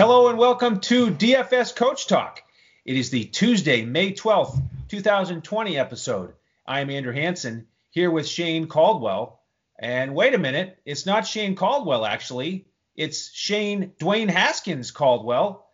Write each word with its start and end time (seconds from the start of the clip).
Hello 0.00 0.28
and 0.28 0.38
welcome 0.38 0.80
to 0.80 1.10
DFS 1.10 1.76
Coach 1.76 2.06
Talk. 2.06 2.42
It 2.86 2.96
is 2.96 3.10
the 3.10 3.24
Tuesday, 3.24 3.84
May 3.84 4.14
12th, 4.14 4.58
2020 4.88 5.78
episode. 5.78 6.32
I 6.66 6.80
am 6.80 6.88
Andrew 6.88 7.12
Hanson 7.12 7.66
here 7.90 8.10
with 8.10 8.26
Shane 8.26 8.66
Caldwell. 8.66 9.42
And 9.78 10.14
wait 10.14 10.32
a 10.32 10.38
minute, 10.38 10.78
it's 10.86 11.04
not 11.04 11.26
Shane 11.26 11.54
Caldwell 11.54 12.06
actually. 12.06 12.64
It's 12.96 13.30
Shane 13.34 13.92
Dwayne 14.00 14.30
Haskins 14.30 14.90
Caldwell. 14.90 15.66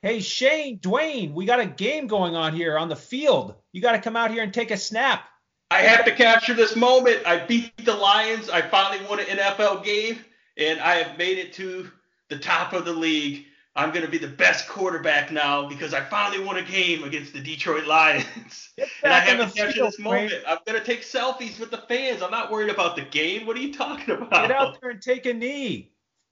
Hey 0.00 0.20
Shane, 0.20 0.78
Dwayne, 0.78 1.34
we 1.34 1.44
got 1.44 1.60
a 1.60 1.66
game 1.66 2.06
going 2.06 2.34
on 2.34 2.54
here 2.54 2.78
on 2.78 2.88
the 2.88 2.96
field. 2.96 3.54
You 3.72 3.82
got 3.82 3.92
to 3.92 4.00
come 4.00 4.16
out 4.16 4.30
here 4.30 4.42
and 4.42 4.54
take 4.54 4.70
a 4.70 4.78
snap. 4.78 5.28
I 5.70 5.82
have 5.82 6.06
to 6.06 6.12
capture 6.12 6.54
this 6.54 6.74
moment. 6.74 7.26
I 7.26 7.44
beat 7.44 7.76
the 7.84 7.92
Lions. 7.92 8.48
I 8.48 8.62
finally 8.62 9.04
won 9.06 9.20
an 9.20 9.26
NFL 9.26 9.84
game, 9.84 10.20
and 10.56 10.80
I 10.80 10.94
have 10.94 11.18
made 11.18 11.36
it 11.36 11.52
to 11.54 11.90
the 12.30 12.38
top 12.38 12.72
of 12.72 12.86
the 12.86 12.94
league. 12.94 13.44
I'm 13.76 13.90
going 13.90 14.04
to 14.04 14.10
be 14.10 14.18
the 14.18 14.28
best 14.28 14.68
quarterback 14.68 15.32
now 15.32 15.68
because 15.68 15.94
I 15.94 16.00
finally 16.00 16.42
won 16.44 16.56
a 16.56 16.62
game 16.62 17.02
against 17.02 17.32
the 17.32 17.40
Detroit 17.40 17.86
Lions. 17.86 18.70
and 19.02 19.12
I 19.12 19.18
have 19.18 19.52
to 19.52 19.56
capture 19.56 19.84
this 19.84 19.98
moment. 19.98 20.32
I'm 20.46 20.58
going 20.64 20.78
to 20.78 20.84
take 20.84 21.02
selfies 21.02 21.58
with 21.58 21.72
the 21.72 21.78
fans. 21.88 22.22
I'm 22.22 22.30
not 22.30 22.52
worried 22.52 22.70
about 22.70 22.94
the 22.94 23.02
game. 23.02 23.46
What 23.46 23.56
are 23.56 23.60
you 23.60 23.74
talking 23.74 24.14
about? 24.14 24.30
Get 24.30 24.52
out 24.52 24.80
there 24.80 24.90
and 24.90 25.02
take 25.02 25.26
a 25.26 25.34
knee. 25.34 25.90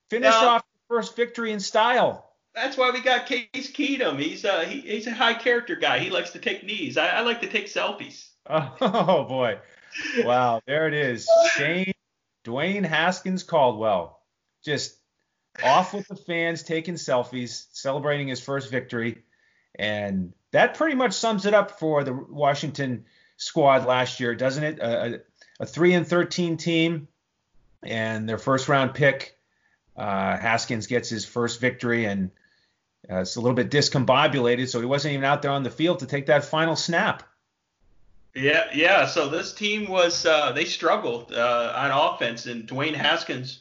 Finish 0.09 0.29
now, 0.29 0.49
off 0.49 0.61
the 0.61 0.95
first 0.95 1.17
victory 1.17 1.51
in 1.51 1.59
style. 1.59 2.33
That's 2.55 2.77
why 2.77 2.91
we 2.91 3.01
got 3.01 3.25
Case 3.25 3.71
Keenum. 3.71 4.19
He's 4.19 4.45
a, 4.45 4.53
uh, 4.53 4.65
he, 4.65 4.79
he's 4.81 5.07
a 5.07 5.11
high 5.11 5.33
character 5.33 5.75
guy. 5.75 5.99
He 5.99 6.09
likes 6.09 6.31
to 6.31 6.39
take 6.39 6.63
knees. 6.63 6.97
I, 6.97 7.07
I 7.07 7.21
like 7.21 7.41
to 7.41 7.47
take 7.47 7.67
selfies. 7.67 8.27
Oh, 8.49 9.25
boy. 9.25 9.59
Wow. 10.19 10.61
There 10.65 10.87
it 10.87 10.93
is. 10.93 11.27
Shane 11.55 11.93
Dwayne 12.45 12.85
Haskins 12.85 13.43
Caldwell. 13.43 14.19
Just 14.63 14.97
off 15.63 15.93
with 15.93 16.07
the 16.07 16.15
fans, 16.15 16.63
taking 16.63 16.95
selfies, 16.95 17.67
celebrating 17.73 18.27
his 18.27 18.39
first 18.39 18.71
victory. 18.71 19.23
And 19.75 20.33
that 20.51 20.75
pretty 20.75 20.95
much 20.95 21.13
sums 21.13 21.45
it 21.45 21.53
up 21.53 21.79
for 21.79 22.03
the 22.03 22.13
Washington 22.13 23.05
squad 23.37 23.85
last 23.85 24.19
year, 24.19 24.35
doesn't 24.35 24.63
it? 24.63 24.79
A, 24.79 25.21
a 25.59 25.65
3 25.65 25.93
and 25.93 26.07
13 26.07 26.57
team 26.57 27.07
and 27.83 28.27
their 28.27 28.37
first 28.37 28.69
round 28.69 28.93
pick. 28.93 29.37
Uh, 29.95 30.37
Haskins 30.37 30.87
gets 30.87 31.09
his 31.09 31.25
first 31.25 31.59
victory 31.59 32.05
and 32.05 32.31
uh, 33.09 33.17
it's 33.17 33.35
a 33.35 33.41
little 33.41 33.55
bit 33.55 33.69
discombobulated, 33.69 34.69
so 34.69 34.79
he 34.79 34.85
wasn't 34.85 35.13
even 35.13 35.25
out 35.25 35.41
there 35.41 35.51
on 35.51 35.63
the 35.63 35.69
field 35.69 35.99
to 35.99 36.05
take 36.05 36.27
that 36.27 36.45
final 36.45 36.75
snap. 36.75 37.23
Yeah, 38.33 38.65
yeah. 38.73 39.05
So 39.05 39.27
this 39.27 39.53
team 39.53 39.87
was 39.89 40.25
uh, 40.25 40.53
they 40.53 40.65
struggled 40.65 41.33
uh, 41.33 41.73
on 41.75 41.91
offense, 41.91 42.45
and 42.45 42.67
Dwayne 42.67 42.95
Haskins 42.95 43.59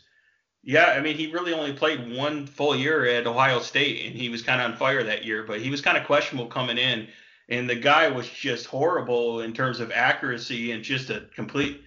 yeah, 0.62 0.86
I 0.96 1.00
mean, 1.00 1.16
he 1.16 1.32
really 1.32 1.52
only 1.52 1.72
played 1.72 2.16
one 2.16 2.46
full 2.46 2.76
year 2.76 3.04
at 3.04 3.26
Ohio 3.26 3.58
State, 3.60 4.06
and 4.06 4.14
he 4.14 4.28
was 4.28 4.42
kind 4.42 4.60
of 4.60 4.70
on 4.70 4.76
fire 4.76 5.02
that 5.02 5.24
year. 5.24 5.42
But 5.42 5.60
he 5.60 5.70
was 5.70 5.80
kind 5.80 5.96
of 5.96 6.04
questionable 6.04 6.46
coming 6.46 6.78
in, 6.78 7.08
and 7.48 7.68
the 7.68 7.74
guy 7.74 8.08
was 8.08 8.28
just 8.28 8.66
horrible 8.66 9.40
in 9.40 9.52
terms 9.52 9.80
of 9.80 9.90
accuracy 9.90 10.70
and 10.70 10.84
just 10.84 11.10
a 11.10 11.26
complete, 11.34 11.82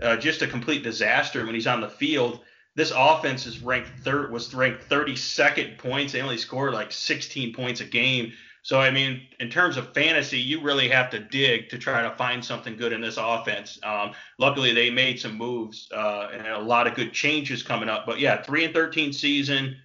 uh, 0.00 0.16
just 0.16 0.42
a 0.42 0.46
complete 0.46 0.84
disaster 0.84 1.44
when 1.44 1.56
he's 1.56 1.66
on 1.66 1.80
the 1.80 1.88
field. 1.88 2.40
This 2.76 2.92
offense 2.94 3.46
is 3.46 3.60
ranked 3.60 3.90
third, 4.04 4.30
was 4.30 4.54
ranked 4.54 4.88
32nd 4.88 5.78
points. 5.78 6.12
They 6.12 6.22
only 6.22 6.38
scored 6.38 6.72
like 6.72 6.92
16 6.92 7.52
points 7.52 7.80
a 7.80 7.84
game. 7.84 8.32
So 8.62 8.80
I 8.80 8.90
mean, 8.90 9.22
in 9.38 9.48
terms 9.48 9.76
of 9.76 9.94
fantasy, 9.94 10.38
you 10.38 10.60
really 10.60 10.88
have 10.88 11.10
to 11.10 11.18
dig 11.18 11.68
to 11.70 11.78
try 11.78 12.02
to 12.02 12.10
find 12.16 12.44
something 12.44 12.76
good 12.76 12.92
in 12.92 13.00
this 13.00 13.16
offense. 13.18 13.78
Um, 13.82 14.12
luckily, 14.38 14.72
they 14.72 14.90
made 14.90 15.18
some 15.18 15.36
moves 15.36 15.88
uh, 15.94 16.28
and 16.32 16.46
a 16.46 16.58
lot 16.58 16.86
of 16.86 16.94
good 16.94 17.12
changes 17.12 17.62
coming 17.62 17.88
up. 17.88 18.04
But 18.06 18.18
yeah, 18.18 18.42
three 18.42 18.64
and 18.64 18.74
13 18.74 19.12
season, 19.12 19.76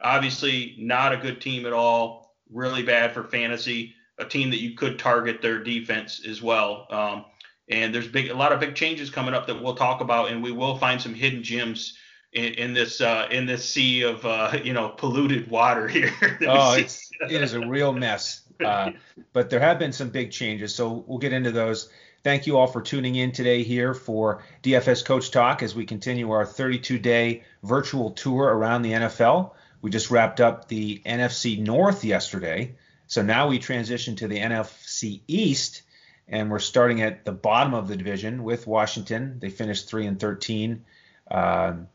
obviously 0.00 0.76
not 0.78 1.12
a 1.12 1.18
good 1.18 1.40
team 1.40 1.66
at 1.66 1.72
all. 1.72 2.36
Really 2.50 2.82
bad 2.82 3.12
for 3.12 3.24
fantasy. 3.24 3.94
A 4.18 4.24
team 4.24 4.50
that 4.50 4.60
you 4.60 4.74
could 4.76 4.98
target 4.98 5.42
their 5.42 5.62
defense 5.62 6.24
as 6.26 6.42
well. 6.42 6.86
Um, 6.90 7.24
and 7.68 7.94
there's 7.94 8.08
big, 8.08 8.30
a 8.30 8.34
lot 8.34 8.52
of 8.52 8.60
big 8.60 8.74
changes 8.74 9.10
coming 9.10 9.34
up 9.34 9.46
that 9.46 9.62
we'll 9.62 9.74
talk 9.74 10.00
about, 10.00 10.30
and 10.30 10.42
we 10.42 10.52
will 10.52 10.76
find 10.78 11.00
some 11.00 11.14
hidden 11.14 11.42
gems 11.42 11.96
in, 12.32 12.54
in 12.54 12.74
this 12.74 13.00
uh, 13.00 13.28
in 13.30 13.46
this 13.46 13.68
sea 13.68 14.02
of 14.02 14.24
uh, 14.24 14.58
you 14.62 14.72
know 14.72 14.88
polluted 14.90 15.50
water 15.50 15.88
here. 15.96 16.12
oh, 16.46 16.74
it's, 16.74 17.10
it 17.30 17.42
is 17.42 17.54
a 17.54 17.66
real 17.66 17.92
mess. 17.92 18.42
Uh, 18.62 18.92
but 19.32 19.50
there 19.50 19.60
have 19.60 19.78
been 19.78 19.92
some 19.92 20.10
big 20.10 20.30
changes, 20.30 20.74
so 20.74 21.04
we'll 21.06 21.18
get 21.18 21.32
into 21.32 21.50
those. 21.50 21.88
Thank 22.22 22.46
you 22.46 22.56
all 22.56 22.68
for 22.68 22.80
tuning 22.80 23.16
in 23.16 23.32
today 23.32 23.64
here 23.64 23.94
for 23.94 24.44
DFS 24.62 25.04
Coach 25.04 25.30
Talk 25.30 25.62
as 25.62 25.74
we 25.74 25.84
continue 25.84 26.30
our 26.30 26.44
32-day 26.44 27.42
virtual 27.64 28.12
tour 28.12 28.44
around 28.44 28.82
the 28.82 28.92
NFL. 28.92 29.52
We 29.80 29.90
just 29.90 30.10
wrapped 30.10 30.40
up 30.40 30.68
the 30.68 31.02
NFC 31.04 31.58
North 31.58 32.04
yesterday, 32.04 32.76
so 33.08 33.22
now 33.22 33.48
we 33.48 33.58
transition 33.58 34.14
to 34.16 34.28
the 34.28 34.38
NFC 34.38 35.22
East, 35.26 35.82
and 36.28 36.50
we're 36.50 36.60
starting 36.60 37.02
at 37.02 37.24
the 37.24 37.32
bottom 37.32 37.74
of 37.74 37.88
the 37.88 37.96
division 37.96 38.44
with 38.44 38.68
Washington. 38.68 39.40
They 39.40 39.50
finished 39.50 39.88
three 39.88 40.06
and 40.06 40.20
13. 40.20 40.84
Um, 41.28 41.88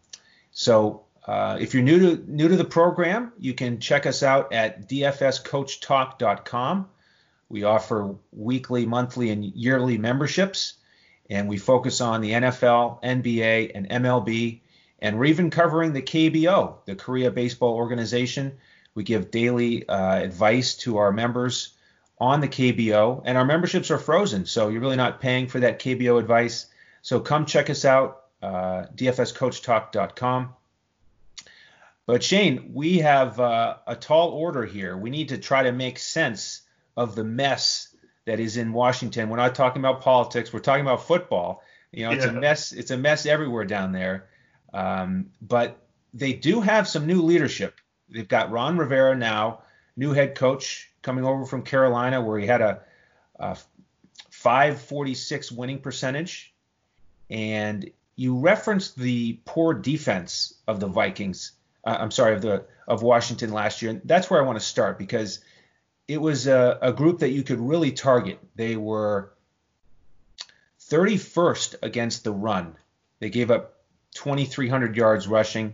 so 0.52 1.06
uh, 1.28 1.58
if 1.60 1.74
you're 1.74 1.84
new 1.84 2.00
to 2.00 2.32
new 2.32 2.48
to 2.48 2.56
the 2.56 2.64
program, 2.64 3.34
you 3.38 3.54
can 3.54 3.80
check 3.80 4.06
us 4.06 4.24
out 4.24 4.54
at 4.54 4.88
dfscoachtalk.com. 4.88 6.90
We 7.50 7.64
offer 7.64 8.16
weekly, 8.32 8.86
monthly, 8.86 9.32
and 9.32 9.44
yearly 9.44 9.98
memberships, 9.98 10.76
and 11.30 11.50
we 11.50 11.58
focus 11.58 12.00
on 12.00 12.22
the 12.22 12.32
NFL, 12.32 13.04
NBA, 13.04 13.72
and 13.76 13.90
MLB, 13.90 14.62
and 15.00 15.20
we're 15.20 15.26
even 15.26 15.50
covering 15.50 15.92
the 15.92 16.02
KBO, 16.02 16.78
the 16.86 16.96
Korea 16.96 17.30
Baseball 17.30 17.74
Organization. 17.74 18.58
We 18.96 19.04
give 19.04 19.30
daily 19.30 19.88
uh, 19.88 20.16
advice 20.16 20.76
to 20.78 20.98
our 20.98 21.12
members 21.12 21.74
on 22.20 22.40
the 22.40 22.48
KBO, 22.48 23.22
and 23.26 23.38
our 23.38 23.46
memberships 23.46 23.92
are 23.92 24.00
frozen, 24.00 24.46
so 24.46 24.70
you're 24.70 24.82
really 24.82 24.96
not 24.96 25.20
paying 25.20 25.48
for 25.48 25.60
that 25.60 25.80
KBO 25.80 26.20
advice. 26.20 26.68
So 27.02 27.20
come 27.20 27.46
check 27.46 27.70
us 27.70 27.86
out 27.86 28.24
uh, 28.42 28.86
dfscoachtalk.com. 28.96 30.54
But 32.08 32.24
Shane, 32.24 32.72
we 32.74 33.00
have 33.00 33.38
uh, 33.40 33.76
a 33.86 33.96
tall 33.96 34.30
order 34.30 34.66
here. 34.66 34.98
We 34.98 35.10
need 35.10 35.30
to 35.30 35.38
try 35.38 35.64
to 35.64 35.74
make 35.74 36.00
sense 36.00 36.62
of 36.96 37.16
the 37.16 37.26
mess 37.26 37.94
that 38.26 38.40
is 38.40 38.56
in 38.56 38.72
Washington. 38.72 39.30
We're 39.30 39.38
not 39.38 39.56
talking 39.56 39.82
about 39.82 40.02
politics. 40.02 40.52
We're 40.52 40.60
talking 40.60 40.86
about 40.86 41.06
football. 41.06 41.62
You 41.92 42.06
know, 42.06 42.12
it's 42.14 42.26
yeah. 42.26 42.32
a 42.32 42.40
mess. 42.40 42.72
It's 42.72 42.92
a 42.92 42.98
mess 42.98 43.26
everywhere 43.26 43.66
down 43.66 43.92
there. 43.92 44.30
Um, 44.74 45.32
but 45.42 45.86
they 46.14 46.32
do 46.32 46.62
have 46.62 46.88
some 46.88 47.06
new 47.06 47.22
leadership. 47.22 47.76
They've 48.10 48.28
got 48.28 48.52
Ron 48.52 48.78
Rivera 48.78 49.16
now, 49.16 49.64
new 49.98 50.14
head 50.14 50.36
coach 50.36 50.90
coming 51.02 51.26
over 51.26 51.46
from 51.46 51.64
Carolina, 51.64 52.22
where 52.22 52.40
he 52.40 52.48
had 52.48 52.62
a, 52.62 52.82
a 53.38 53.58
546 54.30 55.52
winning 55.52 55.80
percentage, 55.80 56.54
and 57.30 57.92
you 58.16 58.40
referenced 58.40 58.98
the 58.98 59.40
poor 59.44 59.74
defense 59.74 60.54
of 60.68 60.80
the 60.80 60.88
Vikings. 60.88 61.52
Uh, 61.88 61.98
I'm 62.02 62.12
sorry, 62.12 62.36
of 62.36 62.42
the 62.42 62.66
of 62.86 63.02
Washington 63.02 63.52
last 63.54 63.82
year. 63.82 63.92
And 63.92 64.02
that's 64.04 64.30
where 64.30 64.42
I 64.42 64.46
want 64.46 64.60
to 64.60 64.66
start 64.66 65.00
because 65.00 65.40
it 66.08 66.20
was 66.20 66.48
a, 66.48 66.78
a 66.82 66.92
group 66.92 67.20
that 67.20 67.30
you 67.30 67.44
could 67.44 67.60
really 67.60 67.92
target. 67.92 68.40
They 68.56 68.76
were 68.76 69.32
31st 70.90 71.76
against 71.82 72.24
the 72.24 72.32
run. 72.32 72.76
They 73.20 73.30
gave 73.30 73.52
up 73.52 73.76
2,300 74.16 74.96
yards 74.96 75.28
rushing. 75.28 75.74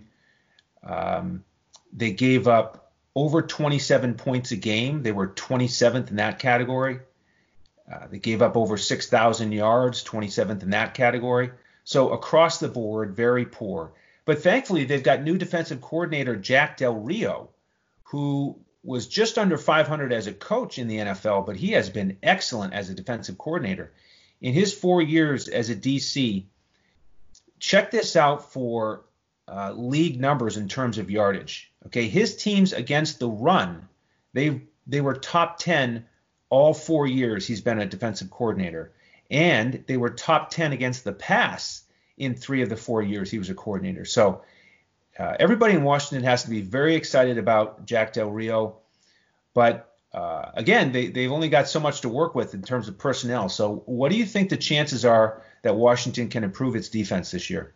Um, 0.83 1.43
they 1.91 2.11
gave 2.11 2.47
up 2.47 2.91
over 3.15 3.41
27 3.41 4.15
points 4.15 4.51
a 4.51 4.55
game. 4.55 5.03
They 5.03 5.11
were 5.11 5.27
27th 5.27 6.09
in 6.09 6.17
that 6.17 6.39
category. 6.39 6.99
Uh, 7.91 8.07
they 8.07 8.19
gave 8.19 8.41
up 8.41 8.55
over 8.55 8.77
6,000 8.77 9.51
yards, 9.51 10.03
27th 10.03 10.63
in 10.63 10.71
that 10.71 10.93
category. 10.93 11.51
So 11.83 12.11
across 12.11 12.59
the 12.59 12.69
board, 12.69 13.15
very 13.15 13.45
poor. 13.45 13.93
But 14.25 14.41
thankfully, 14.41 14.85
they've 14.85 15.03
got 15.03 15.21
new 15.21 15.37
defensive 15.37 15.81
coordinator 15.81 16.35
Jack 16.35 16.77
Del 16.77 16.95
Rio, 16.95 17.49
who 18.03 18.57
was 18.83 19.07
just 19.07 19.37
under 19.37 19.57
500 19.57 20.13
as 20.13 20.27
a 20.27 20.33
coach 20.33 20.77
in 20.77 20.87
the 20.87 20.97
NFL, 20.97 21.45
but 21.45 21.55
he 21.55 21.71
has 21.71 21.89
been 21.89 22.17
excellent 22.23 22.73
as 22.73 22.89
a 22.89 22.93
defensive 22.93 23.37
coordinator. 23.37 23.91
In 24.41 24.53
his 24.53 24.73
four 24.73 25.01
years 25.01 25.47
as 25.47 25.69
a 25.69 25.75
DC, 25.75 26.43
check 27.59 27.91
this 27.91 28.15
out 28.15 28.51
for 28.51 29.05
uh, 29.47 29.71
league 29.73 30.19
numbers 30.19 30.57
in 30.57 30.67
terms 30.67 30.97
of 30.97 31.09
yardage. 31.09 31.71
Okay, 31.85 32.07
his 32.07 32.35
teams 32.35 32.73
against 32.73 33.19
the 33.19 33.29
run, 33.29 33.87
they 34.33 34.61
they 34.87 35.01
were 35.01 35.15
top 35.15 35.57
10 35.59 36.05
all 36.49 36.73
four 36.73 37.07
years 37.07 37.47
he's 37.47 37.61
been 37.61 37.79
a 37.79 37.85
defensive 37.85 38.29
coordinator 38.29 38.91
and 39.31 39.83
they 39.87 39.97
were 39.97 40.09
top 40.09 40.51
10 40.51 40.73
against 40.73 41.03
the 41.03 41.13
pass 41.13 41.83
in 42.17 42.35
three 42.35 42.61
of 42.61 42.69
the 42.69 42.77
four 42.77 43.01
years 43.01 43.31
he 43.31 43.39
was 43.39 43.49
a 43.49 43.55
coordinator. 43.55 44.05
So 44.05 44.43
uh, 45.17 45.35
everybody 45.39 45.73
in 45.73 45.83
Washington 45.83 46.25
has 46.25 46.43
to 46.43 46.49
be 46.49 46.61
very 46.61 46.95
excited 46.95 47.37
about 47.37 47.85
Jack 47.85 48.13
Del 48.13 48.29
Rio, 48.29 48.77
but 49.53 49.89
uh, 50.13 50.51
again, 50.53 50.91
they, 50.91 51.07
they've 51.07 51.31
only 51.31 51.49
got 51.49 51.67
so 51.67 51.79
much 51.79 52.01
to 52.01 52.09
work 52.09 52.35
with 52.35 52.53
in 52.53 52.61
terms 52.61 52.87
of 52.87 52.97
personnel. 52.97 53.49
So, 53.49 53.83
what 53.87 54.11
do 54.11 54.17
you 54.17 54.25
think 54.25 54.49
the 54.49 54.57
chances 54.57 55.05
are 55.05 55.41
that 55.63 55.75
Washington 55.75 56.29
can 56.29 56.43
improve 56.43 56.75
its 56.75 56.89
defense 56.89 57.31
this 57.31 57.49
year? 57.49 57.73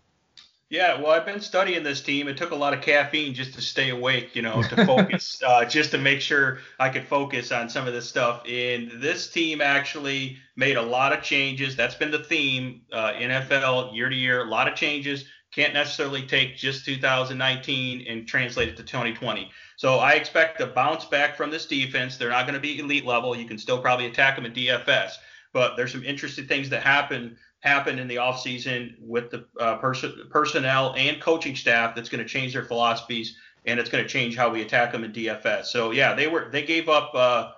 Yeah, 0.70 1.00
well, 1.00 1.12
I've 1.12 1.26
been 1.26 1.40
studying 1.40 1.84
this 1.84 2.02
team. 2.02 2.28
It 2.28 2.36
took 2.36 2.52
a 2.52 2.56
lot 2.56 2.74
of 2.74 2.82
caffeine 2.82 3.34
just 3.34 3.54
to 3.54 3.62
stay 3.62 3.90
awake, 3.90 4.36
you 4.36 4.42
know, 4.42 4.62
to 4.64 4.86
focus, 4.86 5.42
uh, 5.48 5.64
just 5.64 5.92
to 5.92 5.98
make 5.98 6.20
sure 6.20 6.60
I 6.78 6.90
could 6.90 7.08
focus 7.08 7.54
on 7.54 7.70
some 7.70 7.88
of 7.88 7.94
this 7.94 8.08
stuff. 8.10 8.44
And 8.46 8.92
this 9.02 9.30
team 9.30 9.62
actually 9.62 10.40
made 10.58 10.76
a 10.76 10.82
lot 10.82 11.14
of 11.14 11.24
changes. 11.24 11.78
That's 11.78 11.96
been 11.96 12.12
the 12.12 12.24
theme, 12.24 12.82
uh, 12.92 13.14
NFL 13.14 13.96
year 13.96 14.10
to 14.10 14.16
year, 14.16 14.42
a 14.42 14.50
lot 14.50 14.68
of 14.68 14.76
changes. 14.76 15.24
Can't 15.54 15.74
necessarily 15.74 16.24
take 16.24 16.58
just 16.58 16.84
2019 16.84 18.06
and 18.06 18.28
translate 18.28 18.68
it 18.68 18.76
to 18.76 18.84
2020. 18.84 19.50
So 19.78 20.00
I 20.00 20.14
expect 20.14 20.60
a 20.60 20.68
bounce 20.68 21.06
back 21.06 21.38
from 21.38 21.50
this 21.50 21.66
defense. 21.66 22.18
They're 22.18 22.30
not 22.30 22.46
going 22.46 22.56
to 22.56 22.60
be 22.60 22.80
elite 22.80 23.06
level. 23.06 23.38
You 23.38 23.46
can 23.46 23.58
still 23.58 23.80
probably 23.80 24.08
attack 24.08 24.36
them 24.36 24.46
in 24.46 24.52
DFS, 24.52 25.14
but 25.54 25.78
there's 25.78 25.94
some 25.94 26.04
interesting 26.04 26.46
things 26.46 26.70
that 26.72 26.84
happen 26.84 27.38
happen 27.62 28.00
in 28.00 28.08
the 28.08 28.16
offseason 28.16 28.96
with 29.00 29.32
the 29.32 29.46
uh, 29.60 29.78
pers- 29.78 30.06
personnel 30.30 30.94
and 30.98 31.22
coaching 31.22 31.56
staff 31.56 31.96
that's 31.96 32.10
going 32.10 32.24
to 32.24 32.30
change 32.30 32.54
their 32.54 32.64
philosophies 32.64 33.36
and 33.66 33.80
it's 33.80 33.90
going 33.90 34.04
to 34.04 34.10
change 34.10 34.36
how 34.36 34.50
we 34.50 34.62
attack 34.62 34.92
them 34.92 35.04
in 35.04 35.12
DFS. 35.12 35.66
So 35.66 35.92
yeah, 35.92 36.14
they 36.14 36.28
were 36.28 36.50
they 36.52 36.64
gave 36.64 36.90
up 36.90 37.12
uh, 37.14 37.52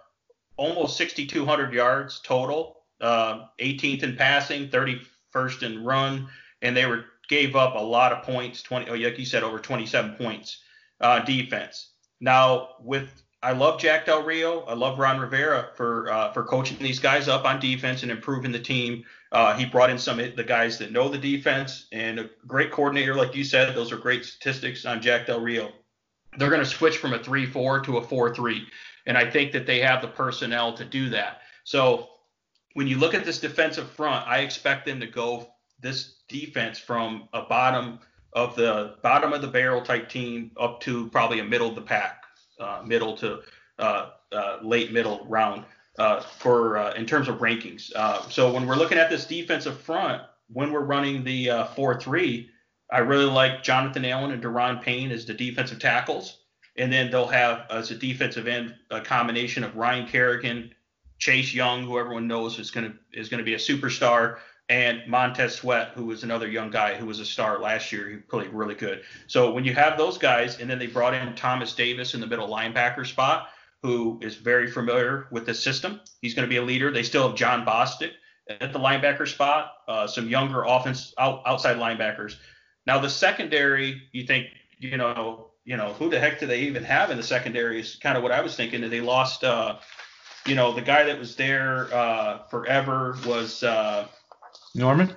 almost 0.58 0.98
6,200 0.98 1.74
yards 1.74 2.20
total, 2.22 2.82
uh, 3.00 3.46
18th 3.60 4.04
in 4.04 4.16
passing, 4.16 4.70
31st 4.70 5.64
in 5.64 5.86
run, 5.86 6.28
and 6.62 6.76
they 6.76 6.86
were 6.86 7.06
gave 7.30 7.56
up 7.56 7.76
a 7.76 7.80
lot 7.80 8.12
of 8.12 8.24
points. 8.24 8.64
20, 8.64 8.90
oh, 8.90 8.96
like 8.96 9.20
you 9.20 9.26
said, 9.26 9.44
over 9.44 9.60
27 9.60 10.16
points 10.16 10.62
uh, 11.00 11.20
defense. 11.20 11.92
Now 12.20 12.70
with 12.82 13.24
I 13.42 13.54
love 13.54 13.80
Jack 13.80 14.06
Del 14.06 14.24
Rio. 14.24 14.62
I 14.62 14.74
love 14.74 15.00
Ron 15.00 15.20
Rivera 15.20 15.70
for 15.76 16.12
uh, 16.12 16.34
for 16.34 16.44
coaching 16.44 16.78
these 16.80 17.00
guys 17.00 17.28
up 17.28 17.46
on 17.46 17.60
defense 17.60 18.02
and 18.04 18.12
improving 18.12 18.52
the 18.52 18.60
team. 18.60 19.06
Uh, 19.32 19.56
he 19.56 19.66
brought 19.66 19.90
in 19.90 19.98
some 19.98 20.20
of 20.20 20.36
the 20.36 20.44
guys 20.44 20.78
that 20.80 20.92
know 20.92 21.08
the 21.08 21.18
defense 21.18 21.86
and 21.92 22.20
a 22.20 22.30
great 22.48 22.72
coordinator, 22.72 23.14
like 23.14 23.36
you 23.36 23.44
said. 23.44 23.76
Those 23.76 23.92
are 23.92 23.98
great 23.98 24.26
statistics 24.26 24.86
on 24.86 25.02
Jack 25.02 25.28
Del 25.28 25.40
Rio. 25.40 25.72
They're 26.38 26.50
going 26.50 26.64
to 26.64 26.66
switch 26.66 26.98
from 26.98 27.14
a 27.14 27.20
3-4 27.20 27.84
to 27.86 27.98
a 27.98 28.02
4-3, 28.02 28.62
and 29.06 29.18
I 29.18 29.30
think 29.30 29.52
that 29.52 29.66
they 29.66 29.80
have 29.80 30.02
the 30.02 30.08
personnel 30.08 30.74
to 30.74 30.86
do 30.86 31.10
that. 31.10 31.42
So 31.64 32.10
when 32.74 32.88
you 32.88 32.98
look 32.98 33.14
at 33.14 33.26
this 33.26 33.40
defensive 33.40 33.90
front, 33.92 34.28
I 34.28 34.40
expect 34.40 34.86
them 34.86 35.00
to 35.00 35.08
go 35.08 35.50
this 35.80 36.16
defense 36.28 36.80
from 36.80 37.28
a 37.34 37.44
bottom 37.44 38.00
of 38.34 38.56
the 38.56 38.96
bottom 39.02 39.34
of 39.34 39.42
the 39.42 39.48
barrel 39.48 39.82
type 39.82 40.10
team 40.10 40.52
up 40.60 40.80
to 40.82 41.10
probably 41.10 41.40
a 41.40 41.44
middle 41.44 41.70
of 41.70 41.76
the 41.76 41.82
pack 41.82 42.24
uh, 42.60 42.82
middle 42.86 43.16
to 43.18 43.40
uh, 43.80 44.10
uh, 44.32 44.58
late 44.62 44.92
middle 44.92 45.26
round 45.28 45.64
Uh, 45.98 46.22
for 46.22 46.78
uh, 46.78 46.94
in 46.94 47.06
terms 47.06 47.28
of 47.28 47.40
rankings. 47.40 47.94
Uh, 47.94 48.22
so 48.30 48.54
when 48.54 48.66
we're 48.66 48.78
looking 48.78 48.98
at 48.98 49.10
this 49.10 49.26
defensive 49.26 49.78
front, 49.82 50.22
when 50.48 50.72
we're 50.72 50.80
running 50.80 51.26
the 51.26 51.48
4-3, 51.48 52.48
I 52.90 53.00
really 53.00 53.26
like 53.26 53.64
Jonathan 53.64 54.06
Allen 54.06 54.32
and 54.32 54.42
Daron 54.42 54.82
Payne 54.82 55.12
as 55.12 55.26
the 55.26 55.34
defensive 55.34 55.80
tackles. 55.80 56.40
And 56.78 56.92
then 56.94 57.12
they'll 57.12 57.28
have 57.28 57.66
as 57.70 57.92
a 57.92 57.96
defensive 57.96 58.48
end 58.48 58.76
a 58.90 59.02
combination 59.02 59.64
of 59.66 59.76
Ryan 59.76 60.08
Kerrigan, 60.08 60.74
Chase 61.18 61.54
Young, 61.54 61.84
who 61.84 62.00
everyone 62.00 62.28
knows 62.28 62.58
is 62.60 62.72
going 62.72 62.92
to 62.92 63.20
is 63.20 63.28
going 63.28 63.40
to 63.40 63.44
be 63.44 63.56
a 63.56 63.58
superstar, 63.58 64.38
and 64.70 65.06
Montez 65.08 65.56
Sweat, 65.56 65.92
who 65.96 66.06
was 66.06 66.24
another 66.24 66.48
young 66.48 66.70
guy 66.70 66.96
who 66.96 67.06
was 67.06 67.20
a 67.20 67.26
star 67.26 67.60
last 67.60 67.92
year. 67.92 68.08
He 68.08 68.18
played 68.18 68.52
really 68.54 68.76
good. 68.76 69.02
So 69.28 69.52
when 69.52 69.66
you 69.66 69.74
have 69.74 69.98
those 69.98 70.18
guys, 70.18 70.60
and 70.60 70.70
then 70.70 70.80
they 70.80 70.88
brought 70.88 71.14
in 71.14 71.36
Thomas 71.36 71.74
Davis 71.74 72.14
in 72.14 72.22
the 72.22 72.28
middle 72.28 72.48
linebacker 72.48 73.06
spot, 73.06 73.50
who 73.82 74.20
is 74.22 74.36
very 74.36 74.70
familiar 74.70 75.28
with 75.32 75.46
the 75.46 75.54
system. 75.54 76.02
He's 76.22 76.34
going 76.34 76.48
to 76.48 76.50
be 76.50 76.58
a 76.58 76.64
leader. 76.64 76.92
They 76.92 77.04
still 77.04 77.28
have 77.28 77.38
Jon 77.38 77.66
Bostic 77.66 78.12
at 78.50 78.74
the 78.74 78.80
linebacker 78.80 79.28
spot, 79.28 79.74
uh, 79.88 80.08
some 80.08 80.28
younger 80.28 80.64
offense 80.64 81.14
out, 81.18 81.42
outside 81.46 81.78
linebackers. 81.78 82.36
Now 82.86 83.00
the 83.00 83.10
secondary, 83.10 84.02
you 84.12 84.26
think, 84.26 84.48
you 84.80 84.98
know, 84.98 85.52
you 85.66 85.78
know, 85.78 85.94
who 85.94 86.10
the 86.10 86.20
heck 86.20 86.40
do 86.40 86.48
they 86.48 86.62
even 86.62 86.84
have 86.84 87.12
in 87.12 87.18
the 87.18 87.24
secondary? 87.24 87.80
Is 87.80 87.96
kind 87.96 88.18
of 88.18 88.24
what 88.24 88.32
I 88.32 88.42
was 88.42 88.56
thinking. 88.56 88.88
They 88.90 89.02
lost, 89.02 89.44
uh, 89.44 89.78
you 90.48 90.56
know, 90.56 90.74
the 90.74 90.82
guy 90.82 91.04
that 91.04 91.20
was 91.20 91.36
there 91.36 91.94
uh, 91.94 92.40
forever 92.50 93.18
was. 93.26 93.62
Uh, 93.62 94.08
Norman? 94.74 95.14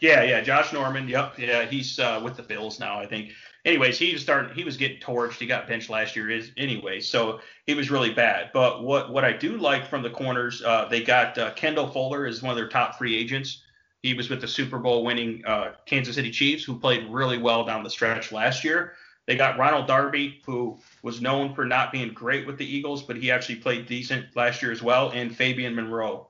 Yeah, 0.00 0.24
yeah, 0.24 0.40
Josh 0.40 0.72
Norman. 0.72 1.08
Yep, 1.08 1.38
yeah, 1.38 1.64
he's 1.64 1.98
uh, 1.98 2.20
with 2.22 2.36
the 2.36 2.42
Bills 2.42 2.80
now, 2.80 2.98
I 2.98 3.06
think. 3.06 3.30
Anyways, 3.64 3.96
he 3.96 4.12
was 4.12 4.22
starting. 4.22 4.54
He 4.56 4.64
was 4.64 4.76
getting 4.76 4.98
torched. 4.98 5.38
He 5.38 5.46
got 5.46 5.68
benched 5.68 5.88
last 5.88 6.16
year, 6.16 6.28
is 6.28 6.50
anyway. 6.56 6.98
So 6.98 7.40
he 7.66 7.74
was 7.74 7.90
really 7.90 8.12
bad. 8.12 8.50
But 8.52 8.82
what 8.82 9.12
what 9.12 9.24
I 9.24 9.32
do 9.32 9.56
like 9.56 9.86
from 9.86 10.02
the 10.02 10.10
corners, 10.10 10.62
uh, 10.62 10.86
they 10.90 11.02
got 11.02 11.38
uh, 11.38 11.52
Kendall 11.52 11.86
Fuller 11.86 12.26
is 12.26 12.42
one 12.42 12.50
of 12.50 12.56
their 12.56 12.68
top 12.68 12.98
free 12.98 13.16
agents. 13.16 13.62
He 14.02 14.14
was 14.14 14.28
with 14.28 14.40
the 14.40 14.48
Super 14.48 14.78
Bowl 14.78 15.04
winning 15.04 15.44
uh, 15.46 15.74
Kansas 15.86 16.16
City 16.16 16.32
Chiefs, 16.32 16.64
who 16.64 16.76
played 16.78 17.08
really 17.08 17.38
well 17.38 17.64
down 17.64 17.84
the 17.84 17.90
stretch 17.90 18.32
last 18.32 18.64
year. 18.64 18.94
They 19.26 19.36
got 19.36 19.58
Ronald 19.58 19.86
Darby, 19.86 20.42
who 20.44 20.80
was 21.04 21.20
known 21.20 21.54
for 21.54 21.64
not 21.64 21.92
being 21.92 22.12
great 22.12 22.44
with 22.44 22.58
the 22.58 22.66
Eagles, 22.66 23.04
but 23.04 23.16
he 23.16 23.30
actually 23.30 23.56
played 23.56 23.86
decent 23.86 24.34
last 24.34 24.60
year 24.60 24.72
as 24.72 24.82
well, 24.82 25.10
and 25.10 25.34
Fabian 25.34 25.76
Monroe, 25.76 26.28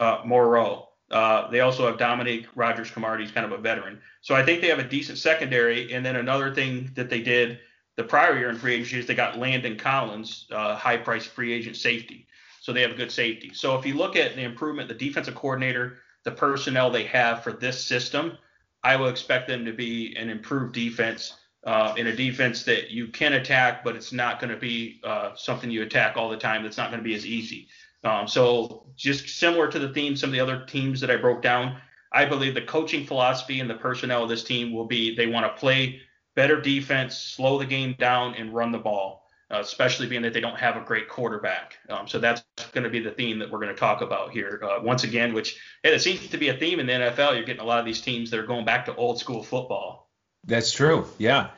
uh, 0.00 0.22
Moreau. 0.24 0.88
Uh, 1.14 1.48
they 1.48 1.60
also 1.60 1.86
have 1.86 1.96
Dominic 1.96 2.46
Rogers 2.56 2.88
he's 2.88 3.30
kind 3.30 3.46
of 3.46 3.52
a 3.52 3.58
veteran. 3.58 4.00
So 4.20 4.34
I 4.34 4.44
think 4.44 4.60
they 4.60 4.66
have 4.66 4.80
a 4.80 4.88
decent 4.88 5.16
secondary. 5.16 5.94
And 5.94 6.04
then 6.04 6.16
another 6.16 6.52
thing 6.52 6.90
that 6.94 7.08
they 7.08 7.22
did 7.22 7.60
the 7.96 8.02
prior 8.02 8.36
year 8.36 8.50
in 8.50 8.56
free 8.56 8.74
agency 8.74 8.98
is 8.98 9.06
they 9.06 9.14
got 9.14 9.38
Landon 9.38 9.78
Collins, 9.78 10.48
uh, 10.50 10.74
high 10.74 10.96
price 10.96 11.24
free 11.24 11.52
agent 11.52 11.76
safety. 11.76 12.26
So 12.60 12.72
they 12.72 12.82
have 12.82 12.90
a 12.90 12.96
good 12.96 13.12
safety. 13.12 13.52
So 13.54 13.78
if 13.78 13.86
you 13.86 13.94
look 13.94 14.16
at 14.16 14.34
the 14.34 14.42
improvement, 14.42 14.88
the 14.88 14.94
defensive 14.94 15.36
coordinator, 15.36 15.98
the 16.24 16.32
personnel 16.32 16.90
they 16.90 17.04
have 17.04 17.44
for 17.44 17.52
this 17.52 17.80
system, 17.80 18.36
I 18.82 18.96
will 18.96 19.08
expect 19.08 19.46
them 19.46 19.64
to 19.66 19.72
be 19.72 20.16
an 20.16 20.28
improved 20.28 20.74
defense. 20.74 21.36
Uh, 21.66 21.94
in 21.96 22.08
a 22.08 22.14
defense 22.14 22.62
that 22.64 22.90
you 22.90 23.08
can 23.08 23.32
attack, 23.32 23.82
but 23.82 23.96
it's 23.96 24.12
not 24.12 24.38
going 24.38 24.50
to 24.52 24.58
be 24.58 25.00
uh, 25.02 25.34
something 25.34 25.70
you 25.70 25.82
attack 25.82 26.14
all 26.14 26.28
the 26.28 26.36
time. 26.36 26.62
That's 26.62 26.76
not 26.76 26.90
going 26.90 27.02
to 27.02 27.08
be 27.08 27.14
as 27.14 27.24
easy. 27.24 27.68
Um, 28.04 28.28
so 28.28 28.86
just 28.96 29.28
similar 29.28 29.68
to 29.68 29.78
the 29.78 29.92
theme, 29.92 30.16
some 30.16 30.28
of 30.28 30.32
the 30.32 30.40
other 30.40 30.64
teams 30.66 31.00
that 31.00 31.10
I 31.10 31.16
broke 31.16 31.42
down, 31.42 31.78
I 32.12 32.24
believe 32.24 32.54
the 32.54 32.62
coaching 32.62 33.06
philosophy 33.06 33.60
and 33.60 33.68
the 33.68 33.74
personnel 33.74 34.22
of 34.22 34.28
this 34.28 34.44
team 34.44 34.72
will 34.72 34.86
be 34.86 35.16
they 35.16 35.26
want 35.26 35.46
to 35.46 35.58
play 35.58 36.00
better 36.36 36.60
defense, 36.60 37.16
slow 37.16 37.58
the 37.58 37.66
game 37.66 37.96
down, 37.98 38.34
and 38.34 38.54
run 38.54 38.72
the 38.72 38.78
ball, 38.78 39.26
uh, 39.50 39.58
especially 39.58 40.06
being 40.06 40.22
that 40.22 40.32
they 40.32 40.40
don't 40.40 40.58
have 40.58 40.76
a 40.76 40.80
great 40.80 41.08
quarterback. 41.08 41.76
Um, 41.88 42.06
so 42.06 42.18
that's 42.18 42.44
going 42.72 42.84
to 42.84 42.90
be 42.90 43.00
the 43.00 43.10
theme 43.10 43.38
that 43.38 43.50
we're 43.50 43.58
going 43.58 43.74
to 43.74 43.78
talk 43.78 44.00
about 44.00 44.30
here 44.32 44.60
uh, 44.62 44.80
once 44.82 45.04
again, 45.04 45.32
which 45.32 45.58
it 45.82 46.00
seems 46.00 46.28
to 46.28 46.38
be 46.38 46.48
a 46.48 46.56
theme 46.56 46.78
in 46.78 46.86
the 46.86 46.92
NFL. 46.92 47.34
You're 47.34 47.44
getting 47.44 47.62
a 47.62 47.66
lot 47.66 47.80
of 47.80 47.86
these 47.86 48.00
teams 48.00 48.30
that 48.30 48.38
are 48.38 48.46
going 48.46 48.64
back 48.64 48.84
to 48.86 48.94
old 48.94 49.18
school 49.18 49.42
football. 49.42 50.10
That's 50.46 50.70
true. 50.70 51.06
Yeah. 51.18 51.50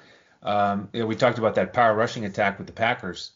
Um, 0.43 0.89
we 0.93 1.17
talked 1.17 1.39
about 1.39 1.57
that 1.57 1.73
power 1.73 1.95
rushing 1.95 2.25
attack 2.25 2.59
with 2.59 2.67
the 2.67 2.73
Packers. 2.73 3.33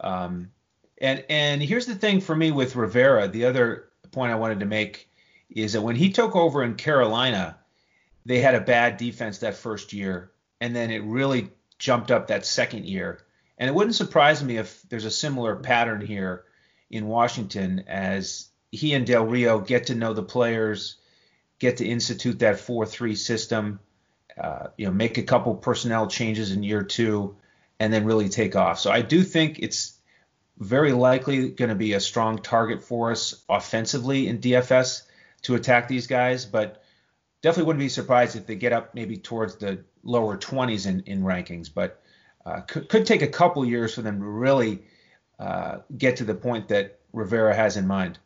Um, 0.00 0.50
and 0.98 1.24
and 1.28 1.62
here's 1.62 1.86
the 1.86 1.94
thing 1.94 2.20
for 2.20 2.34
me 2.34 2.50
with 2.50 2.76
Rivera. 2.76 3.28
The 3.28 3.44
other 3.44 3.88
point 4.12 4.32
I 4.32 4.36
wanted 4.36 4.60
to 4.60 4.66
make 4.66 5.08
is 5.50 5.74
that 5.74 5.82
when 5.82 5.96
he 5.96 6.10
took 6.10 6.34
over 6.34 6.62
in 6.62 6.74
Carolina, 6.74 7.58
they 8.24 8.40
had 8.40 8.54
a 8.54 8.60
bad 8.60 8.96
defense 8.96 9.38
that 9.38 9.56
first 9.56 9.92
year, 9.92 10.30
and 10.60 10.74
then 10.74 10.90
it 10.90 11.02
really 11.04 11.50
jumped 11.78 12.10
up 12.10 12.28
that 12.28 12.46
second 12.46 12.86
year. 12.86 13.20
And 13.58 13.68
it 13.68 13.74
wouldn't 13.74 13.94
surprise 13.94 14.42
me 14.42 14.58
if 14.58 14.82
there's 14.88 15.04
a 15.04 15.10
similar 15.10 15.56
pattern 15.56 16.00
here 16.00 16.44
in 16.90 17.06
Washington 17.06 17.84
as 17.86 18.48
he 18.70 18.92
and 18.94 19.06
Del 19.06 19.24
Rio 19.24 19.58
get 19.58 19.86
to 19.86 19.94
know 19.94 20.12
the 20.12 20.22
players, 20.22 20.96
get 21.58 21.78
to 21.78 21.86
institute 21.86 22.40
that 22.40 22.56
4-3 22.56 23.16
system, 23.16 23.80
uh, 24.38 24.68
you 24.76 24.86
know, 24.86 24.92
make 24.92 25.16
a 25.16 25.22
couple 25.22 25.54
personnel 25.54 26.06
changes 26.06 26.52
in 26.52 26.62
year 26.62 26.82
two, 26.82 27.36
and 27.80 27.92
then 27.92 28.04
really 28.04 28.28
take 28.28 28.56
off. 28.56 28.78
So 28.78 28.90
I 28.90 29.00
do 29.02 29.22
think 29.22 29.58
it's 29.60 29.95
very 30.58 30.92
likely 30.92 31.50
going 31.50 31.68
to 31.68 31.74
be 31.74 31.92
a 31.92 32.00
strong 32.00 32.38
target 32.38 32.82
for 32.82 33.10
us 33.10 33.44
offensively 33.48 34.28
in 34.28 34.38
DFS 34.38 35.02
to 35.42 35.54
attack 35.54 35.88
these 35.88 36.06
guys, 36.06 36.46
but 36.46 36.82
definitely 37.42 37.66
wouldn't 37.66 37.84
be 37.84 37.88
surprised 37.88 38.36
if 38.36 38.46
they 38.46 38.56
get 38.56 38.72
up 38.72 38.94
maybe 38.94 39.16
towards 39.16 39.56
the 39.56 39.84
lower 40.02 40.36
20s 40.38 40.86
in, 40.86 41.00
in 41.00 41.22
rankings. 41.22 41.68
But 41.72 42.00
uh, 42.44 42.60
could, 42.60 42.88
could 42.88 43.06
take 43.06 43.22
a 43.22 43.28
couple 43.28 43.64
years 43.64 43.94
for 43.94 44.02
them 44.02 44.20
to 44.20 44.26
really 44.26 44.82
uh, 45.38 45.78
get 45.96 46.16
to 46.16 46.24
the 46.24 46.34
point 46.34 46.68
that 46.68 47.00
Rivera 47.12 47.54
has 47.54 47.76
in 47.76 47.86
mind. 47.86 48.18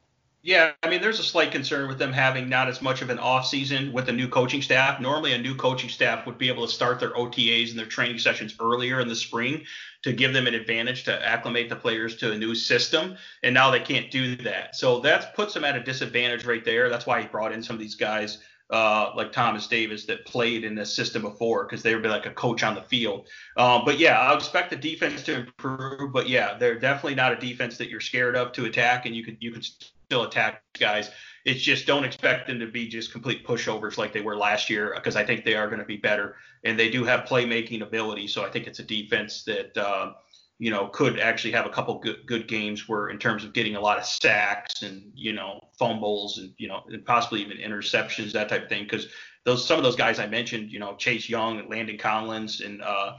Yeah, 0.42 0.72
I 0.82 0.88
mean, 0.88 1.02
there's 1.02 1.20
a 1.20 1.24
slight 1.24 1.52
concern 1.52 1.86
with 1.86 1.98
them 1.98 2.14
having 2.14 2.48
not 2.48 2.68
as 2.68 2.80
much 2.80 3.02
of 3.02 3.10
an 3.10 3.18
off 3.18 3.46
season 3.46 3.92
with 3.92 4.08
a 4.08 4.12
new 4.12 4.26
coaching 4.26 4.62
staff. 4.62 4.98
Normally, 4.98 5.34
a 5.34 5.38
new 5.38 5.54
coaching 5.54 5.90
staff 5.90 6.24
would 6.26 6.38
be 6.38 6.48
able 6.48 6.66
to 6.66 6.72
start 6.72 6.98
their 6.98 7.10
OTAs 7.10 7.70
and 7.70 7.78
their 7.78 7.84
training 7.84 8.18
sessions 8.18 8.54
earlier 8.58 9.00
in 9.00 9.08
the 9.08 9.14
spring 9.14 9.64
to 10.02 10.14
give 10.14 10.32
them 10.32 10.46
an 10.46 10.54
advantage 10.54 11.04
to 11.04 11.28
acclimate 11.28 11.68
the 11.68 11.76
players 11.76 12.16
to 12.16 12.32
a 12.32 12.38
new 12.38 12.54
system. 12.54 13.16
And 13.42 13.52
now 13.52 13.70
they 13.70 13.80
can't 13.80 14.10
do 14.10 14.34
that. 14.36 14.76
So 14.76 15.00
that 15.00 15.34
puts 15.34 15.52
them 15.52 15.64
at 15.64 15.76
a 15.76 15.82
disadvantage 15.82 16.46
right 16.46 16.64
there. 16.64 16.88
That's 16.88 17.06
why 17.06 17.20
he 17.20 17.28
brought 17.28 17.52
in 17.52 17.62
some 17.62 17.74
of 17.74 17.80
these 17.80 17.94
guys 17.94 18.38
uh, 18.70 19.12
like 19.14 19.32
Thomas 19.32 19.66
Davis 19.66 20.06
that 20.06 20.24
played 20.24 20.64
in 20.64 20.74
this 20.74 20.94
system 20.94 21.20
before 21.20 21.64
because 21.64 21.82
they 21.82 21.92
would 21.92 22.02
be 22.02 22.08
like 22.08 22.24
a 22.24 22.30
coach 22.30 22.62
on 22.62 22.74
the 22.74 22.82
field. 22.82 23.26
Um, 23.58 23.82
but 23.84 23.98
yeah, 23.98 24.18
I 24.18 24.34
expect 24.34 24.70
the 24.70 24.76
defense 24.76 25.22
to 25.24 25.40
improve. 25.40 26.14
But 26.14 26.30
yeah, 26.30 26.56
they're 26.56 26.78
definitely 26.78 27.16
not 27.16 27.32
a 27.32 27.36
defense 27.36 27.76
that 27.76 27.90
you're 27.90 28.00
scared 28.00 28.36
of 28.36 28.52
to 28.52 28.64
attack, 28.64 29.04
and 29.04 29.14
you 29.14 29.22
could 29.22 29.36
you 29.40 29.50
could 29.50 29.66
still 30.10 30.24
attack 30.24 30.64
guys. 30.76 31.08
It's 31.44 31.62
just 31.62 31.86
don't 31.86 32.02
expect 32.02 32.48
them 32.48 32.58
to 32.58 32.66
be 32.66 32.88
just 32.88 33.12
complete 33.12 33.46
pushovers 33.46 33.96
like 33.96 34.12
they 34.12 34.22
were 34.22 34.36
last 34.36 34.68
year 34.68 34.92
because 34.96 35.14
I 35.14 35.24
think 35.24 35.44
they 35.44 35.54
are 35.54 35.68
going 35.68 35.78
to 35.78 35.84
be 35.84 35.98
better 35.98 36.34
and 36.64 36.76
they 36.76 36.90
do 36.90 37.04
have 37.04 37.28
playmaking 37.28 37.82
ability. 37.82 38.26
So 38.26 38.44
I 38.44 38.50
think 38.50 38.66
it's 38.66 38.80
a 38.80 38.82
defense 38.82 39.44
that 39.44 39.76
uh, 39.78 40.14
you 40.58 40.72
know 40.72 40.88
could 40.88 41.20
actually 41.20 41.52
have 41.52 41.64
a 41.64 41.70
couple 41.70 41.96
good 42.00 42.26
good 42.26 42.48
games 42.48 42.88
where 42.88 43.10
in 43.10 43.18
terms 43.18 43.44
of 43.44 43.52
getting 43.52 43.76
a 43.76 43.80
lot 43.80 43.98
of 43.98 44.04
sacks 44.04 44.82
and 44.82 45.12
you 45.14 45.32
know 45.32 45.60
fumbles 45.78 46.38
and 46.38 46.52
you 46.58 46.66
know 46.66 46.82
and 46.88 47.06
possibly 47.06 47.40
even 47.40 47.56
interceptions 47.56 48.32
that 48.32 48.48
type 48.48 48.64
of 48.64 48.68
thing 48.68 48.82
because 48.82 49.06
those 49.44 49.64
some 49.64 49.78
of 49.78 49.84
those 49.84 49.96
guys 49.96 50.18
I 50.18 50.26
mentioned, 50.26 50.72
you 50.72 50.80
know 50.80 50.96
Chase 50.96 51.28
Young, 51.28 51.60
and 51.60 51.70
Landon 51.70 51.98
Collins, 51.98 52.62
and 52.62 52.82
uh, 52.82 53.12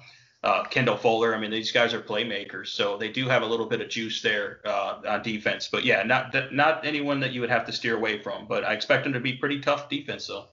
uh, 0.43 0.63
Kendall 0.63 0.98
Fuller. 0.98 1.36
I 1.36 1.39
mean, 1.39 1.51
these 1.51 1.71
guys 1.71 1.93
are 1.93 2.01
playmakers, 2.01 2.67
so 2.67 2.98
they 2.98 3.10
do 3.10 3.27
have 3.27 3.43
a 3.43 3.45
little 3.45 3.67
bit 3.67 3.81
of 3.81 3.89
juice 3.89 4.21
there 4.21 4.60
uh, 4.65 5.00
on 5.07 5.24
defense. 5.24 5.67
But 5.71 5.86
yeah, 5.86 6.03
not 6.03 6.33
not 6.51 6.86
anyone 6.86 7.19
that 7.19 7.31
you 7.31 7.41
would 7.41 7.50
have 7.50 7.65
to 7.67 7.71
steer 7.71 7.95
away 7.95 8.19
from. 8.21 8.48
But 8.48 8.63
I 8.63 8.74
expect 8.74 9.03
them 9.03 9.13
to 9.13 9.19
be 9.19 9.33
pretty 9.33 9.60
tough 9.60 9.89
defense, 9.89 10.27
though. 10.27 10.48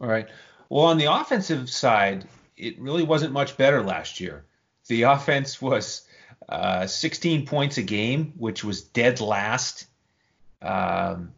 All 0.00 0.08
right. 0.08 0.28
Well, 0.68 0.86
on 0.86 0.96
the 0.96 1.12
offensive 1.12 1.68
side, 1.68 2.26
it 2.56 2.80
really 2.80 3.02
wasn't 3.02 3.32
much 3.32 3.56
better 3.56 3.82
last 3.82 4.20
year. 4.20 4.44
The 4.86 5.02
offense 5.02 5.60
was 5.60 6.06
uh, 6.48 6.86
16 6.86 7.46
points 7.46 7.78
a 7.78 7.82
game, 7.82 8.32
which 8.36 8.64
was 8.64 8.82
dead 8.82 9.20
last. 9.20 9.86
Um, 10.60 11.32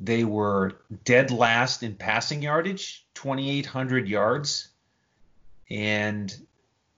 they 0.00 0.24
were 0.24 0.80
dead 1.04 1.30
last 1.30 1.82
in 1.82 1.94
passing 1.94 2.42
yardage, 2.42 3.06
2,800 3.14 4.08
yards, 4.08 4.68
and 5.70 6.34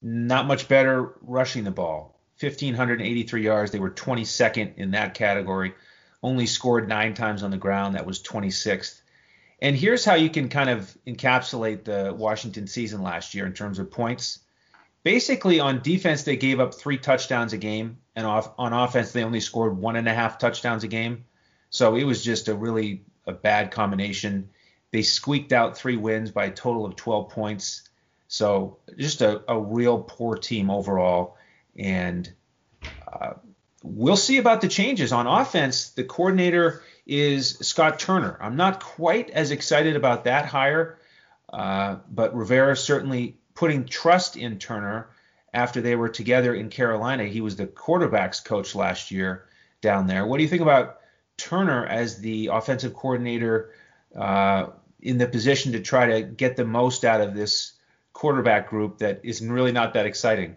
not 0.02 0.46
much 0.46 0.68
better 0.68 1.14
rushing 1.22 1.64
the 1.64 1.70
ball. 1.70 2.18
1,583 2.40 3.42
yards. 3.42 3.70
They 3.70 3.78
were 3.78 3.90
22nd 3.90 4.76
in 4.76 4.92
that 4.92 5.14
category. 5.14 5.74
Only 6.22 6.46
scored 6.46 6.88
nine 6.88 7.14
times 7.14 7.42
on 7.42 7.50
the 7.50 7.58
ground. 7.58 7.94
That 7.94 8.06
was 8.06 8.22
26th. 8.22 9.00
And 9.60 9.76
here's 9.76 10.04
how 10.04 10.14
you 10.14 10.30
can 10.30 10.48
kind 10.48 10.70
of 10.70 10.96
encapsulate 11.06 11.84
the 11.84 12.14
Washington 12.16 12.66
season 12.66 13.02
last 13.02 13.34
year 13.34 13.44
in 13.44 13.52
terms 13.52 13.78
of 13.78 13.90
points. 13.90 14.38
Basically, 15.02 15.60
on 15.60 15.82
defense, 15.82 16.24
they 16.24 16.36
gave 16.36 16.60
up 16.60 16.74
three 16.74 16.98
touchdowns 16.98 17.52
a 17.52 17.58
game, 17.58 17.98
and 18.16 18.26
off, 18.26 18.52
on 18.58 18.72
offense, 18.72 19.12
they 19.12 19.24
only 19.24 19.40
scored 19.40 19.76
one 19.76 19.96
and 19.96 20.08
a 20.08 20.14
half 20.14 20.38
touchdowns 20.38 20.84
a 20.84 20.88
game. 20.88 21.24
So 21.70 21.94
it 21.96 22.04
was 22.04 22.24
just 22.24 22.48
a 22.48 22.54
really 22.54 23.04
a 23.26 23.32
bad 23.32 23.70
combination. 23.70 24.50
They 24.92 25.02
squeaked 25.02 25.52
out 25.52 25.76
three 25.76 25.96
wins 25.96 26.30
by 26.30 26.46
a 26.46 26.50
total 26.50 26.84
of 26.84 26.96
12 26.96 27.28
points. 27.30 27.88
So 28.30 28.78
just 28.96 29.22
a, 29.22 29.42
a 29.50 29.58
real 29.58 29.98
poor 29.98 30.36
team 30.36 30.70
overall. 30.70 31.36
And 31.76 32.32
uh, 33.12 33.32
we'll 33.82 34.16
see 34.16 34.38
about 34.38 34.60
the 34.60 34.68
changes 34.68 35.12
on 35.12 35.26
offense. 35.26 35.90
The 35.90 36.04
coordinator 36.04 36.84
is 37.04 37.58
Scott 37.58 37.98
Turner. 37.98 38.38
I'm 38.40 38.54
not 38.54 38.80
quite 38.80 39.30
as 39.30 39.50
excited 39.50 39.96
about 39.96 40.24
that 40.24 40.46
hire, 40.46 41.00
uh, 41.52 41.96
but 42.08 42.36
Rivera 42.36 42.76
certainly 42.76 43.36
putting 43.54 43.84
trust 43.84 44.36
in 44.36 44.60
Turner 44.60 45.10
after 45.52 45.80
they 45.80 45.96
were 45.96 46.08
together 46.08 46.54
in 46.54 46.70
Carolina. 46.70 47.24
He 47.24 47.40
was 47.40 47.56
the 47.56 47.66
quarterbacks 47.66 48.44
coach 48.44 48.76
last 48.76 49.10
year 49.10 49.46
down 49.80 50.06
there. 50.06 50.24
What 50.24 50.36
do 50.36 50.44
you 50.44 50.48
think 50.48 50.62
about 50.62 51.00
Turner 51.36 51.84
as 51.84 52.20
the 52.20 52.50
offensive 52.52 52.94
coordinator 52.94 53.72
uh, 54.16 54.66
in 55.00 55.18
the 55.18 55.26
position 55.26 55.72
to 55.72 55.80
try 55.80 56.06
to 56.06 56.22
get 56.22 56.54
the 56.54 56.64
most 56.64 57.04
out 57.04 57.20
of 57.20 57.34
this 57.34 57.72
quarterback 58.12 58.68
group 58.68 58.98
that 58.98 59.20
is 59.22 59.40
really 59.42 59.72
not 59.72 59.94
that 59.94 60.06
exciting. 60.06 60.56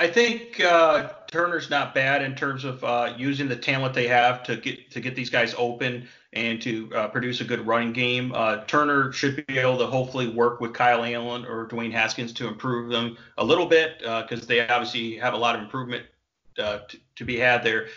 I 0.00 0.06
think 0.06 0.58
uh, 0.60 1.10
Turner's 1.30 1.68
not 1.68 1.94
bad 1.94 2.22
in 2.22 2.34
terms 2.34 2.64
of 2.64 2.82
uh, 2.82 3.12
using 3.18 3.48
the 3.48 3.56
talent 3.56 3.92
they 3.92 4.08
have 4.08 4.42
to 4.44 4.56
get 4.56 4.90
to 4.92 5.00
get 5.00 5.14
these 5.14 5.28
guys 5.28 5.54
open 5.58 6.08
and 6.32 6.62
to 6.62 6.90
uh, 6.94 7.08
produce 7.08 7.42
a 7.42 7.44
good 7.44 7.66
running 7.66 7.92
game. 7.92 8.32
Uh, 8.34 8.64
Turner 8.64 9.12
should 9.12 9.44
be 9.46 9.58
able 9.58 9.76
to 9.76 9.86
hopefully 9.86 10.28
work 10.28 10.58
with 10.58 10.72
Kyle 10.72 11.04
Allen 11.04 11.44
or 11.44 11.68
Dwayne 11.68 11.92
Haskins 11.92 12.32
to 12.32 12.48
improve 12.48 12.90
them 12.90 13.18
a 13.36 13.44
little 13.44 13.66
bit 13.66 13.98
because 13.98 14.42
uh, 14.42 14.46
they 14.46 14.66
obviously 14.66 15.16
have 15.16 15.34
a 15.34 15.36
lot 15.36 15.54
of 15.54 15.60
improvement 15.60 16.06
uh, 16.58 16.78
to, 16.88 16.98
to, 17.16 17.24
be 17.26 17.36
had 17.36 17.62
there. 17.62 17.88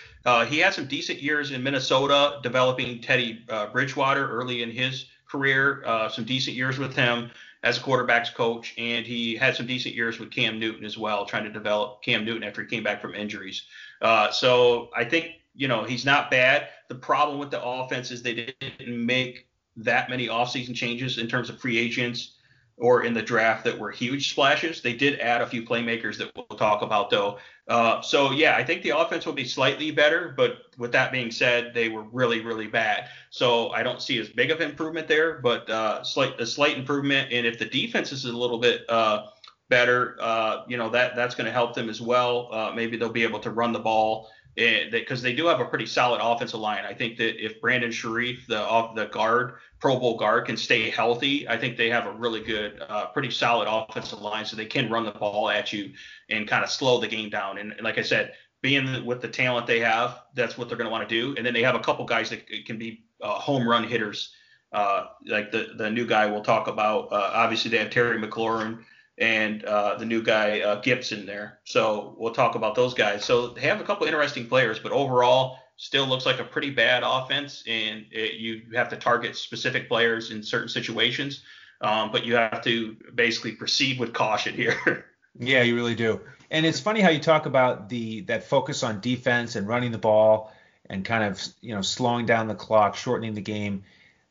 he 0.47 0.59
had 0.59 0.73
some 0.73 0.87
decent 0.87 1.21
years 1.21 1.51
in 1.51 1.63
Minnesota, 1.63 2.39
developing 2.43 2.99
Teddy 2.99 3.45
Bridgewater 3.71 4.27
early 4.27 4.61
in 4.61 4.71
his 4.71 5.05
career. 5.25 5.83
some 6.11 6.25
decent 6.25 6.57
years 6.57 6.77
with 6.77 6.95
him 6.97 7.31
as 7.63 7.77
a 7.77 7.81
quarterbacks 7.81 8.33
coach, 8.33 8.73
and 8.77 9.05
he 9.05 9.35
had 9.35 9.55
some 9.55 9.65
decent 9.65 9.95
years 9.95 10.19
with 10.19 10.29
Cam 10.31 10.59
Newton 10.59 10.83
as 10.83 10.97
well, 10.97 11.25
trying 11.25 11.45
to 11.45 11.49
develop 11.49 12.03
Cam 12.03 12.25
Newton 12.25 12.43
after 12.43 12.61
he 12.61 12.67
came 12.67 12.83
back 12.83 13.01
from 13.01 13.15
injuries. 13.15 13.63
Uh, 14.01 14.29
so 14.31 14.89
I 14.95 15.05
think 15.05 15.31
you 15.55 15.67
know 15.67 15.83
he's 15.83 16.05
not 16.05 16.29
bad. 16.29 16.67
The 16.89 16.95
problem 16.95 17.39
with 17.39 17.51
the 17.51 17.63
offense 17.63 18.11
is 18.11 18.21
they 18.21 18.53
didn't 18.59 19.05
make 19.05 19.47
that 19.77 20.09
many 20.09 20.27
offseason 20.27 20.75
changes 20.75 21.17
in 21.17 21.27
terms 21.27 21.49
of 21.49 21.59
free 21.59 21.77
agents 21.77 22.33
or 22.77 23.03
in 23.03 23.13
the 23.13 23.21
draft 23.21 23.63
that 23.63 23.77
were 23.77 23.91
huge 23.91 24.31
splashes. 24.31 24.81
They 24.81 24.93
did 24.93 25.19
add 25.19 25.41
a 25.41 25.47
few 25.47 25.63
playmakers 25.63 26.17
that 26.17 26.31
we'll 26.35 26.57
talk 26.57 26.81
about 26.81 27.09
though. 27.09 27.37
Uh, 27.67 28.01
so 28.01 28.31
yeah, 28.31 28.55
I 28.55 28.63
think 28.63 28.81
the 28.81 28.97
offense 28.97 29.25
will 29.25 29.33
be 29.33 29.45
slightly 29.45 29.91
better, 29.91 30.33
but 30.35 30.63
with 30.77 30.91
that 30.91 31.11
being 31.11 31.31
said, 31.31 31.73
they 31.73 31.89
were 31.89 32.03
really 32.03 32.41
really 32.41 32.67
bad. 32.67 33.09
So 33.29 33.69
I 33.69 33.83
don't 33.83 34.01
see 34.01 34.19
as 34.19 34.29
big 34.29 34.51
of 34.51 34.59
improvement 34.59 35.07
there, 35.07 35.39
but 35.39 35.69
uh, 35.69 36.03
slight 36.03 36.39
a 36.39 36.45
slight 36.45 36.77
improvement. 36.77 37.31
And 37.31 37.45
if 37.45 37.59
the 37.59 37.65
defense 37.65 38.11
is 38.11 38.25
a 38.25 38.35
little 38.35 38.59
bit 38.59 38.89
uh, 38.89 39.27
better, 39.69 40.17
uh, 40.19 40.63
you 40.67 40.77
know 40.77 40.89
that 40.89 41.15
that's 41.15 41.35
going 41.35 41.45
to 41.45 41.53
help 41.53 41.73
them 41.73 41.89
as 41.89 42.01
well. 42.01 42.49
Uh, 42.51 42.71
maybe 42.75 42.97
they'll 42.97 43.09
be 43.09 43.23
able 43.23 43.39
to 43.39 43.51
run 43.51 43.71
the 43.71 43.79
ball 43.79 44.29
because 44.55 45.21
they 45.21 45.33
do 45.33 45.47
have 45.47 45.59
a 45.59 45.65
pretty 45.65 45.85
solid 45.85 46.19
offensive 46.21 46.59
line. 46.59 46.85
I 46.85 46.93
think 46.93 47.17
that 47.17 47.43
if 47.43 47.59
Brandon 47.59 47.91
Scherff, 47.91 48.45
the 48.47 48.59
off 48.59 48.95
the 48.95 49.05
guard, 49.05 49.55
Pro 49.79 49.99
Bowl 49.99 50.17
guard, 50.17 50.45
can 50.45 50.57
stay 50.57 50.89
healthy, 50.89 51.47
I 51.49 51.57
think 51.57 51.75
they 51.75 51.89
have 51.89 52.05
a 52.05 52.11
really 52.11 52.41
good, 52.41 52.81
uh, 52.87 53.07
pretty 53.07 53.31
solid 53.31 53.67
offensive 53.67 54.21
line, 54.21 54.45
so 54.45 54.55
they 54.55 54.65
can 54.65 54.89
run 54.89 55.05
the 55.05 55.11
ball 55.11 55.49
at 55.49 55.73
you 55.73 55.91
and 56.29 56.47
kind 56.47 56.63
of 56.63 56.69
slow 56.69 56.99
the 56.99 57.07
game 57.07 57.29
down. 57.29 57.57
And, 57.57 57.71
and 57.71 57.81
like 57.81 57.97
I 57.97 58.03
said, 58.03 58.33
being 58.61 59.05
with 59.05 59.21
the 59.21 59.27
talent 59.27 59.67
they 59.67 59.79
have, 59.79 60.21
that's 60.35 60.57
what 60.57 60.69
they're 60.69 60.77
going 60.77 60.87
to 60.87 60.91
want 60.91 61.07
to 61.07 61.21
do. 61.21 61.35
And 61.35 61.45
then 61.45 61.53
they 61.53 61.63
have 61.63 61.75
a 61.75 61.79
couple 61.79 62.05
guys 62.05 62.29
that 62.29 62.47
can 62.65 62.77
be 62.77 63.03
uh, 63.21 63.29
home 63.33 63.67
run 63.67 63.83
hitters, 63.83 64.33
uh, 64.71 65.07
like 65.25 65.51
the 65.51 65.73
the 65.77 65.89
new 65.89 66.05
guy 66.05 66.27
we'll 66.27 66.43
talk 66.43 66.67
about. 66.67 67.11
Uh, 67.11 67.31
obviously, 67.33 67.69
they 67.71 67.77
have 67.77 67.89
Terry 67.89 68.19
McLaurin 68.19 68.83
and 69.17 69.63
uh, 69.63 69.95
the 69.97 70.05
new 70.05 70.23
guy 70.23 70.61
uh, 70.61 70.81
Gibson 70.81 71.25
there. 71.25 71.59
So 71.65 72.15
we'll 72.17 72.33
talk 72.33 72.55
about 72.55 72.75
those 72.75 72.93
guys. 72.93 73.23
So 73.25 73.49
they 73.49 73.61
have 73.61 73.79
a 73.79 73.83
couple 73.83 74.07
interesting 74.07 74.47
players, 74.47 74.79
but 74.79 74.91
overall, 74.91 75.59
still 75.77 76.07
looks 76.07 76.25
like 76.25 76.39
a 76.39 76.43
pretty 76.43 76.71
bad 76.71 77.03
offense, 77.05 77.63
and 77.67 78.05
it, 78.11 78.35
you 78.35 78.61
have 78.73 78.89
to 78.89 78.97
target 78.97 79.35
specific 79.35 79.87
players 79.87 80.31
in 80.31 80.43
certain 80.43 80.69
situations. 80.69 81.43
Um, 81.81 82.11
but 82.11 82.25
you 82.25 82.35
have 82.35 82.63
to 82.63 82.95
basically 83.13 83.53
proceed 83.53 83.99
with 83.99 84.13
caution 84.13 84.55
here. 84.55 85.05
yeah, 85.39 85.63
you 85.63 85.75
really 85.75 85.95
do. 85.95 86.21
And 86.49 86.65
it's 86.65 86.79
funny 86.79 87.01
how 87.01 87.09
you 87.09 87.19
talk 87.19 87.45
about 87.45 87.89
the 87.89 88.21
that 88.21 88.45
focus 88.45 88.83
on 88.83 89.01
defense 89.01 89.55
and 89.55 89.67
running 89.67 89.91
the 89.91 89.97
ball 89.97 90.53
and 90.89 91.03
kind 91.03 91.23
of 91.23 91.41
you 91.61 91.75
know 91.75 91.81
slowing 91.81 92.25
down 92.25 92.47
the 92.47 92.55
clock, 92.55 92.95
shortening 92.95 93.33
the 93.33 93.41
game 93.41 93.83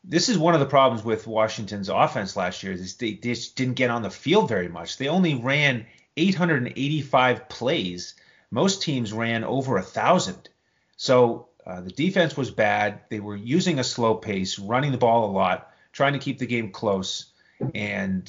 this 0.05 0.29
is 0.29 0.37
one 0.37 0.55
of 0.55 0.61
the 0.61 0.67
problems 0.67 1.05
with 1.05 1.27
Washington's 1.27 1.89
offense 1.89 2.37
last 2.37 2.63
year 2.63 2.73
is 2.73 2.97
they 2.97 3.13
just 3.13 3.57
didn't 3.57 3.75
get 3.75 3.91
on 3.91 4.03
the 4.03 4.11
field 4.11 4.49
very 4.49 4.69
much. 4.69 4.99
They 4.99 5.09
only 5.09 5.35
ran 5.35 5.87
885 6.17 7.49
plays. 7.49 8.15
Most 8.51 8.83
teams 8.83 9.13
ran 9.13 9.45
over 9.45 9.77
a 9.77 9.83
thousand. 9.83 10.49
So 10.97 11.49
uh, 11.65 11.81
the 11.83 11.91
defense 11.91 12.37
was 12.37 12.51
bad. 12.51 13.01
They 13.09 13.21
were 13.21 13.37
using 13.37 13.79
a 13.79 13.85
slow 13.85 14.15
pace, 14.15 14.59
running 14.59 14.93
the 14.93 14.99
ball 14.99 15.31
a 15.31 15.33
lot, 15.33 15.71
trying 15.93 16.15
to 16.15 16.19
keep 16.19 16.39
the 16.39 16.47
game 16.47 16.73
close. 16.73 17.27
And 17.75 18.29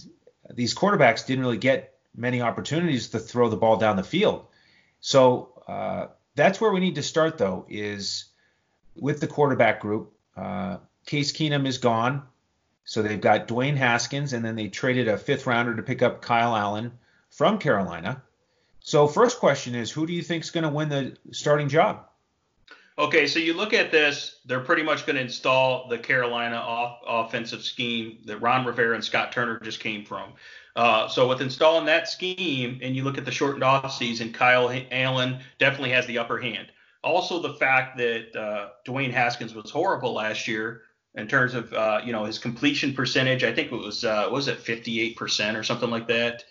these 0.53 0.75
quarterbacks 0.75 1.25
didn't 1.25 1.43
really 1.43 1.57
get 1.57 1.95
many 2.15 2.41
opportunities 2.41 3.09
to 3.09 3.19
throw 3.19 3.49
the 3.49 3.57
ball 3.57 3.77
down 3.77 3.95
the 3.95 4.03
field. 4.03 4.45
So 5.01 5.63
uh, 5.67 6.07
that's 6.35 6.61
where 6.61 6.71
we 6.71 6.79
need 6.79 6.95
to 6.95 7.03
start, 7.03 7.39
though, 7.39 7.65
is 7.67 8.25
with 8.95 9.19
the 9.19 9.27
quarterback 9.27 9.79
group. 9.79 10.13
Uh, 10.37 10.77
Case 11.05 11.31
Keenum 11.31 11.67
is 11.67 11.77
gone. 11.77 12.23
So 12.85 13.01
they've 13.01 13.19
got 13.19 13.47
Dwayne 13.47 13.77
Haskins, 13.77 14.33
and 14.33 14.43
then 14.43 14.55
they 14.55 14.67
traded 14.67 15.07
a 15.07 15.17
fifth 15.17 15.47
rounder 15.47 15.75
to 15.75 15.83
pick 15.83 16.01
up 16.01 16.21
Kyle 16.21 16.55
Allen 16.55 16.91
from 17.29 17.57
Carolina. 17.57 18.21
So 18.81 19.07
first 19.07 19.39
question 19.39 19.75
is, 19.75 19.89
who 19.89 20.05
do 20.05 20.13
you 20.13 20.21
think 20.21 20.43
is 20.43 20.51
going 20.51 20.65
to 20.65 20.69
win 20.69 20.89
the 20.89 21.15
starting 21.31 21.69
job? 21.69 22.05
Okay, 22.97 23.25
so 23.25 23.39
you 23.39 23.53
look 23.53 23.73
at 23.73 23.91
this, 23.91 24.41
they're 24.45 24.59
pretty 24.59 24.83
much 24.83 25.05
going 25.05 25.15
to 25.15 25.21
install 25.21 25.87
the 25.87 25.97
Carolina 25.97 26.57
off, 26.57 26.99
offensive 27.07 27.63
scheme 27.63 28.19
that 28.25 28.37
Ron 28.37 28.65
Rivera 28.65 28.93
and 28.93 29.03
Scott 29.03 29.31
Turner 29.31 29.59
just 29.61 29.79
came 29.79 30.05
from. 30.05 30.33
Uh, 30.75 31.07
so 31.07 31.27
with 31.27 31.41
installing 31.41 31.85
that 31.85 32.07
scheme, 32.07 32.79
and 32.83 32.95
you 32.95 33.03
look 33.03 33.17
at 33.17 33.25
the 33.25 33.31
shortened 33.31 33.63
offseason, 33.63 34.33
Kyle 34.33 34.69
Allen 34.91 35.39
definitely 35.57 35.91
has 35.91 36.05
the 36.05 36.17
upper 36.17 36.39
hand. 36.39 36.67
Also, 37.03 37.39
the 37.39 37.53
fact 37.53 37.97
that 37.97 38.35
uh, 38.35 38.69
Dwayne 38.85 39.11
Haskins 39.11 39.55
was 39.55 39.71
horrible 39.71 40.13
last 40.13 40.47
year 40.47 40.83
in 41.15 41.27
terms 41.27 41.53
of 41.53 41.73
uh, 41.73 42.01
you 42.03 42.11
know 42.11 42.25
his 42.25 42.39
completion 42.39 42.93
percentage. 42.93 43.43
I 43.43 43.53
think 43.53 43.71
it 43.71 43.75
was 43.75 44.03
uh, 44.03 44.29
was 44.31 44.47
it 44.47 44.59
58% 44.59 45.57
or 45.57 45.63
something 45.63 45.89
like 45.89 46.07
that. 46.07 46.43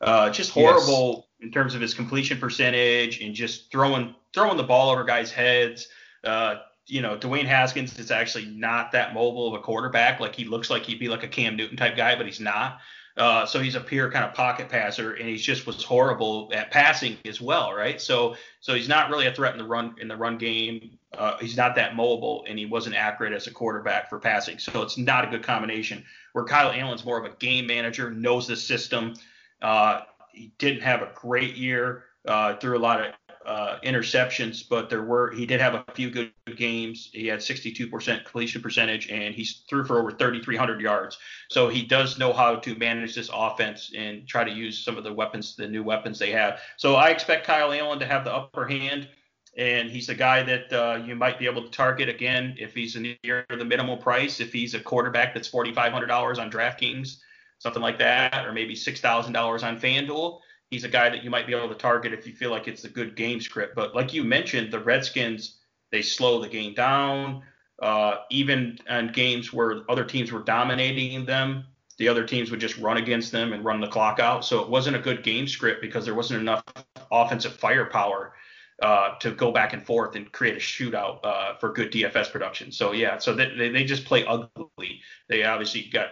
Uh, 0.00 0.30
just 0.30 0.50
horrible 0.50 1.28
yes. 1.38 1.46
in 1.46 1.52
terms 1.52 1.74
of 1.74 1.80
his 1.80 1.92
completion 1.92 2.38
percentage 2.38 3.20
and 3.20 3.34
just 3.34 3.70
throwing 3.70 4.14
throwing 4.32 4.56
the 4.56 4.62
ball 4.62 4.90
over 4.90 5.04
guys' 5.04 5.30
heads. 5.30 5.88
Uh, 6.24 6.56
you 6.86 7.02
know, 7.02 7.16
Dwayne 7.16 7.46
Haskins 7.46 7.98
is 7.98 8.10
actually 8.10 8.46
not 8.46 8.92
that 8.92 9.14
mobile 9.14 9.48
of 9.48 9.54
a 9.54 9.62
quarterback. 9.62 10.20
Like 10.20 10.34
he 10.34 10.44
looks 10.44 10.70
like 10.70 10.82
he'd 10.84 10.98
be 10.98 11.08
like 11.08 11.22
a 11.22 11.28
Cam 11.28 11.56
Newton 11.56 11.76
type 11.76 11.96
guy, 11.96 12.16
but 12.16 12.26
he's 12.26 12.40
not. 12.40 12.80
Uh, 13.16 13.44
so 13.44 13.60
he's 13.60 13.74
a 13.74 13.80
pure 13.80 14.10
kind 14.10 14.24
of 14.24 14.34
pocket 14.34 14.68
passer, 14.68 15.12
and 15.12 15.28
he 15.28 15.36
just 15.36 15.66
was 15.66 15.82
horrible 15.82 16.50
at 16.54 16.70
passing 16.70 17.18
as 17.26 17.40
well, 17.40 17.72
right? 17.72 18.00
So 18.00 18.36
so 18.60 18.74
he's 18.74 18.88
not 18.88 19.10
really 19.10 19.26
a 19.26 19.34
threat 19.34 19.52
in 19.52 19.58
the 19.58 19.66
run 19.66 19.94
in 20.00 20.08
the 20.08 20.16
run 20.16 20.38
game. 20.38 20.98
Uh, 21.16 21.36
he's 21.38 21.56
not 21.56 21.74
that 21.74 21.96
mobile, 21.96 22.44
and 22.48 22.58
he 22.58 22.66
wasn't 22.66 22.94
accurate 22.94 23.32
as 23.32 23.46
a 23.46 23.50
quarterback 23.50 24.08
for 24.08 24.18
passing. 24.18 24.58
So 24.58 24.82
it's 24.82 24.96
not 24.96 25.24
a 25.24 25.26
good 25.28 25.42
combination. 25.42 26.04
Where 26.32 26.44
Kyle 26.44 26.70
Allen's 26.70 27.04
more 27.04 27.18
of 27.18 27.24
a 27.24 27.34
game 27.36 27.66
manager, 27.66 28.10
knows 28.10 28.46
the 28.46 28.56
system. 28.56 29.14
Uh, 29.60 30.02
he 30.32 30.52
didn't 30.58 30.82
have 30.82 31.02
a 31.02 31.10
great 31.14 31.56
year. 31.56 32.04
Uh, 32.26 32.54
threw 32.56 32.76
a 32.76 32.78
lot 32.78 33.00
of 33.00 33.14
uh, 33.46 33.78
interceptions, 33.82 34.62
but 34.68 34.90
there 34.90 35.02
were 35.02 35.30
he 35.32 35.46
did 35.46 35.60
have 35.60 35.74
a 35.74 35.84
few 35.94 36.10
good 36.10 36.32
games. 36.56 37.08
He 37.12 37.26
had 37.26 37.40
62% 37.40 37.90
completion 38.24 38.60
percentage, 38.60 39.08
and 39.08 39.34
he 39.34 39.44
threw 39.68 39.84
for 39.84 39.98
over 39.98 40.10
3,300 40.10 40.80
yards. 40.80 41.18
So 41.48 41.68
he 41.68 41.82
does 41.82 42.18
know 42.18 42.32
how 42.32 42.56
to 42.56 42.74
manage 42.76 43.14
this 43.14 43.30
offense 43.32 43.92
and 43.96 44.28
try 44.28 44.44
to 44.44 44.50
use 44.50 44.84
some 44.84 44.98
of 44.98 45.04
the 45.04 45.12
weapons, 45.12 45.56
the 45.56 45.66
new 45.66 45.82
weapons 45.82 46.18
they 46.18 46.30
have. 46.32 46.60
So 46.76 46.96
I 46.96 47.08
expect 47.08 47.46
Kyle 47.46 47.72
Allen 47.72 47.98
to 48.00 48.06
have 48.06 48.24
the 48.24 48.34
upper 48.34 48.66
hand, 48.66 49.08
and 49.56 49.90
he's 49.90 50.08
a 50.08 50.14
guy 50.14 50.42
that 50.42 50.72
uh, 50.72 51.02
you 51.04 51.14
might 51.14 51.38
be 51.38 51.46
able 51.46 51.62
to 51.62 51.70
target 51.70 52.08
again 52.08 52.54
if 52.58 52.74
he's 52.74 52.96
near 52.96 53.44
the 53.48 53.64
minimal 53.64 53.96
price. 53.96 54.40
If 54.40 54.52
he's 54.52 54.74
a 54.74 54.80
quarterback 54.80 55.34
that's 55.34 55.50
$4,500 55.50 56.38
on 56.38 56.50
DraftKings, 56.50 57.18
something 57.58 57.82
like 57.82 57.98
that, 57.98 58.46
or 58.46 58.52
maybe 58.52 58.74
$6,000 58.74 59.62
on 59.62 59.80
FanDuel 59.80 60.40
he's 60.70 60.84
a 60.84 60.88
guy 60.88 61.10
that 61.10 61.22
you 61.22 61.30
might 61.30 61.46
be 61.46 61.54
able 61.54 61.68
to 61.68 61.74
target 61.74 62.12
if 62.12 62.26
you 62.26 62.32
feel 62.32 62.50
like 62.50 62.68
it's 62.68 62.84
a 62.84 62.88
good 62.88 63.16
game 63.16 63.40
script. 63.40 63.74
But 63.74 63.94
like 63.94 64.14
you 64.14 64.24
mentioned, 64.24 64.72
the 64.72 64.80
Redskins 64.80 65.58
they 65.90 66.02
slow 66.02 66.40
the 66.40 66.48
game 66.48 66.74
down. 66.74 67.42
Uh, 67.82 68.18
even 68.30 68.78
on 68.88 69.10
games 69.10 69.52
where 69.52 69.80
other 69.88 70.04
teams 70.04 70.30
were 70.30 70.42
dominating 70.42 71.24
them, 71.24 71.64
the 71.98 72.06
other 72.06 72.24
teams 72.24 72.50
would 72.50 72.60
just 72.60 72.78
run 72.78 72.98
against 72.98 73.32
them 73.32 73.52
and 73.52 73.64
run 73.64 73.80
the 73.80 73.88
clock 73.88 74.20
out. 74.20 74.44
So 74.44 74.60
it 74.60 74.68
wasn't 74.68 74.96
a 74.96 75.00
good 75.00 75.22
game 75.24 75.48
script 75.48 75.80
because 75.80 76.04
there 76.04 76.14
wasn't 76.14 76.40
enough 76.40 76.62
offensive 77.10 77.54
firepower 77.54 78.34
uh, 78.80 79.18
to 79.18 79.30
go 79.30 79.52
back 79.52 79.72
and 79.72 79.84
forth 79.84 80.16
and 80.16 80.30
create 80.32 80.56
a 80.56 80.60
shootout 80.60 81.20
uh, 81.24 81.54
for 81.54 81.72
good 81.72 81.92
DFS 81.92 82.32
production. 82.32 82.72
So 82.72 82.92
yeah, 82.92 83.18
so 83.18 83.34
they, 83.34 83.68
they 83.68 83.84
just 83.84 84.04
play 84.04 84.24
ugly. 84.24 85.02
They 85.28 85.44
obviously 85.44 85.82
got 85.82 86.08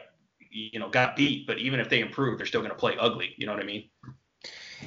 you 0.50 0.78
know 0.78 0.88
got 0.88 1.16
beat, 1.16 1.46
but 1.46 1.58
even 1.58 1.80
if 1.80 1.88
they 1.88 2.00
improve, 2.00 2.38
they're 2.38 2.46
still 2.46 2.60
going 2.60 2.72
to 2.72 2.78
play 2.78 2.96
ugly. 2.98 3.34
You 3.36 3.46
know 3.46 3.52
what 3.52 3.62
I 3.62 3.66
mean? 3.66 3.88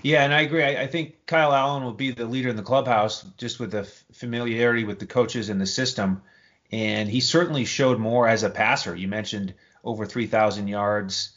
Yeah, 0.03 0.23
and 0.23 0.33
I 0.33 0.41
agree. 0.41 0.63
I, 0.63 0.83
I, 0.83 0.87
think 0.87 1.25
Kyle 1.25 1.53
Allen 1.53 1.83
will 1.83 1.93
be 1.93 2.11
the 2.11 2.25
leader 2.25 2.49
in 2.49 2.55
the 2.55 2.63
clubhouse 2.63 3.23
just 3.37 3.59
with 3.59 3.71
the 3.71 3.83
familiarity 4.13 4.85
with 4.85 4.99
the 4.99 5.05
coaches 5.05 5.49
and 5.49 5.59
the 5.59 5.65
system. 5.65 6.21
And 6.71 7.09
he 7.09 7.19
certainly 7.19 7.65
showed 7.65 7.99
more 7.99 8.27
as 8.27 8.43
a 8.43 8.49
passer. 8.49 8.95
You 8.95 9.09
mentioned 9.09 9.53
over 9.83 10.05
3,000 10.05 10.69
yards. 10.69 11.33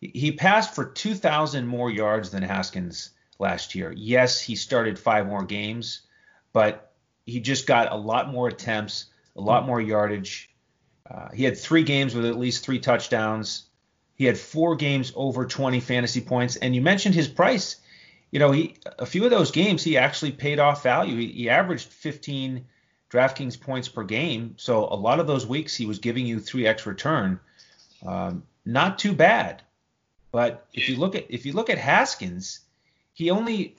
He 0.00 0.32
passed 0.32 0.74
for 0.74 0.84
2,000 0.84 1.66
more 1.66 1.90
yards 1.90 2.30
than 2.30 2.42
Haskins 2.42 3.10
last 3.42 3.74
year. 3.74 3.92
Yes, 3.94 4.40
he 4.40 4.56
started 4.56 4.98
five 4.98 5.26
more 5.26 5.44
games, 5.44 6.02
but 6.54 6.92
he 7.26 7.40
just 7.40 7.66
got 7.66 7.92
a 7.92 7.96
lot 7.96 8.32
more 8.32 8.48
attempts, 8.48 9.06
a 9.36 9.40
lot 9.40 9.66
more 9.66 9.80
yardage. 9.80 10.48
Uh, 11.08 11.28
he 11.34 11.44
had 11.44 11.58
three 11.58 11.82
games 11.82 12.14
with 12.14 12.24
at 12.24 12.38
least 12.38 12.64
three 12.64 12.78
touchdowns. 12.78 13.64
He 14.14 14.24
had 14.24 14.38
four 14.38 14.76
games 14.76 15.12
over 15.14 15.44
20 15.44 15.80
fantasy 15.80 16.22
points. 16.22 16.56
And 16.56 16.74
you 16.74 16.80
mentioned 16.80 17.14
his 17.14 17.28
price 17.28 17.76
you 18.32 18.38
know, 18.38 18.50
he 18.50 18.74
a 18.98 19.06
few 19.06 19.24
of 19.24 19.30
those 19.30 19.52
games 19.52 19.84
he 19.84 19.96
actually 19.96 20.32
paid 20.32 20.58
off 20.58 20.82
value. 20.82 21.16
He, 21.18 21.28
he 21.28 21.50
averaged 21.50 21.88
15 21.88 22.64
DraftKings 23.10 23.60
points 23.60 23.88
per 23.88 24.02
game, 24.02 24.54
so 24.56 24.86
a 24.86 24.96
lot 24.96 25.20
of 25.20 25.26
those 25.26 25.46
weeks 25.46 25.76
he 25.76 25.86
was 25.86 25.98
giving 25.98 26.26
you 26.26 26.38
3x 26.38 26.86
return. 26.86 27.38
Um, 28.04 28.42
not 28.64 28.98
too 28.98 29.12
bad, 29.12 29.62
but 30.32 30.66
if 30.72 30.88
you 30.88 30.96
look 30.96 31.14
at 31.14 31.26
if 31.28 31.44
you 31.44 31.52
look 31.52 31.68
at 31.68 31.76
Haskins, 31.76 32.60
he 33.12 33.30
only, 33.30 33.76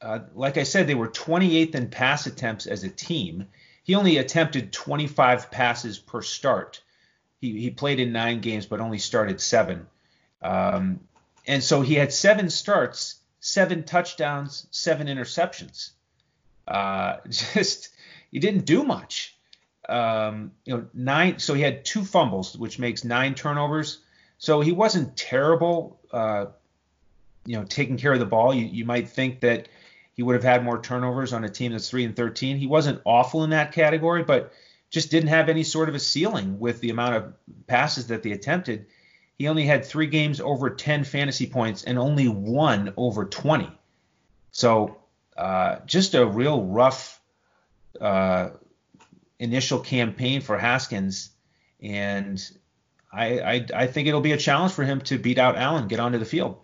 uh, 0.00 0.20
like 0.34 0.56
I 0.56 0.62
said, 0.62 0.86
they 0.86 0.94
were 0.94 1.08
28th 1.08 1.74
in 1.74 1.88
pass 1.90 2.26
attempts 2.26 2.66
as 2.66 2.84
a 2.84 2.88
team. 2.88 3.46
He 3.82 3.94
only 3.94 4.18
attempted 4.18 4.72
25 4.72 5.50
passes 5.50 5.98
per 5.98 6.22
start. 6.22 6.80
He, 7.40 7.58
he 7.60 7.70
played 7.70 8.00
in 8.00 8.12
nine 8.12 8.40
games, 8.40 8.66
but 8.66 8.80
only 8.80 8.98
started 8.98 9.40
seven. 9.40 9.86
Um, 10.42 11.00
and 11.46 11.62
so 11.62 11.80
he 11.82 11.94
had 11.94 12.12
seven 12.12 12.50
starts 12.50 13.20
seven 13.40 13.82
touchdowns, 13.82 14.66
seven 14.70 15.08
interceptions. 15.08 15.90
Uh, 16.68 17.16
just 17.28 17.88
he 18.30 18.38
didn't 18.38 18.66
do 18.66 18.84
much. 18.84 19.36
Um, 19.88 20.52
you 20.64 20.76
know, 20.76 20.86
nine. 20.94 21.38
So 21.38 21.54
he 21.54 21.62
had 21.62 21.84
two 21.84 22.04
fumbles, 22.04 22.56
which 22.56 22.78
makes 22.78 23.02
nine 23.02 23.34
turnovers. 23.34 23.98
So 24.38 24.60
he 24.60 24.72
wasn't 24.72 25.16
terrible. 25.16 25.98
Uh, 26.12 26.46
you 27.46 27.56
know, 27.56 27.64
taking 27.64 27.96
care 27.96 28.12
of 28.12 28.18
the 28.18 28.26
ball. 28.26 28.54
You, 28.54 28.66
you 28.66 28.84
might 28.84 29.08
think 29.08 29.40
that 29.40 29.68
he 30.14 30.22
would 30.22 30.34
have 30.34 30.44
had 30.44 30.64
more 30.64 30.80
turnovers 30.80 31.32
on 31.32 31.44
a 31.44 31.48
team 31.48 31.72
that's 31.72 31.88
three 31.88 32.04
and 32.04 32.14
13. 32.14 32.56
He 32.56 32.66
wasn't 32.66 33.00
awful 33.04 33.44
in 33.44 33.50
that 33.50 33.72
category, 33.72 34.22
but 34.22 34.52
just 34.90 35.10
didn't 35.10 35.28
have 35.28 35.48
any 35.48 35.62
sort 35.62 35.88
of 35.88 35.94
a 35.94 36.00
ceiling 36.00 36.58
with 36.58 36.80
the 36.80 36.90
amount 36.90 37.14
of 37.14 37.32
passes 37.66 38.08
that 38.08 38.22
they 38.22 38.32
attempted 38.32 38.86
he 39.40 39.48
only 39.48 39.64
had 39.64 39.86
three 39.86 40.06
games 40.06 40.38
over 40.38 40.68
10 40.68 41.04
fantasy 41.04 41.46
points 41.46 41.84
and 41.84 41.98
only 41.98 42.28
one 42.28 42.92
over 42.98 43.24
20. 43.24 43.70
So 44.50 44.98
uh, 45.34 45.76
just 45.86 46.12
a 46.12 46.26
real 46.26 46.62
rough 46.62 47.18
uh, 47.98 48.50
initial 49.38 49.78
campaign 49.78 50.42
for 50.42 50.58
Haskins, 50.58 51.30
and 51.80 52.38
I, 53.10 53.40
I, 53.40 53.66
I 53.74 53.86
think 53.86 54.08
it'll 54.08 54.20
be 54.20 54.32
a 54.32 54.36
challenge 54.36 54.74
for 54.74 54.84
him 54.84 55.00
to 55.00 55.18
beat 55.18 55.38
out 55.38 55.56
Allen, 55.56 55.88
get 55.88 56.00
onto 56.00 56.18
the 56.18 56.26
field. 56.26 56.58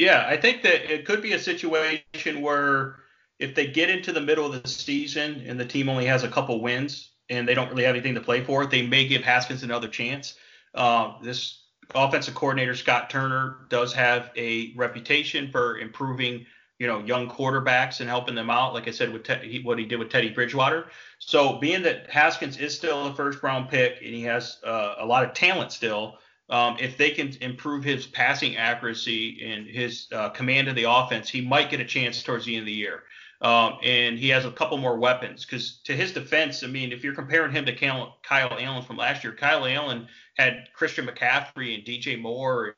Yeah, 0.00 0.24
I 0.26 0.38
think 0.38 0.62
that 0.62 0.90
it 0.90 1.04
could 1.04 1.20
be 1.20 1.34
a 1.34 1.38
situation 1.38 2.40
where 2.40 2.96
if 3.38 3.54
they 3.54 3.66
get 3.66 3.90
into 3.90 4.12
the 4.12 4.20
middle 4.22 4.46
of 4.46 4.62
the 4.62 4.66
season 4.66 5.44
and 5.46 5.60
the 5.60 5.64
team 5.66 5.90
only 5.90 6.06
has 6.06 6.24
a 6.24 6.28
couple 6.28 6.58
wins 6.62 7.10
and 7.28 7.46
they 7.46 7.52
don't 7.52 7.68
really 7.68 7.84
have 7.84 7.94
anything 7.94 8.14
to 8.14 8.20
play 8.22 8.42
for, 8.42 8.64
they 8.64 8.80
may 8.80 9.06
give 9.06 9.22
Haskins 9.22 9.62
another 9.62 9.88
chance. 9.88 10.36
Uh, 10.74 11.20
this 11.22 11.66
offensive 11.94 12.34
coordinator 12.34 12.74
Scott 12.74 13.10
Turner 13.10 13.66
does 13.68 13.92
have 13.92 14.30
a 14.36 14.72
reputation 14.74 15.50
for 15.50 15.76
improving, 15.76 16.46
you 16.78 16.86
know, 16.86 17.00
young 17.00 17.28
quarterbacks 17.28 18.00
and 18.00 18.08
helping 18.08 18.34
them 18.34 18.48
out. 18.48 18.72
Like 18.72 18.88
I 18.88 18.92
said, 18.92 19.12
with 19.12 19.24
te- 19.24 19.60
what 19.64 19.78
he 19.78 19.84
did 19.84 19.98
with 19.98 20.08
Teddy 20.08 20.30
Bridgewater. 20.30 20.86
So 21.18 21.58
being 21.58 21.82
that 21.82 22.08
Haskins 22.08 22.56
is 22.56 22.74
still 22.74 23.08
a 23.08 23.14
first 23.14 23.42
round 23.42 23.68
pick 23.68 23.98
and 23.98 24.14
he 24.14 24.22
has 24.22 24.60
uh, 24.64 24.94
a 24.98 25.04
lot 25.04 25.24
of 25.24 25.34
talent 25.34 25.72
still, 25.72 26.16
um, 26.50 26.76
if 26.80 26.96
they 26.96 27.10
can 27.10 27.32
improve 27.40 27.84
his 27.84 28.06
passing 28.06 28.56
accuracy 28.56 29.40
and 29.44 29.66
his 29.66 30.08
uh, 30.12 30.30
command 30.30 30.68
of 30.68 30.74
the 30.74 30.84
offense, 30.84 31.28
he 31.28 31.40
might 31.40 31.70
get 31.70 31.80
a 31.80 31.84
chance 31.84 32.22
towards 32.22 32.44
the 32.44 32.56
end 32.56 32.62
of 32.62 32.66
the 32.66 32.72
year. 32.72 33.04
Um, 33.42 33.78
and 33.82 34.18
he 34.18 34.28
has 34.30 34.44
a 34.44 34.50
couple 34.50 34.76
more 34.76 34.98
weapons 34.98 35.46
because 35.46 35.78
to 35.84 35.96
his 35.96 36.12
defense, 36.12 36.62
I 36.62 36.66
mean, 36.66 36.92
if 36.92 37.02
you're 37.02 37.14
comparing 37.14 37.52
him 37.52 37.64
to 37.66 37.74
Kyle, 37.74 38.16
Allen 38.30 38.82
from 38.82 38.96
last 38.98 39.24
year, 39.24 39.32
Kyle 39.32 39.64
Allen 39.64 40.08
had 40.36 40.68
Christian 40.74 41.06
McCaffrey 41.06 41.74
and 41.74 41.84
DJ 41.84 42.20
Moore, 42.20 42.74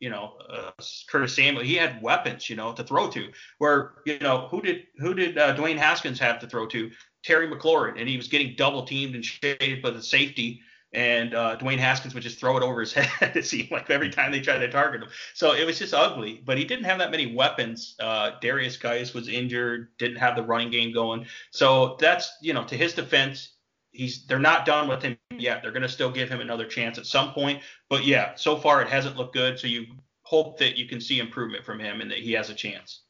you 0.00 0.08
know, 0.08 0.34
uh, 0.48 0.70
Curtis 1.10 1.36
Samuel. 1.36 1.62
He 1.62 1.74
had 1.74 2.00
weapons, 2.00 2.48
you 2.48 2.56
know, 2.56 2.72
to 2.72 2.84
throw 2.84 3.10
to. 3.10 3.30
Where 3.58 3.96
you 4.06 4.18
know 4.20 4.48
who 4.50 4.62
did 4.62 4.86
who 4.98 5.12
did 5.12 5.36
uh, 5.36 5.54
Dwayne 5.54 5.76
Haskins 5.76 6.18
have 6.20 6.38
to 6.40 6.46
throw 6.46 6.66
to? 6.68 6.90
Terry 7.24 7.48
McLaurin, 7.48 7.98
and 7.98 8.08
he 8.08 8.16
was 8.16 8.28
getting 8.28 8.54
double 8.56 8.84
teamed 8.84 9.14
and 9.14 9.24
shaded 9.24 9.82
by 9.82 9.90
the 9.90 10.02
safety 10.02 10.62
and 10.92 11.34
uh, 11.34 11.56
Dwayne 11.58 11.78
Haskins 11.78 12.14
would 12.14 12.22
just 12.22 12.40
throw 12.40 12.56
it 12.56 12.62
over 12.62 12.80
his 12.80 12.92
head. 12.94 13.36
it 13.36 13.44
seemed 13.44 13.70
like 13.70 13.90
every 13.90 14.10
time 14.10 14.32
they 14.32 14.40
tried 14.40 14.58
to 14.58 14.70
target 14.70 15.02
him. 15.02 15.08
So 15.34 15.52
it 15.52 15.66
was 15.66 15.78
just 15.78 15.94
ugly. 15.94 16.42
But 16.44 16.58
he 16.58 16.64
didn't 16.64 16.84
have 16.84 16.98
that 16.98 17.10
many 17.10 17.34
weapons. 17.34 17.94
Uh, 18.00 18.32
Derrius 18.42 18.80
Guice 18.80 19.12
was 19.12 19.28
injured, 19.28 19.88
didn't 19.98 20.18
have 20.18 20.36
the 20.36 20.42
running 20.42 20.70
game 20.70 20.92
going. 20.92 21.26
So 21.50 21.96
that's 22.00 22.30
you 22.40 22.54
know 22.54 22.64
to 22.64 22.76
his 22.76 22.94
defense, 22.94 23.50
he's 23.90 24.26
they're 24.26 24.38
not 24.38 24.64
done 24.64 24.88
with 24.88 25.02
him 25.02 25.18
yet. 25.36 25.62
They're 25.62 25.72
going 25.72 25.82
to 25.82 25.88
still 25.88 26.10
give 26.10 26.28
him 26.28 26.40
another 26.40 26.66
chance 26.66 26.98
at 26.98 27.06
some 27.06 27.32
point. 27.32 27.62
But 27.88 28.04
yeah, 28.04 28.34
so 28.36 28.56
far 28.56 28.82
it 28.82 28.88
hasn't 28.88 29.16
looked 29.16 29.34
good. 29.34 29.58
So 29.58 29.66
you 29.66 29.86
hope 30.22 30.58
that 30.58 30.76
you 30.76 30.86
can 30.86 31.00
see 31.00 31.18
improvement 31.20 31.64
from 31.64 31.80
him 31.80 32.00
and 32.00 32.10
that 32.10 32.18
he 32.18 32.32
has 32.32 32.50
a 32.50 32.54
chance. 32.54 33.00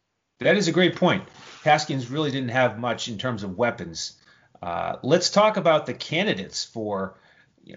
That 0.41 0.57
is 0.57 0.69
a 0.69 0.73
great 0.73 0.95
point. 0.95 1.25
Haskins 1.65 2.11
really 2.11 2.31
didn't 2.31 2.51
have 2.51 2.79
much 2.79 3.09
in 3.09 3.19
terms 3.19 3.43
of 3.43 3.59
weapons. 3.59 4.17
Uh, 4.63 4.97
let's 5.03 5.31
talk 5.31 5.57
about 5.57 5.87
the 5.87 5.95
candidates 5.95 6.65
for 6.65 7.19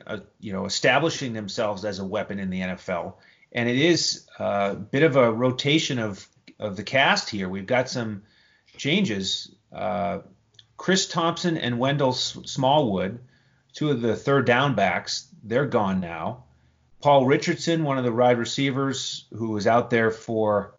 uh, 0.05 0.19
you 0.39 0.53
know, 0.53 0.65
establishing 0.65 1.33
themselves 1.33 1.85
as 1.85 1.99
a 1.99 2.05
weapon 2.05 2.39
in 2.39 2.49
the 2.49 2.61
NFL. 2.61 3.15
And 3.51 3.67
it 3.67 3.77
is 3.77 4.27
a 4.39 4.75
bit 4.75 5.03
of 5.03 5.15
a 5.15 5.31
rotation 5.31 5.99
of 5.99 6.27
of 6.59 6.77
the 6.77 6.83
cast 6.83 7.29
here. 7.29 7.49
We've 7.49 7.65
got 7.65 7.89
some 7.89 8.23
changes. 8.77 9.53
Uh, 9.73 10.19
Chris 10.77 11.07
Thompson 11.07 11.57
and 11.57 11.79
Wendell 11.79 12.13
Smallwood, 12.13 13.19
two 13.73 13.89
of 13.89 14.01
the 14.01 14.15
third 14.15 14.45
down 14.45 14.75
backs, 14.75 15.27
they're 15.43 15.65
gone 15.65 15.99
now. 15.99 16.45
Paul 17.01 17.25
Richardson, 17.25 17.83
one 17.83 17.97
of 17.97 18.03
the 18.03 18.11
wide 18.11 18.37
receivers 18.37 19.25
who 19.33 19.49
was 19.49 19.65
out 19.65 19.89
there 19.89 20.11
for 20.11 20.75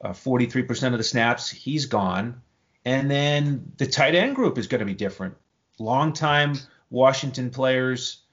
uh, 0.00 0.10
43% 0.10 0.92
of 0.92 0.98
the 0.98 1.04
snaps, 1.04 1.48
he's 1.48 1.86
gone. 1.86 2.42
And 2.84 3.10
then 3.10 3.72
the 3.78 3.86
tight 3.86 4.14
end 4.14 4.36
group 4.36 4.58
is 4.58 4.66
going 4.66 4.80
to 4.80 4.84
be 4.84 4.94
different. 4.94 5.36
Longtime 5.78 6.58
Washington 6.90 7.50
players. 7.50 8.23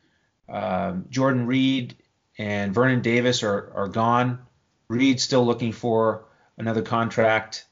Um, 0.52 1.06
Jordan 1.10 1.48
Reed 1.48 1.96
and 2.38 2.74
Vernon 2.74 3.02
Davis 3.02 3.42
are, 3.42 3.72
are 3.74 3.88
gone. 3.88 4.40
Reed's 4.90 5.24
still 5.24 5.46
looking 5.46 5.72
for 5.72 6.26
another 6.58 6.82
contract. 6.82 7.66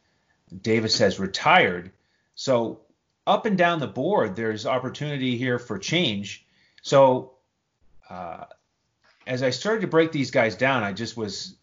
Davis 0.62 0.98
has 1.00 1.20
retired. 1.20 1.92
So 2.36 2.82
up 3.28 3.46
and 3.46 3.58
down 3.58 3.80
the 3.80 3.88
board, 3.88 4.36
there's 4.36 4.66
opportunity 4.66 5.38
here 5.38 5.60
for 5.60 5.78
change. 5.78 6.46
So 6.82 7.34
uh, 8.10 8.46
as 9.28 9.44
I 9.44 9.50
started 9.50 9.82
to 9.82 9.88
break 9.88 10.12
these 10.12 10.32
guys 10.32 10.56
down, 10.56 10.84
I 10.84 10.94
just 10.94 11.18
was, 11.18 11.56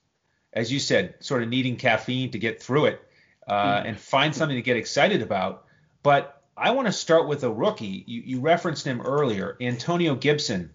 as 0.52 0.70
you 0.70 0.78
said, 0.78 1.14
sort 1.20 1.42
of 1.42 1.48
needing 1.48 1.76
caffeine 1.76 2.30
to 2.32 2.38
get 2.38 2.62
through 2.62 2.86
it 2.86 3.00
uh, 3.48 3.78
mm-hmm. 3.78 3.88
and 3.88 3.98
find 3.98 4.34
something 4.34 4.56
to 4.56 4.62
get 4.62 4.76
excited 4.76 5.22
about. 5.22 5.64
But 6.02 6.42
I 6.56 6.70
want 6.70 6.86
to 6.86 6.92
start 6.92 7.26
with 7.26 7.42
a 7.42 7.50
rookie. 7.50 8.04
You, 8.06 8.22
you 8.24 8.40
referenced 8.40 8.86
him 8.86 9.00
earlier, 9.00 9.56
Antonio 9.60 10.14
Gibson. 10.14 10.74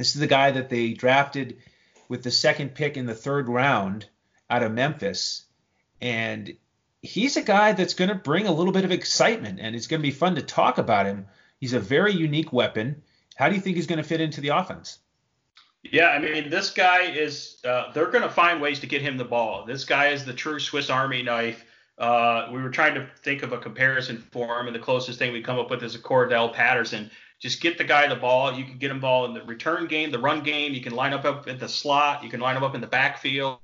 This 0.00 0.14
is 0.14 0.20
the 0.22 0.26
guy 0.26 0.50
that 0.52 0.70
they 0.70 0.94
drafted 0.94 1.58
with 2.08 2.22
the 2.22 2.30
second 2.30 2.74
pick 2.74 2.96
in 2.96 3.04
the 3.04 3.14
third 3.14 3.50
round 3.50 4.06
out 4.48 4.62
of 4.62 4.72
Memphis. 4.72 5.44
And 6.00 6.56
he's 7.02 7.36
a 7.36 7.42
guy 7.42 7.72
that's 7.72 7.92
going 7.92 8.08
to 8.08 8.14
bring 8.14 8.46
a 8.46 8.52
little 8.52 8.72
bit 8.72 8.86
of 8.86 8.92
excitement, 8.92 9.60
and 9.60 9.76
it's 9.76 9.88
going 9.88 10.00
to 10.00 10.08
be 10.08 10.10
fun 10.10 10.36
to 10.36 10.42
talk 10.42 10.78
about 10.78 11.04
him. 11.04 11.26
He's 11.58 11.74
a 11.74 11.80
very 11.80 12.14
unique 12.14 12.50
weapon. 12.50 13.02
How 13.36 13.50
do 13.50 13.54
you 13.54 13.60
think 13.60 13.76
he's 13.76 13.86
going 13.86 13.98
to 13.98 14.08
fit 14.08 14.22
into 14.22 14.40
the 14.40 14.48
offense? 14.48 15.00
Yeah, 15.82 16.08
I 16.08 16.18
mean, 16.18 16.48
this 16.48 16.70
guy 16.70 17.02
is, 17.02 17.58
uh, 17.66 17.92
they're 17.92 18.10
going 18.10 18.22
to 18.22 18.30
find 18.30 18.62
ways 18.62 18.80
to 18.80 18.86
get 18.86 19.02
him 19.02 19.18
the 19.18 19.26
ball. 19.26 19.66
This 19.66 19.84
guy 19.84 20.12
is 20.12 20.24
the 20.24 20.32
true 20.32 20.60
Swiss 20.60 20.88
Army 20.88 21.22
knife. 21.22 21.62
Uh, 21.98 22.48
we 22.50 22.62
were 22.62 22.70
trying 22.70 22.94
to 22.94 23.06
think 23.22 23.42
of 23.42 23.52
a 23.52 23.58
comparison 23.58 24.16
for 24.16 24.58
him, 24.58 24.66
and 24.66 24.74
the 24.74 24.80
closest 24.80 25.18
thing 25.18 25.34
we 25.34 25.42
come 25.42 25.58
up 25.58 25.68
with 25.68 25.82
is 25.82 25.94
a 25.94 25.98
Cordarrelle 25.98 26.54
Patterson. 26.54 27.10
Just 27.40 27.62
get 27.62 27.78
the 27.78 27.84
guy 27.84 28.06
the 28.06 28.16
ball. 28.16 28.52
You 28.52 28.64
can 28.64 28.76
get 28.76 28.90
him 28.90 29.00
ball 29.00 29.24
in 29.24 29.32
the 29.32 29.42
return 29.42 29.86
game, 29.86 30.10
the 30.10 30.18
run 30.18 30.42
game. 30.42 30.74
You 30.74 30.82
can 30.82 30.94
line 30.94 31.14
up 31.14 31.24
up 31.24 31.48
at 31.48 31.58
the 31.58 31.68
slot. 31.68 32.22
You 32.22 32.28
can 32.28 32.38
line 32.38 32.56
him 32.56 32.62
up 32.62 32.74
in 32.74 32.82
the 32.82 32.86
backfield. 32.86 33.58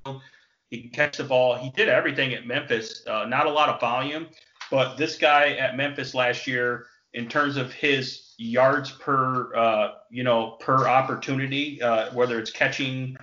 He 0.71 0.81
can 0.81 0.91
catch 0.91 1.19
the 1.19 1.25
ball. 1.25 1.57
He 1.57 1.71
did 1.71 1.89
everything 1.89 2.33
at 2.33 2.47
Memphis. 2.47 3.07
Uh, 3.07 3.27
not 3.27 3.47
a 3.47 3.51
lot 3.51 3.69
of 3.69 3.79
volume, 3.79 4.29
but 4.71 4.97
this 4.97 5.19
guy 5.19 5.51
at 5.53 5.77
Memphis 5.77 6.15
last 6.15 6.47
year, 6.47 6.87
in 7.13 7.29
terms 7.29 7.57
of 7.57 7.73
his 7.73 8.35
yards 8.39 8.91
per, 8.91 9.55
uh, 9.55 9.93
you 10.11 10.25
know, 10.25 10.57
per 10.61 10.89
opportunity, 10.89 11.81
uh, 11.83 12.13
whether 12.13 12.39
it's 12.39 12.51
catching. 12.51 13.17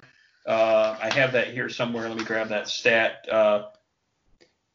Uh, 0.46 0.98
I 1.02 1.14
have 1.14 1.32
that 1.34 1.48
here 1.48 1.70
somewhere. 1.70 2.08
Let 2.08 2.18
me 2.18 2.24
grab 2.24 2.50
that 2.50 2.68
stat. 2.68 3.28
Uh, 3.30 3.68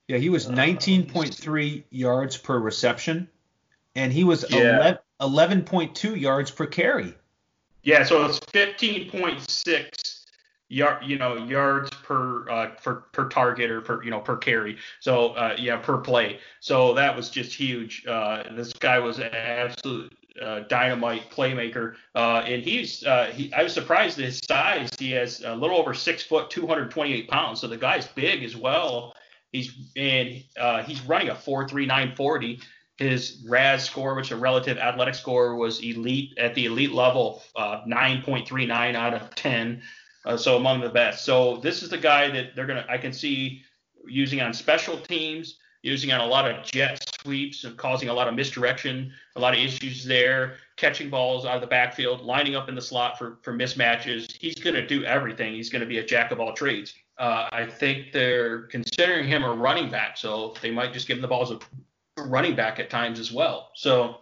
yeah, 0.08 0.16
he 0.16 0.28
was 0.28 0.46
19.3 0.46 1.84
yards 1.90 2.36
per 2.36 2.58
reception, 2.58 3.28
and 3.94 4.12
he 4.12 4.24
was 4.24 4.44
yeah. 4.50 4.96
11.2 5.20 6.20
yards 6.20 6.50
per 6.50 6.66
carry. 6.66 7.14
Yeah, 7.82 8.04
so 8.04 8.24
it's 8.26 8.40
15.6 8.40 10.18
yard, 10.68 11.02
you 11.04 11.18
know, 11.18 11.36
yards 11.36 11.90
per 12.02 12.48
uh, 12.50 12.74
for 12.76 13.06
per 13.12 13.28
target 13.28 13.70
or 13.70 13.80
per 13.80 14.02
you 14.02 14.10
know 14.10 14.20
per 14.20 14.36
carry. 14.36 14.76
So 15.00 15.30
uh, 15.30 15.56
yeah, 15.58 15.76
per 15.76 15.98
play. 15.98 16.38
So 16.60 16.94
that 16.94 17.16
was 17.16 17.30
just 17.30 17.54
huge. 17.54 18.06
Uh, 18.06 18.44
this 18.54 18.72
guy 18.72 18.98
was 18.98 19.18
an 19.18 19.34
absolute 19.34 20.12
uh, 20.40 20.60
dynamite 20.68 21.30
playmaker, 21.30 21.94
uh, 22.14 22.42
and 22.46 22.62
he's 22.62 23.04
uh, 23.04 23.30
he, 23.34 23.52
I 23.52 23.62
was 23.62 23.72
surprised 23.72 24.18
at 24.18 24.26
his 24.26 24.38
size. 24.38 24.90
He 24.98 25.12
has 25.12 25.42
a 25.42 25.54
little 25.54 25.78
over 25.78 25.94
six 25.94 26.22
foot, 26.22 26.50
228 26.50 27.28
pounds. 27.28 27.60
So 27.60 27.68
the 27.68 27.76
guy's 27.76 28.06
big 28.06 28.44
as 28.44 28.56
well. 28.56 29.14
He's 29.52 29.74
and 29.96 30.42
uh, 30.60 30.82
he's 30.82 31.00
running 31.02 31.30
a 31.30 31.34
4.3940. 31.34 32.60
His 32.98 33.44
RAS 33.48 33.84
score, 33.84 34.14
which 34.14 34.32
a 34.32 34.36
relative 34.36 34.76
athletic 34.76 35.14
score, 35.14 35.54
was 35.54 35.80
elite 35.80 36.36
at 36.36 36.54
the 36.54 36.66
elite 36.66 36.92
level, 36.92 37.42
uh, 37.56 37.82
9.39 37.86 38.94
out 38.94 39.14
of 39.14 39.34
10 39.34 39.80
uh, 40.28 40.36
so 40.36 40.56
among 40.56 40.80
the 40.80 40.88
best. 40.88 41.24
So 41.24 41.56
this 41.58 41.82
is 41.82 41.88
the 41.88 41.98
guy 41.98 42.30
that 42.30 42.54
they're 42.54 42.66
gonna 42.66 42.84
I 42.88 42.98
can 42.98 43.12
see 43.12 43.62
using 44.06 44.40
on 44.40 44.52
special 44.52 44.98
teams, 44.98 45.56
using 45.82 46.12
on 46.12 46.20
a 46.20 46.26
lot 46.26 46.48
of 46.50 46.64
jet 46.64 47.02
sweeps 47.22 47.64
and 47.64 47.76
causing 47.76 48.10
a 48.10 48.12
lot 48.12 48.28
of 48.28 48.34
misdirection, 48.34 49.12
a 49.36 49.40
lot 49.40 49.54
of 49.54 49.60
issues 49.60 50.04
there, 50.04 50.56
catching 50.76 51.08
balls 51.08 51.46
out 51.46 51.54
of 51.54 51.60
the 51.62 51.66
backfield, 51.66 52.20
lining 52.20 52.56
up 52.56 52.68
in 52.68 52.74
the 52.74 52.82
slot 52.82 53.18
for 53.18 53.38
for 53.42 53.54
mismatches. 53.54 54.30
He's 54.32 54.56
gonna 54.56 54.86
do 54.86 55.02
everything. 55.04 55.54
He's 55.54 55.70
gonna 55.70 55.86
be 55.86 55.98
a 55.98 56.04
jack 56.04 56.30
of 56.30 56.40
all 56.40 56.52
trades. 56.52 56.94
Uh, 57.16 57.48
I 57.50 57.66
think 57.66 58.12
they're 58.12 58.62
considering 58.64 59.26
him 59.26 59.42
a 59.42 59.52
running 59.52 59.90
back, 59.90 60.16
so 60.16 60.54
they 60.60 60.70
might 60.70 60.92
just 60.92 61.08
give 61.08 61.16
him 61.16 61.22
the 61.22 61.28
ball 61.28 61.42
as 61.42 61.50
a 61.50 61.58
running 62.26 62.54
back 62.54 62.78
at 62.78 62.90
times 62.90 63.18
as 63.18 63.32
well. 63.32 63.70
So 63.74 64.18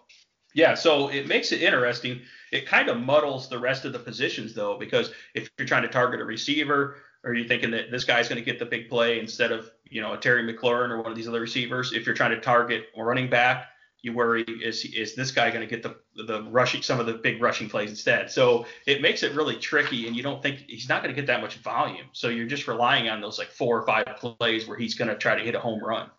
yeah, 0.55 0.75
so 0.75 1.09
it 1.09 1.27
makes 1.27 1.53
it 1.53 1.63
interesting. 1.63 2.23
It 2.53 2.67
kind 2.67 2.89
of 2.89 2.99
muddles 2.99 3.49
the 3.49 3.59
rest 3.59 3.85
of 3.85 3.93
the 3.93 3.99
positions 3.99 4.55
though, 4.55 4.79
because 4.79 5.13
if 5.35 5.51
you're 5.59 5.69
trying 5.69 5.83
to 5.83 5.89
target 5.89 6.21
a 6.21 6.25
receiver, 6.25 6.97
or 7.25 7.35
you're 7.35 7.49
thinking 7.49 7.73
that 7.73 7.91
this 7.91 8.05
guy's 8.05 8.29
going 8.29 8.39
to 8.39 8.45
get 8.45 8.59
the 8.59 8.65
big 8.65 8.89
play 8.89 9.19
instead 9.19 9.53
of 9.53 9.71
you 9.85 10.01
know 10.01 10.15
a 10.15 10.17
Terry 10.17 10.43
McLaurin 10.43 10.91
or 10.91 11.03
one 11.03 11.11
of 11.11 11.17
these 11.17 11.29
other 11.29 11.41
receivers, 11.41 11.93
if 11.93 12.07
you're 12.07 12.15
trying 12.15 12.31
to 12.31 12.41
target 12.41 12.87
a 12.97 13.05
running 13.05 13.29
back, 13.29 13.67
you 14.01 14.13
worry 14.13 14.45
is 14.65 14.85
is 14.85 15.15
this 15.15 15.33
guy 15.33 15.51
going 15.51 15.67
to 15.67 15.67
get 15.67 15.83
the 15.83 15.97
the 16.25 16.45
rushing 16.45 16.83
some 16.83 17.01
of 17.01 17.07
the 17.07 17.15
big 17.15 17.43
rushing 17.43 17.69
plays 17.69 17.91
instead. 17.91 18.31
So 18.31 18.65
it 18.87 19.03
makes 19.03 19.23
it 19.23 19.35
really 19.35 19.57
tricky, 19.57 20.07
and 20.07 20.17
you 20.17 20.23
don't 20.23 20.43
think 20.43 20.65
he's 20.69 20.89
not 20.89 21.03
going 21.03 21.15
to 21.15 21.21
get 21.21 21.27
that 21.27 21.41
much 21.41 21.57
volume. 21.57 22.07
So 22.13 22.29
you're 22.29 22.47
just 22.47 22.69
relying 22.69 23.09
on 23.09 23.21
those 23.21 23.39
like 23.39 23.49
four 23.49 23.79
or 23.79 23.85
five 23.85 24.07
plays 24.17 24.67
where 24.67 24.79
he's 24.79 24.95
going 24.95 25.09
to 25.09 25.17
try 25.17 25.35
to 25.35 25.43
hit 25.43 25.55
a 25.55 25.61
home 25.61 25.83
run. 25.85 26.11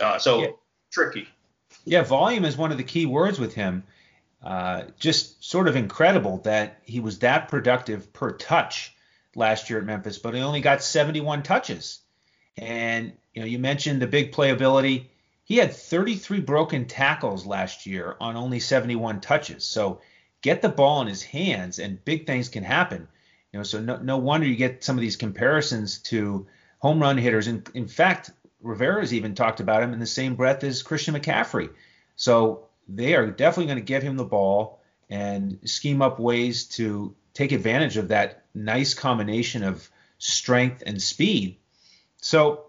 Uh, 0.00 0.18
so 0.18 0.40
yeah. 0.40 0.48
Tricky. 0.94 1.28
Yeah, 1.84 2.02
volume 2.02 2.44
is 2.44 2.56
one 2.56 2.70
of 2.72 2.78
the 2.78 2.84
key 2.84 3.04
words 3.04 3.38
with 3.38 3.54
him. 3.54 3.82
Uh, 4.42 4.84
just 4.98 5.42
sort 5.42 5.68
of 5.68 5.76
incredible 5.76 6.38
that 6.44 6.80
he 6.84 7.00
was 7.00 7.18
that 7.20 7.48
productive 7.48 8.12
per 8.12 8.32
touch 8.32 8.94
last 9.34 9.68
year 9.68 9.80
at 9.80 9.84
Memphis, 9.84 10.18
but 10.18 10.34
he 10.34 10.40
only 10.40 10.60
got 10.60 10.82
71 10.82 11.42
touches. 11.42 12.00
And 12.56 13.12
you 13.32 13.40
know, 13.40 13.46
you 13.46 13.58
mentioned 13.58 14.00
the 14.00 14.06
big 14.06 14.32
playability. 14.32 15.06
He 15.44 15.56
had 15.56 15.72
33 15.74 16.40
broken 16.40 16.86
tackles 16.86 17.44
last 17.44 17.86
year 17.86 18.16
on 18.20 18.36
only 18.36 18.60
71 18.60 19.20
touches. 19.20 19.64
So 19.64 20.00
get 20.42 20.62
the 20.62 20.68
ball 20.68 21.00
in 21.00 21.08
his 21.08 21.22
hands, 21.22 21.78
and 21.78 22.04
big 22.04 22.26
things 22.26 22.48
can 22.48 22.62
happen. 22.62 23.08
You 23.52 23.58
know, 23.58 23.64
so 23.64 23.80
no, 23.80 23.96
no 23.96 24.18
wonder 24.18 24.46
you 24.46 24.56
get 24.56 24.84
some 24.84 24.96
of 24.96 25.02
these 25.02 25.16
comparisons 25.16 25.98
to 26.10 26.46
home 26.78 27.00
run 27.00 27.18
hitters. 27.18 27.46
And 27.46 27.68
in 27.74 27.88
fact, 27.88 28.30
Rivera's 28.64 29.12
even 29.12 29.34
talked 29.34 29.60
about 29.60 29.82
him 29.82 29.92
in 29.92 30.00
the 30.00 30.06
same 30.06 30.34
breath 30.34 30.64
as 30.64 30.82
Christian 30.82 31.14
McCaffrey. 31.14 31.70
So 32.16 32.66
they 32.88 33.14
are 33.14 33.30
definitely 33.30 33.66
going 33.66 33.78
to 33.78 33.84
give 33.84 34.02
him 34.02 34.16
the 34.16 34.24
ball 34.24 34.80
and 35.10 35.58
scheme 35.64 36.00
up 36.00 36.18
ways 36.18 36.64
to 36.64 37.14
take 37.34 37.52
advantage 37.52 37.96
of 37.96 38.08
that 38.08 38.44
nice 38.54 38.94
combination 38.94 39.62
of 39.62 39.88
strength 40.18 40.82
and 40.86 41.00
speed. 41.00 41.58
So 42.20 42.66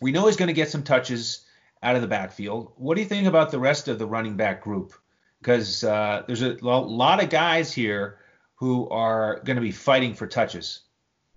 we 0.00 0.10
know 0.10 0.26
he's 0.26 0.36
going 0.36 0.48
to 0.48 0.52
get 0.52 0.70
some 0.70 0.82
touches 0.82 1.44
out 1.82 1.94
of 1.94 2.02
the 2.02 2.08
backfield. 2.08 2.72
What 2.76 2.96
do 2.96 3.00
you 3.02 3.08
think 3.08 3.28
about 3.28 3.50
the 3.50 3.60
rest 3.60 3.86
of 3.86 3.98
the 3.98 4.06
running 4.06 4.36
back 4.36 4.62
group? 4.62 4.92
Because 5.40 5.84
uh, 5.84 6.24
there's 6.26 6.42
a 6.42 6.54
lot 6.62 7.22
of 7.22 7.30
guys 7.30 7.72
here 7.72 8.18
who 8.56 8.88
are 8.88 9.40
going 9.44 9.56
to 9.56 9.62
be 9.62 9.70
fighting 9.70 10.14
for 10.14 10.26
touches. 10.26 10.80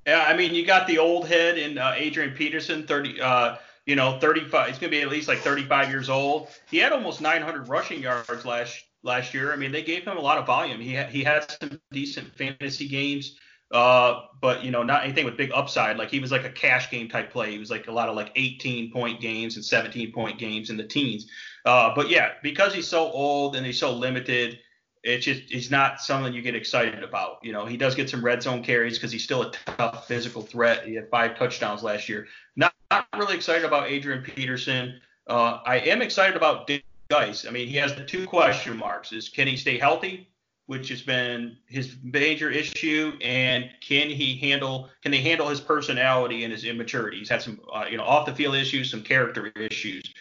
Yeah, 0.10 0.26
I 0.28 0.36
mean, 0.36 0.56
you 0.56 0.66
got 0.66 0.88
the 0.88 0.98
old 0.98 1.28
head 1.28 1.60
in 1.60 1.78
uh, 1.78 1.94
Adrian 1.96 2.32
Peterson, 2.32 2.88
30, 2.88 3.22
uh, 3.22 3.58
you 3.86 3.96
know, 3.96 4.18
35. 4.20 4.68
He's 4.68 4.80
going 4.80 4.90
to 4.90 4.98
be 4.98 5.04
at 5.04 5.10
least 5.10 5.28
like 5.28 5.38
35 5.38 5.92
years 5.92 6.10
old. 6.10 6.48
He 6.68 6.80
had 6.80 6.92
almost 6.92 7.22
900 7.22 7.70
rushing 7.70 8.02
yards 8.02 8.44
last 8.44 8.86
last 9.04 9.36
year. 9.36 9.54
I 9.54 9.56
mean, 9.56 9.72
they 9.72 9.84
gave 9.84 10.06
him 10.06 10.18
a 10.18 10.20
lot 10.20 10.40
of 10.40 10.48
volume. 10.48 10.82
He 10.82 10.96
had, 10.96 11.10
he 11.10 11.24
had 11.24 11.46
some 11.52 11.80
decent 11.92 12.36
fantasy 12.36 12.88
games, 12.88 13.38
uh, 13.72 14.22
but 14.42 14.64
you 14.64 14.72
know, 14.72 14.82
not 14.82 15.04
anything 15.04 15.26
with 15.26 15.38
big 15.38 15.52
upside. 15.54 15.98
Like 15.98 16.10
he 16.10 16.20
was 16.20 16.32
like 16.32 16.44
a 16.44 16.50
cash 16.50 16.90
game 16.90 17.08
type 17.08 17.32
play. 17.32 17.52
He 17.52 17.60
was 17.60 17.70
like 17.70 17.88
a 17.88 17.92
lot 17.92 18.10
of 18.10 18.16
like 18.16 18.32
18 18.36 18.92
point 18.92 19.22
games 19.22 19.58
and 19.58 19.64
17 19.64 20.12
point 20.12 20.40
games 20.40 20.72
in 20.72 20.78
the 20.78 20.88
teens. 20.88 21.28
Uh, 21.68 21.94
but 21.94 22.10
yeah, 22.10 22.32
because 22.42 22.74
he's 22.74 22.88
so 22.88 23.12
old 23.12 23.56
and 23.56 23.64
he's 23.64 23.80
so 23.80 23.94
limited 23.94 24.58
it's 25.04 25.26
just 25.26 25.44
he's 25.44 25.72
not 25.72 26.02
someone 26.02 26.34
you 26.34 26.42
get 26.42 26.56
excited 26.56 27.04
about. 27.04 27.40
You 27.42 27.54
know, 27.54 27.66
he 27.66 27.78
does 27.78 27.96
get 27.96 28.10
some 28.10 28.24
red 28.24 28.44
zone 28.44 28.64
carries 28.64 28.98
because 28.98 29.12
he's 29.12 29.24
still 29.24 29.44
a 29.44 29.52
tough 29.52 30.08
physical 30.08 30.42
threat. 30.42 30.86
He 30.86 30.96
had 30.96 31.10
five 31.10 31.38
touchdowns 31.38 31.84
last 31.84 32.10
year. 32.10 32.28
Not, 32.56 32.74
not 32.92 33.08
really 33.18 33.36
excited 33.36 33.66
about 33.66 33.90
Adrian 33.90 34.24
Peterson. 34.24 35.00
Uh, 35.28 35.60
I 35.66 35.78
am 35.80 36.02
excited 36.02 36.36
about 36.36 36.68
Dick 36.68 36.84
Guice. 37.10 37.46
I 37.46 37.52
mean, 37.52 37.68
he 37.68 37.78
has 37.78 37.96
the 37.96 38.04
two 38.04 38.26
question 38.26 38.76
marks: 38.76 39.14
is 39.14 39.30
can 39.30 39.48
he 39.48 39.56
stay 39.56 39.78
healthy, 39.78 40.30
which 40.66 40.90
has 40.90 41.02
been 41.02 41.56
his 41.68 41.96
major 42.04 42.50
issue, 42.50 43.14
and 43.22 43.70
can 43.82 44.10
he 44.10 44.38
handle 44.38 44.90
can 45.02 45.12
they 45.12 45.22
handle 45.22 45.48
his 45.48 45.62
personality 45.62 46.44
and 46.44 46.52
his 46.52 46.66
immaturity? 46.66 47.20
He's 47.20 47.30
had 47.30 47.42
some 47.42 47.62
uh, 47.74 47.86
you 47.90 47.98
know 47.98 48.04
off 48.04 48.26
the 48.26 48.36
field 48.36 48.56
issues, 48.56 48.92
some 48.92 49.04
character 49.04 49.48
issues. 49.56 50.14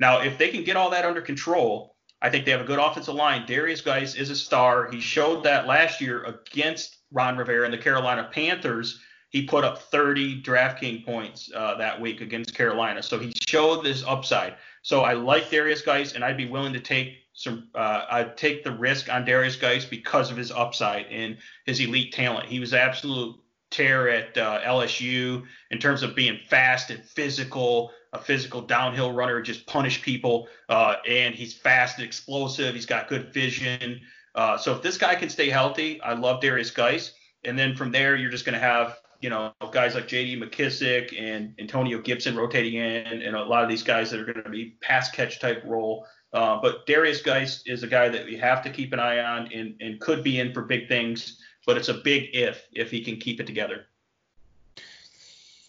Now, 0.00 0.20
if 0.20 0.36
they 0.36 0.48
can 0.48 0.64
get 0.64 0.76
all 0.76 0.90
that 0.90 1.04
under 1.04 1.22
control 1.22 1.95
I 2.26 2.28
think 2.28 2.44
they 2.44 2.50
have 2.50 2.60
a 2.60 2.64
good 2.64 2.80
offensive 2.80 3.14
line. 3.14 3.46
Derrius 3.46 3.84
Guice 3.84 4.16
is 4.16 4.30
a 4.30 4.34
star. 4.34 4.90
He 4.90 5.00
showed 5.00 5.44
that 5.44 5.68
last 5.68 6.00
year 6.00 6.24
against 6.24 6.96
Ron 7.12 7.36
Rivera 7.36 7.64
and 7.64 7.72
the 7.72 7.78
Carolina 7.78 8.28
Panthers. 8.32 8.98
He 9.30 9.46
put 9.46 9.62
up 9.62 9.80
30 9.80 10.42
DraftKings 10.42 11.04
points 11.04 11.48
uh, 11.54 11.76
that 11.76 12.00
week 12.00 12.22
against 12.22 12.52
Carolina. 12.52 13.00
So 13.00 13.20
he 13.20 13.32
showed 13.46 13.84
this 13.84 14.02
upside. 14.04 14.56
So 14.82 15.02
I 15.02 15.12
like 15.12 15.50
Derrius 15.50 15.84
Guice, 15.84 16.14
and 16.14 16.24
I'd 16.24 16.36
be 16.36 16.48
willing 16.48 16.72
to 16.72 16.80
take 16.80 17.14
some 17.32 17.68
uh, 17.76 18.06
I'd 18.10 18.36
take 18.36 18.64
the 18.64 18.72
risk 18.72 19.08
on 19.08 19.24
Derrius 19.24 19.60
Guice 19.60 19.84
because 19.84 20.28
of 20.28 20.36
his 20.36 20.50
upside 20.50 21.06
and 21.06 21.38
his 21.64 21.78
elite 21.78 22.12
talent. 22.12 22.48
He 22.48 22.58
was 22.58 22.74
absolute 22.74 23.36
tear 23.70 24.08
at 24.08 24.36
uh, 24.36 24.62
LSU 24.62 25.44
in 25.70 25.78
terms 25.78 26.02
of 26.02 26.16
being 26.16 26.40
fast 26.48 26.90
and 26.90 27.04
physical, 27.04 27.92
a 28.12 28.18
physical 28.18 28.60
downhill 28.60 29.12
runner, 29.12 29.40
just 29.42 29.66
punish 29.66 30.02
people. 30.02 30.48
Uh, 30.68 30.96
and 31.08 31.34
he's 31.34 31.54
fast 31.54 31.98
and 31.98 32.06
explosive. 32.06 32.74
He's 32.74 32.86
got 32.86 33.08
good 33.08 33.32
vision. 33.32 34.00
Uh, 34.34 34.56
so 34.56 34.74
if 34.74 34.82
this 34.82 34.98
guy 34.98 35.14
can 35.14 35.28
stay 35.28 35.48
healthy, 35.48 36.00
I 36.02 36.14
love 36.14 36.42
Derrius 36.42 36.74
Guice. 36.74 37.12
And 37.44 37.58
then 37.58 37.76
from 37.76 37.90
there, 37.90 38.16
you're 38.16 38.30
just 38.30 38.44
going 38.44 38.54
to 38.54 38.64
have 38.64 38.98
you 39.20 39.30
know 39.30 39.52
guys 39.72 39.94
like 39.94 40.08
J.D. 40.08 40.40
McKissic 40.40 41.18
and 41.18 41.54
Antonio 41.58 42.00
Gibson 42.00 42.36
rotating 42.36 42.74
in, 42.74 43.22
and 43.22 43.34
a 43.34 43.44
lot 43.44 43.62
of 43.62 43.68
these 43.68 43.82
guys 43.82 44.10
that 44.10 44.20
are 44.20 44.24
going 44.24 44.44
to 44.44 44.50
be 44.50 44.76
pass 44.82 45.10
catch 45.10 45.40
type 45.40 45.62
role. 45.64 46.06
Uh, 46.32 46.58
but 46.60 46.86
Derrius 46.86 47.24
Guice 47.24 47.62
is 47.66 47.82
a 47.82 47.86
guy 47.86 48.08
that 48.08 48.26
we 48.26 48.36
have 48.36 48.62
to 48.62 48.70
keep 48.70 48.92
an 48.92 49.00
eye 49.00 49.20
on 49.20 49.50
and, 49.54 49.74
and 49.80 50.00
could 50.00 50.22
be 50.22 50.38
in 50.38 50.52
for 50.52 50.62
big 50.62 50.86
things 50.86 51.40
but 51.66 51.76
it's 51.76 51.88
a 51.88 51.94
big 51.94 52.30
if 52.32 52.66
if 52.72 52.90
he 52.90 53.02
can 53.02 53.18
keep 53.18 53.40
it 53.40 53.46
together. 53.46 53.86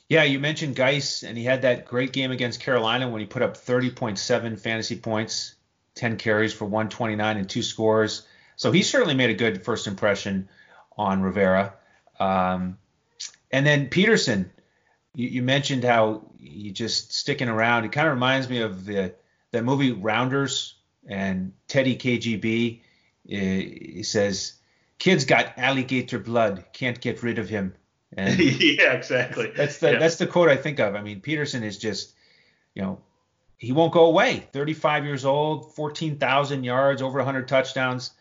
Yeah, 0.10 0.24
you 0.24 0.40
mentioned 0.40 0.76
Guice, 0.76 1.24
and 1.24 1.38
he 1.38 1.44
had 1.44 1.64
that 1.64 1.86
great 1.86 2.14
game 2.14 2.32
against 2.32 2.62
Carolina 2.62 3.10
when 3.10 3.20
he 3.20 3.28
put 3.28 3.42
up 3.42 3.58
30.7 3.58 4.58
fantasy 4.58 4.96
points, 4.96 5.56
10 5.96 6.18
carries 6.18 6.54
for 6.54 6.64
129 6.64 7.38
and 7.38 7.50
two 7.50 7.62
scores. 7.62 8.26
So 8.56 8.72
he 8.72 8.84
certainly 8.84 9.16
made 9.16 9.32
a 9.32 9.34
good 9.34 9.66
first 9.66 9.86
impression 9.86 10.48
on 10.98 11.22
Rivera. 11.22 11.74
Um, 12.20 12.78
and 13.52 13.66
then 13.66 13.90
Peterson, 13.90 14.50
you, 15.14 15.28
you, 15.28 15.44
mentioned 15.44 15.84
how 15.84 16.24
he 16.40 16.72
just 16.72 17.14
sticking 17.14 17.50
around. 17.50 17.84
It 17.84 17.92
kind 17.92 18.08
of 18.08 18.14
reminds 18.14 18.50
me 18.50 18.62
of 18.62 18.86
the 18.86 19.14
that 19.52 19.64
movie 19.64 19.92
Rounders 19.92 20.76
and 21.08 21.54
Teddy 21.68 21.96
KGB. 21.96 22.82
He 23.26 24.04
says 24.04 24.54
kid's 24.98 25.26
got 25.26 25.58
alligator 25.58 26.18
blood, 26.18 26.66
can't 26.74 27.00
get 27.00 27.24
rid 27.24 27.40
of 27.40 27.50
him. 27.50 27.76
And 28.16 28.40
yeah, 28.40 28.94
exactly. 28.94 29.52
That's 29.56 29.80
the 29.80 29.94
yeah. 29.94 30.00
that's 30.00 30.18
the 30.18 30.28
quote 30.28 30.50
I 30.50 30.56
think 30.56 30.80
of. 30.80 30.96
I 30.96 31.02
mean, 31.02 31.22
Peterson 31.22 31.64
is 31.64 31.78
just, 31.78 32.14
you 32.74 32.82
know, 32.82 33.00
he 33.58 33.72
won't 33.72 33.94
go 33.94 34.06
away. 34.06 34.48
35 34.54 35.06
years 35.06 35.26
old, 35.26 35.74
14,000 35.76 36.64
yards, 36.64 37.02
over 37.02 37.18
100 37.18 37.48
touchdowns. 37.48 38.12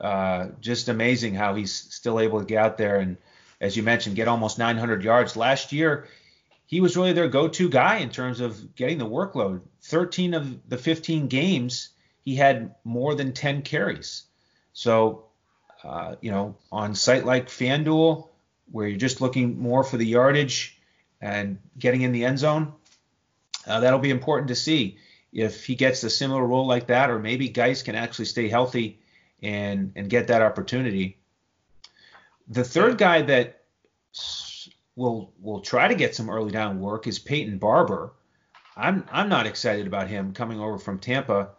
Uh, 0.00 0.48
just 0.60 0.88
amazing 0.88 1.34
how 1.34 1.54
he's 1.54 1.72
still 1.72 2.20
able 2.20 2.38
to 2.38 2.46
get 2.46 2.58
out 2.58 2.78
there 2.78 3.00
and, 3.00 3.16
as 3.60 3.76
you 3.76 3.82
mentioned, 3.82 4.16
get 4.16 4.28
almost 4.28 4.58
900 4.58 5.02
yards. 5.02 5.36
Last 5.36 5.72
year, 5.72 6.06
he 6.66 6.80
was 6.80 6.96
really 6.96 7.12
their 7.12 7.28
go-to 7.28 7.68
guy 7.68 7.96
in 7.96 8.08
terms 8.08 8.40
of 8.40 8.76
getting 8.76 8.98
the 8.98 9.06
workload. 9.06 9.62
13 9.82 10.34
of 10.34 10.68
the 10.68 10.78
15 10.78 11.26
games, 11.26 11.88
he 12.24 12.36
had 12.36 12.76
more 12.84 13.14
than 13.14 13.32
10 13.32 13.62
carries. 13.62 14.22
So 14.72 15.28
uh, 15.84 16.16
you 16.20 16.30
know, 16.30 16.56
on 16.72 16.94
site 16.94 17.24
like 17.24 17.48
FanDuel, 17.48 18.28
where 18.70 18.86
you're 18.86 18.98
just 18.98 19.20
looking 19.20 19.58
more 19.58 19.84
for 19.84 19.96
the 19.96 20.06
yardage 20.06 20.78
and 21.20 21.58
getting 21.78 22.02
in 22.02 22.12
the 22.12 22.24
end 22.24 22.38
zone, 22.38 22.72
uh, 23.66 23.80
that'll 23.80 23.98
be 23.98 24.10
important 24.10 24.48
to 24.48 24.54
see 24.54 24.98
if 25.32 25.64
he 25.64 25.74
gets 25.74 26.02
a 26.02 26.10
similar 26.10 26.44
role 26.44 26.66
like 26.66 26.86
that, 26.86 27.10
or 27.10 27.18
maybe 27.18 27.48
Guice 27.48 27.82
can 27.82 27.94
actually 27.94 28.24
stay 28.24 28.48
healthy 28.48 29.00
and 29.42 29.92
and 29.94 30.10
get 30.10 30.28
that 30.28 30.42
opportunity. 30.42 31.18
The 32.48 32.64
third 32.64 32.98
guy 32.98 33.22
that 33.22 33.62
will 34.96 35.32
will 35.40 35.60
try 35.60 35.88
to 35.88 35.94
get 35.94 36.14
some 36.14 36.30
early 36.30 36.50
down 36.50 36.80
work 36.80 37.06
is 37.06 37.18
Peyton 37.18 37.58
Barber. 37.58 38.12
I'm 38.76 39.04
I'm 39.12 39.28
not 39.28 39.46
excited 39.46 39.86
about 39.86 40.08
him 40.08 40.32
coming 40.32 40.60
over 40.60 40.78
from 40.78 40.98
Tampa. 40.98 41.50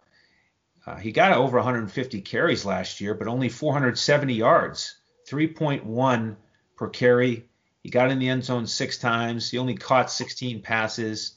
Uh, 0.86 0.96
he 0.96 1.12
got 1.12 1.32
over 1.32 1.58
150 1.58 2.20
carries 2.22 2.64
last 2.64 3.00
year, 3.00 3.14
but 3.14 3.28
only 3.28 3.48
470 3.50 4.34
yards, 4.34 4.96
3.1 5.28 6.36
per 6.80 6.88
carry. 6.88 7.44
He 7.84 7.90
got 7.90 8.10
in 8.10 8.18
the 8.18 8.28
end 8.28 8.44
zone 8.44 8.66
six 8.66 8.98
times. 8.98 9.48
He 9.48 9.58
only 9.58 9.76
caught 9.76 10.10
16 10.10 10.62
passes, 10.62 11.36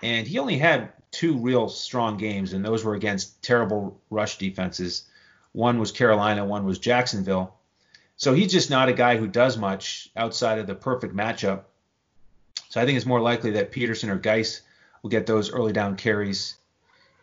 and 0.00 0.28
he 0.28 0.38
only 0.38 0.58
had 0.58 0.92
two 1.10 1.36
real 1.36 1.68
strong 1.68 2.18
games, 2.18 2.52
and 2.52 2.64
those 2.64 2.84
were 2.84 2.94
against 2.94 3.42
terrible 3.42 4.00
rush 4.10 4.38
defenses. 4.38 5.04
One 5.50 5.80
was 5.80 5.90
Carolina, 5.90 6.44
one 6.44 6.64
was 6.64 6.78
Jacksonville. 6.78 7.56
So 8.16 8.32
he's 8.32 8.52
just 8.52 8.70
not 8.70 8.88
a 8.88 8.92
guy 8.92 9.16
who 9.16 9.26
does 9.26 9.56
much 9.58 10.08
outside 10.16 10.60
of 10.60 10.68
the 10.68 10.76
perfect 10.76 11.16
matchup. 11.16 11.62
So 12.68 12.80
I 12.80 12.84
think 12.84 12.96
it's 12.96 13.06
more 13.06 13.20
likely 13.20 13.52
that 13.52 13.72
Peterson 13.72 14.10
or 14.10 14.18
Guice 14.18 14.62
will 15.02 15.10
get 15.10 15.26
those 15.26 15.50
early 15.50 15.72
down 15.72 15.96
carries 15.96 16.54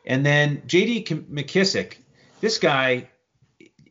and 0.05 0.25
then 0.25 0.63
J.D. 0.65 1.03
McKissic, 1.31 1.97
this 2.39 2.57
guy, 2.57 3.09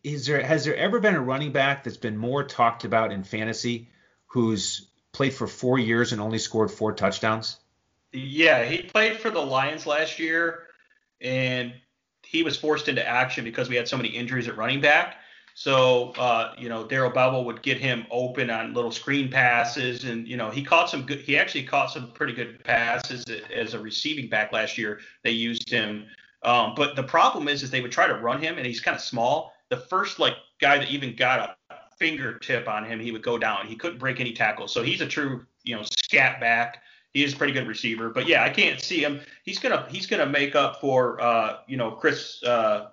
is 0.03 0.27
there 0.27 0.43
has 0.43 0.65
there 0.65 0.77
ever 0.77 1.01
been 1.01 1.15
a 1.15 1.21
running 1.21 1.53
back 1.53 1.85
that's 1.85 1.97
been 1.97 2.17
more 2.17 2.45
talked 2.45 2.85
about 2.85 3.13
in 3.13 3.23
fantasy 3.23 3.89
who's 4.27 4.89
played 5.13 5.35
for 5.35 5.47
four 5.47 5.79
years 5.79 6.13
and 6.13 6.21
only 6.21 6.39
scored 6.39 6.71
four 6.71 6.93
touchdowns? 6.93 7.59
Yeah, 8.13 8.65
he 8.65 8.83
played 8.83 9.19
for 9.19 9.31
the 9.31 9.41
Lions 9.41 9.87
last 9.87 10.19
year, 10.19 10.65
and 11.21 11.73
he 12.25 12.43
was 12.43 12.57
forced 12.57 12.89
into 12.89 13.07
action 13.07 13.45
because 13.45 13.69
we 13.69 13.77
had 13.77 13.89
so 13.89 13.97
many 13.97 14.09
injuries 14.09 14.49
at 14.49 14.57
running 14.57 14.81
back. 14.81 15.17
So, 15.55 16.13
uh, 16.13 16.55
you 16.59 16.69
know, 16.69 16.87
Darrell 16.87 17.11
Bevell 17.11 17.45
would 17.45 17.61
get 17.61 17.79
him 17.79 18.07
open 18.11 18.51
on 18.51 18.73
little 18.73 18.93
screen 18.93 19.31
passes, 19.31 20.05
and 20.05 20.27
you 20.27 20.37
know, 20.37 20.51
he 20.51 20.63
caught 20.63 20.89
some 20.89 21.03
good. 21.03 21.21
He 21.21 21.37
actually 21.37 21.65
caught 21.65 21.91
some 21.91 22.13
pretty 22.13 22.33
good 22.33 22.65
passes 22.65 23.25
as 23.55 23.75
a 23.75 23.79
receiving 23.79 24.29
back 24.29 24.53
last 24.53 24.79
year. 24.79 25.01
They 25.23 25.33
used 25.33 25.69
him, 25.69 26.07
um, 26.43 26.75
but 26.77 26.97
the 26.97 27.03
problem 27.03 27.49
is, 27.49 27.63
is 27.63 27.71
they 27.71 27.81
would 27.81 27.93
try 27.93 28.07
to 28.07 28.15
run 28.15 28.41
him, 28.41 28.57
and 28.57 28.67
he's 28.67 28.81
kind 28.81 28.97
of 28.97 29.03
small. 29.03 29.53
The 29.71 29.79
first 29.79 30.19
like 30.19 30.35
guy 30.61 30.79
that 30.79 30.91
even 30.91 31.17
got 31.17 31.57
a 31.71 31.75
fingertip 31.99 32.69
on 32.69 32.85
him, 32.85 33.01
he 33.01 33.13
would 33.13 33.23
go 33.23 33.39
down. 33.39 33.67
He 33.67 33.77
couldn't 33.77 33.99
break 33.99 34.21
any 34.21 34.33
tackles. 34.33 34.73
So 34.73 34.83
he's 34.83 35.01
a 35.01 35.07
true, 35.07 35.47
you 35.65 35.77
know, 35.77 35.83
scat 35.83 36.41
back. 36.41 36.83
He 37.13 37.25
is 37.25 37.35
a 37.35 37.37
pretty 37.37 37.53
good 37.53 37.67
receiver, 37.67 38.11
but 38.11 38.29
yeah, 38.29 38.45
I 38.45 38.51
can't 38.51 38.81
see 38.81 39.03
him. 39.03 39.21
He's 39.45 39.59
gonna 39.59 39.87
he's 39.91 40.07
gonna 40.07 40.27
make 40.27 40.55
up 40.55 40.81
for 40.81 41.21
uh, 41.21 41.59
you 41.67 41.77
know 41.77 41.91
Chris 41.93 42.43
uh, 42.45 42.91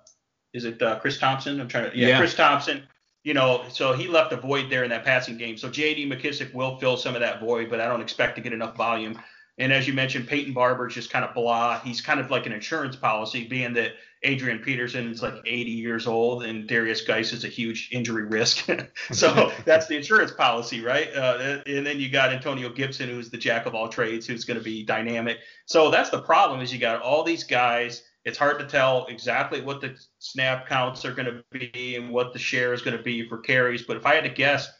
is 0.52 0.64
it 0.64 0.82
uh, 0.82 0.98
Chris 0.98 1.18
Thompson? 1.18 1.60
I'm 1.60 1.68
trying 1.68 1.90
to 1.90 1.96
yeah, 1.96 2.08
yeah, 2.08 2.18
Chris 2.18 2.34
Thompson. 2.34 2.82
You 3.24 3.34
know, 3.34 3.64
so 3.68 3.92
he 3.92 4.08
left 4.08 4.32
a 4.32 4.36
void 4.36 4.70
there 4.70 4.84
in 4.84 4.90
that 4.90 5.04
passing 5.04 5.36
game. 5.36 5.56
So 5.58 5.68
J.D. 5.68 6.08
McKissic 6.08 6.54
will 6.54 6.78
fill 6.78 6.96
some 6.96 7.14
of 7.14 7.20
that 7.20 7.40
void, 7.40 7.68
but 7.68 7.80
I 7.80 7.86
don't 7.86 8.00
expect 8.00 8.36
to 8.36 8.40
get 8.40 8.52
enough 8.52 8.76
volume. 8.76 9.20
And 9.58 9.72
as 9.72 9.88
you 9.88 9.92
mentioned, 9.92 10.28
Peyton 10.28 10.52
Barber's 10.52 10.94
just 10.94 11.10
kind 11.10 11.24
of 11.24 11.34
blah. 11.34 11.80
He's 11.80 12.00
kind 12.00 12.20
of 12.20 12.30
like 12.30 12.46
an 12.46 12.52
insurance 12.52 12.96
policy, 12.96 13.46
being 13.46 13.72
that 13.74 13.92
Adrian 14.22 14.58
Peterson 14.60 15.10
is 15.10 15.22
like 15.22 15.34
80 15.44 15.70
years 15.70 16.06
old 16.06 16.44
and 16.44 16.68
Derrius 16.68 17.06
Guice 17.06 17.32
is 17.32 17.44
a 17.44 17.48
huge 17.48 17.88
injury 17.92 18.24
risk. 18.24 18.68
so 19.12 19.52
that's 19.64 19.86
the 19.86 19.96
insurance 19.96 20.32
policy, 20.32 20.80
right? 20.80 21.12
Uh, 21.14 21.60
and 21.66 21.86
then 21.86 21.98
you 22.00 22.08
got 22.08 22.32
Antonio 22.32 22.68
Gibson, 22.68 23.08
who's 23.08 23.30
the 23.30 23.38
jack 23.38 23.66
of 23.66 23.74
all 23.74 23.88
trades, 23.88 24.26
who's 24.26 24.44
going 24.44 24.58
to 24.58 24.64
be 24.64 24.84
dynamic. 24.84 25.38
So 25.66 25.90
that's 25.90 26.10
the 26.10 26.22
problem 26.22 26.60
is 26.60 26.72
you 26.72 26.78
got 26.78 27.02
all 27.02 27.24
these 27.24 27.44
guys 27.44 28.02
it's 28.28 28.36
hard 28.36 28.58
to 28.58 28.66
tell 28.66 29.06
exactly 29.06 29.62
what 29.62 29.80
the 29.80 29.96
snap 30.18 30.68
counts 30.68 31.04
are 31.06 31.12
going 31.12 31.26
to 31.26 31.42
be 31.58 31.96
and 31.96 32.10
what 32.10 32.34
the 32.34 32.38
share 32.38 32.74
is 32.74 32.82
going 32.82 32.96
to 32.96 33.02
be 33.02 33.26
for 33.26 33.38
carries. 33.38 33.82
But 33.82 33.96
if 33.96 34.04
I 34.04 34.14
had 34.14 34.24
to 34.24 34.30
guess, 34.30 34.70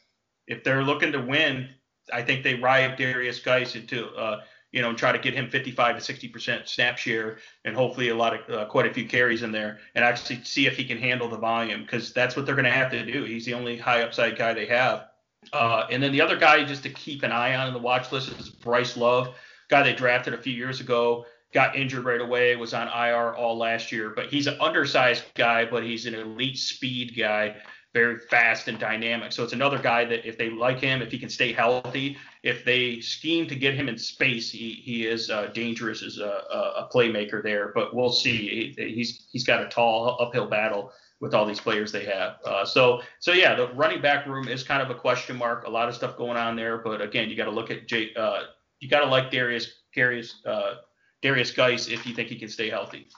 if 0.47 0.63
they're 0.63 0.85
looking 0.85 1.13
to 1.13 1.21
win, 1.23 1.71
I 2.13 2.23
think 2.23 2.45
they 2.45 2.57
ride 2.57 2.99
Derrius 2.99 3.43
Guice 3.43 3.75
into, 3.75 4.09
uh, 4.09 4.41
you 4.73 4.83
know, 4.83 4.91
and 4.91 4.99
try 4.99 5.13
to 5.13 5.19
get 5.19 5.35
him 5.35 5.49
55 5.49 5.97
to 5.97 6.01
60 6.03 6.29
percent 6.29 6.69
snap 6.69 6.99
share 6.99 7.39
and 7.65 7.75
hopefully 7.75 8.09
a 8.11 8.15
lot 8.15 8.35
of 8.35 8.55
uh, 8.55 8.65
quite 8.67 8.87
a 8.87 8.93
few 8.93 9.07
carries 9.07 9.43
in 9.43 9.53
there 9.53 9.79
and 9.95 10.05
actually 10.05 10.43
see 10.45 10.67
if 10.67 10.77
he 10.77 10.85
can 10.85 10.99
handle 10.99 11.29
the 11.29 11.39
volume 11.39 11.83
because 11.83 12.13
that's 12.13 12.37
what 12.37 12.47
they're 12.47 12.55
going 12.55 12.65
to 12.65 12.71
have 12.71 12.91
to 12.91 13.05
do. 13.05 13.25
He's 13.25 13.45
the 13.45 13.55
only 13.55 13.79
high 13.79 14.03
upside 14.03 14.37
guy 14.37 14.55
they 14.55 14.67
have. 14.67 15.07
Uh, 15.53 15.87
and 15.91 16.03
then 16.03 16.13
the 16.13 16.21
other 16.21 16.37
guy 16.37 16.65
just 16.65 16.83
to 16.83 16.91
keep 16.91 17.23
an 17.23 17.33
eye 17.33 17.55
on 17.55 17.69
in 17.69 17.73
the 17.73 17.79
watch 17.79 18.13
list 18.13 18.31
is 18.39 18.51
Bryce 18.51 18.97
Love, 18.97 19.35
guy 19.69 19.83
they 19.83 19.95
drafted 19.95 20.35
a 20.35 20.39
few 20.39 20.53
years 20.53 20.81
ago 20.81 21.25
got 21.53 21.77
injured 21.77 22.05
right 22.05 22.21
away, 22.21 22.57
was 22.57 22.75
on 22.75 22.89
IR 22.89 23.35
all 23.35 23.57
last 23.57 23.91
year. 23.91 24.11
But 24.11 24.27
he's 24.27 24.47
an 24.47 24.61
undersized 24.61 25.25
guy, 25.35 25.65
but 25.65 25.83
he's 25.83 26.07
an 26.07 26.15
elite 26.15 26.59
speed 26.59 27.15
guy, 27.17 27.57
very 27.95 28.19
fast 28.19 28.69
and 28.69 28.79
dynamic. 28.79 29.33
So 29.33 29.45
it's 29.45 29.53
another 29.53 29.79
guy 29.79 30.05
that 30.05 30.29
if 30.29 30.37
they 30.37 30.51
like 30.51 30.81
him, 30.81 31.01
if 31.03 31.11
he 31.11 31.19
can 31.19 31.31
stay 31.31 31.53
healthy, 31.53 32.19
if 32.49 32.65
they 32.65 32.99
scheme 33.01 33.47
to 33.47 33.55
get 33.55 33.75
him 33.75 33.91
in 33.91 33.99
space, 33.99 34.51
he, 34.51 34.81
he 34.83 35.07
is 35.07 35.29
uh, 35.29 35.49
dangerous 35.49 36.03
as 36.03 36.17
a, 36.17 36.43
a, 36.79 36.89
playmaker 36.91 37.43
there. 37.43 37.73
But 37.75 37.95
we'll 37.95 38.11
see. 38.11 38.75
He, 38.75 38.95
he's 38.95 39.29
he's 39.31 39.45
got 39.45 39.63
a 39.63 39.69
tall 39.69 40.17
uphill 40.19 40.47
battle 40.47 40.91
with 41.21 41.35
all 41.35 41.45
these 41.45 41.61
players 41.61 41.93
they 41.93 42.07
have. 42.07 42.39
Uh, 42.47 42.65
so 42.65 43.03
so 43.19 43.33
yeah, 43.33 43.55
the 43.55 43.69
running 43.75 44.01
back 44.01 44.27
room 44.27 44.49
is 44.49 44.63
kind 44.63 44.81
of 44.81 44.89
a 44.89 44.95
question 44.95 45.37
mark. 45.37 45.67
A 45.67 45.71
lot 45.71 45.91
of 45.91 45.95
stuff 45.95 46.17
going 46.17 46.39
on 46.39 46.57
there, 46.57 46.79
but 46.79 47.03
again, 47.03 47.29
you 47.29 47.37
got 47.37 47.45
to 47.45 47.51
look 47.51 47.71
at 47.71 47.87
Jay. 47.87 48.15
Uh, 48.17 48.45
you 48.81 48.89
got 48.89 49.01
to 49.01 49.07
like 49.07 49.31
Derrius 49.31 49.67
Derrius 49.95 50.33
uh, 50.47 50.77
Derrius 51.23 51.55
Guice 51.55 51.89
if 51.89 52.07
you 52.07 52.15
think 52.15 52.31
he 52.31 52.37
can 52.37 52.49
stay 52.49 52.71
healthy. 52.71 53.09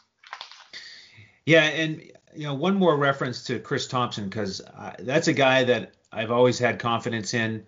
Yeah, 1.47 1.63
and 1.63 2.03
you 2.35 2.45
know 2.45 2.55
one 2.55 2.75
more 2.75 2.97
reference 2.97 3.45
to 3.45 3.61
Chris 3.61 3.87
Thompson 3.87 4.25
because 4.25 4.61
that's 4.99 5.29
a 5.29 5.33
guy 5.33 5.63
that 5.65 5.95
I've 6.11 6.33
always 6.33 6.59
had 6.59 6.81
confidence 6.81 7.33
in, 7.33 7.65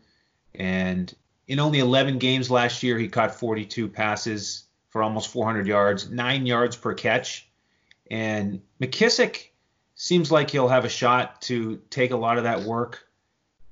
and 0.56 1.14
in 1.46 1.60
only 1.60 1.80
11 1.80 2.18
games 2.18 2.50
last 2.50 2.82
year 2.82 2.98
he 2.98 3.08
caught 3.08 3.34
42 3.34 3.88
passes 3.88 4.64
for 4.90 5.02
almost 5.02 5.28
400 5.28 5.66
yards, 5.66 6.10
nine 6.10 6.46
yards 6.46 6.76
per 6.76 6.94
catch, 6.94 7.48
and 8.10 8.60
McKissic 8.80 9.48
seems 9.94 10.30
like 10.30 10.50
he'll 10.50 10.68
have 10.68 10.84
a 10.84 10.88
shot 10.88 11.42
to 11.42 11.80
take 11.90 12.10
a 12.10 12.16
lot 12.16 12.38
of 12.38 12.44
that 12.44 12.62
work. 12.62 13.06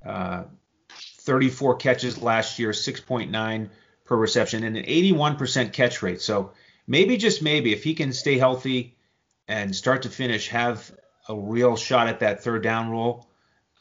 Uh, 0.05 0.45
34 0.91 1.77
catches 1.77 2.21
last 2.23 2.59
year, 2.59 2.71
6.9 2.71 3.69
per 4.05 4.17
reception, 4.17 4.65
and 4.65 4.77
an 4.77 4.85
81% 4.85 5.73
catch 5.73 6.03
rate. 6.03 6.21
So 6.21 6.53
maybe 6.87 7.17
just 7.17 7.43
maybe 7.43 7.73
if 7.73 7.85
he 7.85 7.95
can 7.95 8.13
stay 8.13 8.39
healthy 8.39 8.97
and 9.47 9.75
start 9.75 10.03
to 10.03 10.09
finish, 10.09 10.49
have 10.49 10.91
a 11.29 11.37
real 11.37 11.77
shot 11.77 12.09
at 12.09 12.21
that 12.21 12.43
third 12.43 12.63
down 12.63 12.91
role, 12.91 13.30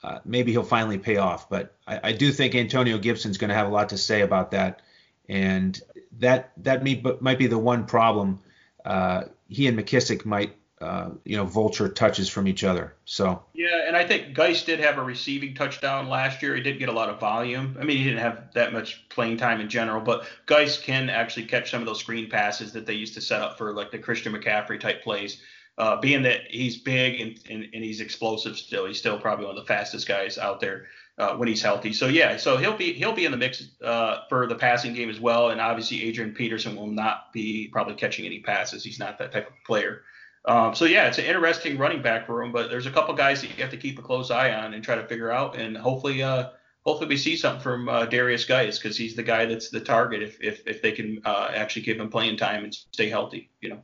uh, 0.04 0.20
maybe 0.26 0.52
he'll 0.52 0.64
finally 0.64 0.98
pay 0.98 1.18
off. 1.18 1.50
But 1.50 1.76
I, 1.88 2.00
I 2.04 2.12
do 2.14 2.32
think 2.32 2.56
Antonio 2.56 2.98
Gibson's 2.98 3.38
going 3.38 3.50
to 3.50 3.56
have 3.56 3.68
a 3.68 3.72
lot 3.72 3.90
to 3.90 3.98
say 3.98 4.22
about 4.22 4.52
that, 4.52 4.82
and 5.28 5.80
that 6.20 6.52
that 6.58 6.84
may, 6.84 7.04
might 7.20 7.38
be 7.38 7.48
the 7.48 7.58
one 7.58 7.86
problem. 7.86 8.40
Uh, 8.86 9.24
he 9.48 9.68
and 9.68 9.78
McKissic 9.78 10.26
might 10.26 10.56
uh, 10.82 11.10
you 11.26 11.36
know, 11.36 11.44
vulture 11.44 11.90
touches 11.90 12.30
from 12.30 12.48
each 12.48 12.64
other. 12.64 12.96
So 13.04 13.44
yeah, 13.54 13.86
and 13.86 13.98
I 13.98 14.08
think 14.08 14.34
Guice 14.34 14.64
did 14.64 14.80
have 14.80 14.98
a 14.98 15.04
receiving 15.04 15.54
touchdown 15.54 16.08
last 16.08 16.42
year. 16.42 16.56
He 16.56 16.62
did 16.62 16.80
get 16.80 16.88
a 16.88 16.94
lot 16.94 17.10
of 17.10 17.20
volume. 17.20 17.76
I 17.80 17.84
mean, 17.84 17.98
he 17.98 18.06
didn't 18.06 18.20
have 18.20 18.54
that 18.54 18.72
much 18.72 19.08
playing 19.10 19.36
time 19.36 19.60
in 19.60 19.68
general, 19.68 20.00
but 20.00 20.26
Guice 20.46 20.80
can 20.80 21.10
actually 21.10 21.48
catch 21.48 21.70
some 21.70 21.82
of 21.82 21.86
those 21.86 22.00
screen 22.00 22.30
passes 22.30 22.72
that 22.72 22.86
they 22.86 22.94
used 22.94 23.14
to 23.16 23.22
set 23.22 23.42
up 23.42 23.58
for 23.58 23.74
like 23.74 23.92
the 23.92 24.00
Christian 24.00 24.32
McCaffrey 24.32 24.80
type 24.80 25.04
plays. 25.04 25.42
Uh, 25.80 25.96
being 25.96 26.22
that 26.24 26.42
he's 26.50 26.78
big 26.78 27.22
and, 27.22 27.40
and, 27.50 27.64
and 27.74 27.84
he's 27.84 28.02
explosive 28.02 28.58
still, 28.58 28.86
he's 28.86 29.00
still 29.00 29.18
probably 29.18 29.46
one 29.46 29.58
of 29.58 29.64
the 29.64 29.68
fastest 29.68 30.06
guys 30.06 30.38
out 30.38 30.60
there 30.60 30.88
uh, 31.18 31.36
when 31.38 31.48
he's 31.48 31.62
healthy. 31.62 31.94
So 31.94 32.08
yeah, 32.08 32.36
so 32.36 32.58
he'll 32.58 32.76
be 32.76 32.92
he'll 32.94 33.14
be 33.14 33.24
in 33.24 33.32
the 33.32 33.38
mix 33.38 33.64
uh, 33.82 34.28
for 34.28 34.46
the 34.46 34.56
passing 34.56 34.94
game 34.94 35.10
as 35.10 35.22
well. 35.22 35.50
And 35.50 35.62
obviously 35.62 36.04
Adrian 36.04 36.34
Peterson 36.34 36.76
will 36.76 36.92
not 36.92 37.32
be 37.32 37.70
probably 37.72 37.96
catching 37.96 38.26
any 38.26 38.42
passes. 38.42 38.84
He's 38.84 39.00
not 39.00 39.18
that 39.20 39.32
type 39.32 39.48
of 39.48 39.54
player. 39.66 40.04
Um, 40.46 40.74
so 40.74 40.86
yeah, 40.86 41.08
it's 41.08 41.18
an 41.18 41.26
interesting 41.26 41.78
running 41.78 42.02
back 42.02 42.30
room, 42.30 42.52
but 42.52 42.70
there's 42.70 42.86
a 42.86 42.92
couple 42.92 43.14
guys 43.14 43.42
that 43.42 43.50
you 43.50 43.62
have 43.62 43.72
to 43.72 43.78
keep 43.78 44.00
a 44.00 44.02
close 44.02 44.32
eye 44.32 44.52
on 44.52 44.74
and 44.74 44.84
try 44.84 44.96
to 44.96 45.06
figure 45.08 45.32
out, 45.32 45.58
and 45.58 45.78
hopefully, 45.78 46.24
uh, 46.24 46.50
hopefully 46.86 47.10
we 47.10 47.18
see 47.18 47.36
something 47.36 47.62
from 47.62 47.90
uh, 47.90 48.06
Derrius 48.06 48.48
Guice 48.48 48.80
because 48.80 48.98
he's 48.98 49.16
the 49.16 49.24
guy 49.24 49.46
that's 49.46 49.70
the 49.70 49.82
target 49.82 50.24
if 50.24 50.42
if, 50.42 50.66
if 50.66 50.82
they 50.82 50.92
can 50.92 51.22
uh, 51.26 51.52
actually 51.54 51.82
give 51.84 52.00
him 52.00 52.10
playing 52.10 52.38
time 52.38 52.64
and 52.64 52.74
stay 52.74 53.10
healthy, 53.10 53.50
you 53.62 53.70
know. 53.70 53.82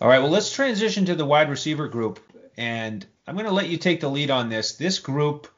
All 0.00 0.08
right, 0.08 0.18
well 0.18 0.30
let's 0.30 0.52
transition 0.52 1.04
to 1.06 1.14
the 1.14 1.24
wide 1.24 1.50
receiver 1.50 1.88
group, 1.88 2.20
and 2.56 3.04
I'm 3.26 3.34
going 3.34 3.46
to 3.46 3.52
let 3.52 3.68
you 3.68 3.76
take 3.76 4.00
the 4.00 4.08
lead 4.08 4.30
on 4.30 4.48
this. 4.48 4.76
This 4.76 4.98
group 4.98 5.48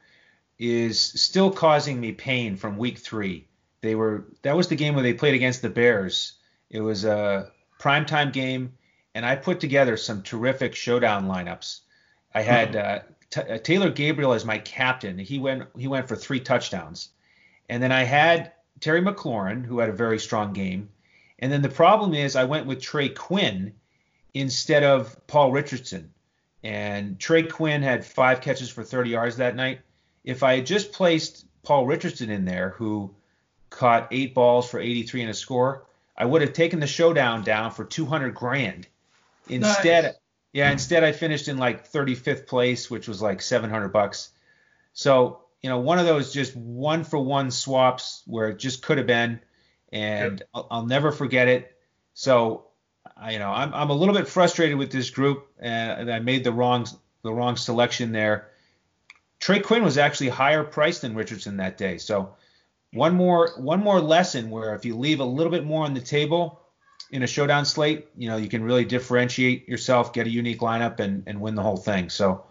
is 0.57 0.99
still 0.99 1.51
causing 1.51 1.99
me 1.99 2.11
pain 2.11 2.55
from 2.55 2.77
week 2.77 2.97
three. 2.97 3.47
They 3.81 3.95
were 3.95 4.25
that 4.41 4.55
was 4.55 4.67
the 4.67 4.75
game 4.75 4.93
where 4.93 5.03
they 5.03 5.13
played 5.13 5.35
against 5.35 5.61
the 5.61 5.69
Bears. 5.69 6.33
It 6.69 6.81
was 6.81 7.05
a 7.05 7.51
primetime 7.79 8.33
game 8.33 8.73
and 9.15 9.25
I 9.25 9.35
put 9.35 9.59
together 9.59 9.97
some 9.97 10.21
terrific 10.21 10.75
showdown 10.75 11.27
lineups. 11.27 11.81
I 12.33 12.41
had 12.41 12.73
mm-hmm. 12.73 12.97
uh, 12.97 12.99
t- 13.29 13.53
uh, 13.53 13.57
Taylor 13.57 13.89
Gabriel 13.89 14.33
as 14.33 14.45
my 14.45 14.59
captain. 14.59 15.17
He 15.17 15.39
went 15.39 15.67
he 15.77 15.87
went 15.87 16.07
for 16.07 16.15
three 16.15 16.39
touchdowns, 16.39 17.09
and 17.67 17.81
then 17.81 17.91
I 17.91 18.03
had 18.03 18.53
Terry 18.79 19.01
McLaurin 19.01 19.65
who 19.65 19.79
had 19.79 19.89
a 19.89 19.93
very 19.93 20.19
strong 20.19 20.53
game, 20.53 20.89
and 21.39 21.51
then 21.51 21.61
the 21.61 21.69
problem 21.69 22.13
is 22.13 22.35
I 22.35 22.45
went 22.45 22.67
with 22.67 22.81
Trey 22.81 23.09
Quinn 23.09 23.73
instead 24.33 24.83
of 24.83 25.27
Paul 25.27 25.51
Richardson, 25.51 26.13
and 26.63 27.19
Trey 27.19 27.43
Quinn 27.43 27.81
had 27.81 28.05
five 28.05 28.41
catches 28.41 28.69
for 28.69 28.83
30 28.83 29.11
yards 29.11 29.37
that 29.37 29.55
night. 29.55 29.79
If 30.23 30.43
I 30.43 30.57
had 30.57 30.65
just 30.65 30.91
placed 30.91 31.45
Paul 31.63 31.85
Richardson 31.85 32.29
in 32.29 32.45
there, 32.45 32.69
who 32.71 33.15
caught 33.69 34.09
eight 34.11 34.33
balls 34.33 34.69
for 34.69 34.79
83 34.79 35.21
and 35.21 35.29
a 35.29 35.33
score, 35.33 35.85
I 36.17 36.25
would 36.25 36.41
have 36.41 36.53
taken 36.53 36.79
the 36.79 36.87
showdown 36.87 37.43
down 37.43 37.71
for 37.71 37.85
200 37.85 38.33
grand 38.33 38.87
Instead, 39.49 40.03
nice. 40.03 40.13
yeah, 40.53 40.71
instead 40.71 41.03
I 41.03 41.11
finished 41.11 41.47
in 41.47 41.57
like 41.57 41.91
35th 41.91 42.47
place, 42.47 42.89
which 42.89 43.07
was 43.07 43.21
like 43.21 43.41
700 43.41 43.89
bucks. 43.89 44.29
So, 44.93 45.41
you 45.61 45.69
know, 45.69 45.79
one 45.79 45.99
of 45.99 46.05
those 46.05 46.31
just 46.31 46.55
one 46.55 47.03
for 47.03 47.19
one 47.19 47.51
swaps 47.51 48.23
where 48.25 48.49
it 48.49 48.59
just 48.59 48.83
could 48.83 48.97
have 48.97 49.07
been, 49.07 49.39
and 49.91 50.39
yep. 50.39 50.49
I'll, 50.53 50.67
I'll, 50.71 50.85
never 50.85 51.11
forget 51.11 51.47
it. 51.47 51.75
So, 52.13 52.67
I, 53.15 53.31
you 53.31 53.39
know, 53.39 53.49
I'm, 53.49 53.73
I'm 53.73 53.89
a 53.89 53.93
little 53.93 54.15
bit 54.15 54.27
frustrated 54.27 54.77
with 54.77 54.91
this 54.91 55.09
group, 55.09 55.47
and 55.59 56.11
I 56.11 56.19
made 56.19 56.43
the 56.43 56.51
wrong 56.51 56.87
the 57.21 57.33
wrong 57.33 57.57
selection 57.57 58.11
there. 58.11 58.49
Trey 59.39 59.59
Quinn 59.59 59.83
was 59.83 59.97
actually 59.97 60.29
higher 60.29 60.63
priced 60.63 61.01
than 61.01 61.15
Richardson 61.15 61.57
that 61.57 61.77
day. 61.77 61.97
So, 61.97 62.35
one 62.93 63.15
more 63.15 63.51
one 63.57 63.81
more 63.81 63.99
lesson 63.99 64.49
where 64.49 64.75
if 64.75 64.85
you 64.85 64.95
leave 64.95 65.19
a 65.19 65.25
little 65.25 65.51
bit 65.51 65.65
more 65.65 65.85
on 65.85 65.93
the 65.93 66.01
table, 66.01 66.61
in 67.11 67.23
a 67.23 67.27
showdown 67.27 67.65
slate, 67.65 68.07
you 68.15 68.29
know, 68.29 68.37
you 68.37 68.47
can 68.47 68.63
really 68.63 68.85
differentiate 68.85 69.67
yourself, 69.67 70.13
get 70.13 70.27
a 70.27 70.29
unique 70.29 70.59
lineup, 70.59 70.99
and 70.99 71.23
and 71.27 71.41
win 71.41 71.55
the 71.55 71.63
whole 71.63 71.77
thing. 71.77 72.09
So. 72.09 72.45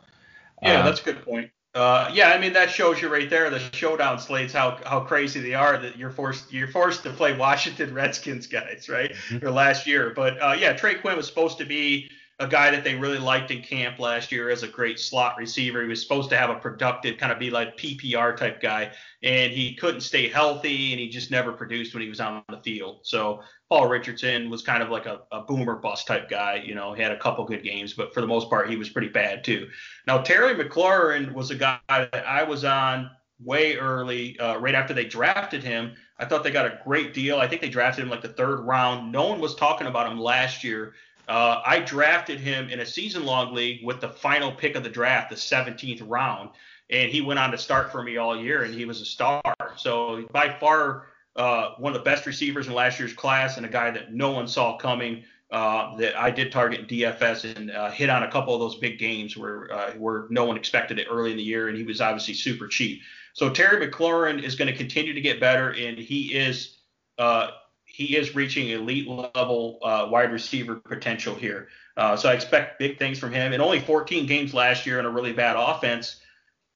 Yeah, 0.61 0.80
uh, 0.80 0.84
that's 0.87 1.00
a 1.00 1.04
good 1.04 1.24
point. 1.24 1.50
Uh, 1.78 2.10
yeah, 2.12 2.30
I 2.30 2.40
mean 2.40 2.52
that 2.54 2.70
shows 2.70 3.00
you 3.00 3.08
right 3.08 3.30
there 3.30 3.50
the 3.50 3.60
showdown 3.72 4.18
slates 4.18 4.52
how 4.52 4.80
how 4.84 5.00
crazy 5.00 5.38
they 5.38 5.54
are 5.54 5.78
that 5.78 5.96
you're 5.96 6.10
forced 6.10 6.52
you're 6.52 6.66
forced 6.66 7.04
to 7.04 7.10
play 7.10 7.36
Washington 7.38 7.94
Redskins 7.94 8.48
guys 8.48 8.88
right 8.88 9.12
mm-hmm. 9.12 9.46
or 9.46 9.52
last 9.52 9.86
year. 9.86 10.12
But 10.14 10.42
uh, 10.42 10.56
yeah, 10.58 10.72
Trey 10.72 10.96
Quinn 10.96 11.16
was 11.16 11.28
supposed 11.28 11.56
to 11.58 11.64
be 11.64 12.10
a 12.40 12.46
guy 12.46 12.70
that 12.70 12.85
they 12.85 12.94
really 12.94 13.18
liked 13.18 13.51
in 13.51 13.62
camp 13.62 13.98
last 13.98 14.31
year 14.31 14.48
as 14.48 14.62
a 14.62 14.68
great 14.68 15.01
slot 15.01 15.37
receiver. 15.37 15.83
He 15.83 15.88
was 15.88 16.01
supposed 16.01 16.31
to 16.31 16.37
have 16.37 16.51
a 16.51 16.55
productive, 16.55 17.18
kind 17.18 17.33
of 17.33 17.38
be 17.40 17.51
like 17.51 17.77
PPR 17.77 18.37
type 18.37 18.61
guy, 18.61 18.92
and 19.24 19.53
he 19.53 19.74
couldn't 19.74 20.03
stay 20.03 20.29
healthy, 20.29 20.92
and 20.92 21.01
he 21.01 21.09
just 21.09 21.33
never 21.33 21.53
produced 21.53 21.94
when 21.94 22.03
he 22.03 22.09
was 22.09 22.20
on 22.20 22.44
the 22.48 22.59
field. 22.59 23.01
So 23.03 23.42
Paul 23.68 23.88
Richardson 23.88 24.51
was 24.51 24.62
kind 24.62 24.85
of 24.85 24.88
like 24.88 25.07
a, 25.07 25.22
a 25.33 25.40
boomer 25.40 25.77
bust 25.77 26.07
type 26.07 26.31
guy. 26.31 26.62
You 26.64 26.77
know, 26.77 26.94
he 26.94 27.03
had 27.03 27.11
a 27.11 27.18
couple 27.18 27.44
good 27.44 27.64
games, 27.64 27.94
but 27.94 28.14
for 28.14 28.20
the 28.20 28.27
most 28.29 28.48
part, 28.48 28.70
he 28.70 28.77
was 28.77 28.88
pretty 28.88 29.09
bad 29.09 29.42
too. 29.42 29.68
Now 30.07 30.18
Terry 30.22 30.55
McLaurin 30.55 31.33
was 31.33 31.51
a 31.51 31.57
guy 31.57 31.81
that 31.88 32.24
I 32.27 32.44
was 32.44 32.64
on 32.64 33.11
way 33.40 33.77
early, 33.77 34.38
uh, 34.38 34.59
right 34.59 34.74
after 34.74 34.94
they 34.94 35.05
drafted 35.05 35.64
him. 35.64 35.92
I 36.20 36.24
thought 36.24 36.42
they 36.42 36.51
got 36.51 36.66
a 36.66 36.81
great 36.85 37.14
deal. 37.14 37.38
I 37.38 37.46
think 37.46 37.62
they 37.62 37.68
drafted 37.68 38.05
him 38.05 38.11
like 38.11 38.22
the 38.22 38.29
third 38.29 38.61
round. 38.61 39.12
No 39.12 39.29
one 39.29 39.40
was 39.40 39.55
talking 39.55 39.87
about 39.87 40.11
him 40.11 40.18
last 40.18 40.64
year 40.64 40.94
uh, 41.28 41.60
I 41.64 41.80
drafted 41.80 42.40
him 42.40 42.70
in 42.70 42.80
a 42.80 42.86
season 42.86 43.24
long 43.24 43.54
league 43.54 43.84
with 43.84 44.00
the 44.00 44.08
final 44.08 44.50
pick 44.50 44.76
of 44.76 44.82
the 44.82 44.88
draft, 44.88 45.30
the 45.30 45.36
17th 45.36 46.02
round, 46.06 46.50
and 46.90 47.10
he 47.10 47.20
went 47.20 47.38
on 47.38 47.50
to 47.50 47.58
start 47.58 47.92
for 47.92 48.02
me 48.02 48.16
all 48.16 48.40
year, 48.40 48.62
and 48.62 48.74
he 48.74 48.86
was 48.86 49.00
a 49.02 49.04
star. 49.04 49.42
So 49.76 50.26
by 50.32 50.56
far 50.58 51.08
uh, 51.36 51.74
one 51.76 51.94
of 51.94 52.00
the 52.00 52.04
best 52.04 52.26
receivers 52.26 52.66
in 52.66 52.72
last 52.72 52.98
year's 52.98 53.12
class, 53.12 53.58
and 53.58 53.66
a 53.66 53.68
guy 53.68 53.90
that 53.90 54.12
no 54.12 54.32
one 54.32 54.48
saw 54.48 54.76
coming. 54.76 55.24
Uh, 55.50 55.96
that 55.96 56.14
I 56.14 56.30
did 56.30 56.52
target 56.52 56.88
DFS 56.88 57.56
and 57.56 57.70
uh, 57.70 57.90
hit 57.90 58.10
on 58.10 58.22
a 58.22 58.30
couple 58.30 58.52
of 58.52 58.60
those 58.60 58.76
big 58.76 58.98
games 58.98 59.34
where 59.34 59.72
uh, 59.72 59.92
where 59.92 60.26
no 60.28 60.44
one 60.44 60.58
expected 60.58 60.98
it 60.98 61.06
early 61.10 61.30
in 61.30 61.38
the 61.38 61.42
year, 61.42 61.68
and 61.68 61.76
he 61.78 61.84
was 61.84 62.02
obviously 62.02 62.34
super 62.34 62.68
cheap. 62.68 63.00
So 63.32 63.48
Terry 63.48 63.86
McLaurin 63.86 64.42
is 64.42 64.56
going 64.56 64.70
to 64.70 64.76
continue 64.76 65.14
to 65.14 65.20
get 65.22 65.40
better, 65.40 65.70
and 65.70 65.96
he 65.96 66.34
is 66.34 66.76
uh, 67.18 67.52
he 67.98 68.16
is 68.16 68.37
reaching 68.37 68.68
elite 68.68 69.08
level 69.08 69.80
uh, 69.82 70.06
wide 70.08 70.30
receiver 70.30 70.76
potential 70.76 71.34
here. 71.34 71.66
Uh, 71.96 72.16
so 72.16 72.28
I 72.28 72.34
expect 72.34 72.78
big 72.78 72.96
things 72.96 73.18
from 73.18 73.32
him. 73.32 73.52
In 73.52 73.61
only 73.61 73.80
14 73.80 74.24
games 74.24 74.54
last 74.54 74.87
year 74.87 75.00
in 75.00 75.04
a 75.04 75.11
really 75.11 75.32
bad 75.32 75.56
offense, 75.58 76.20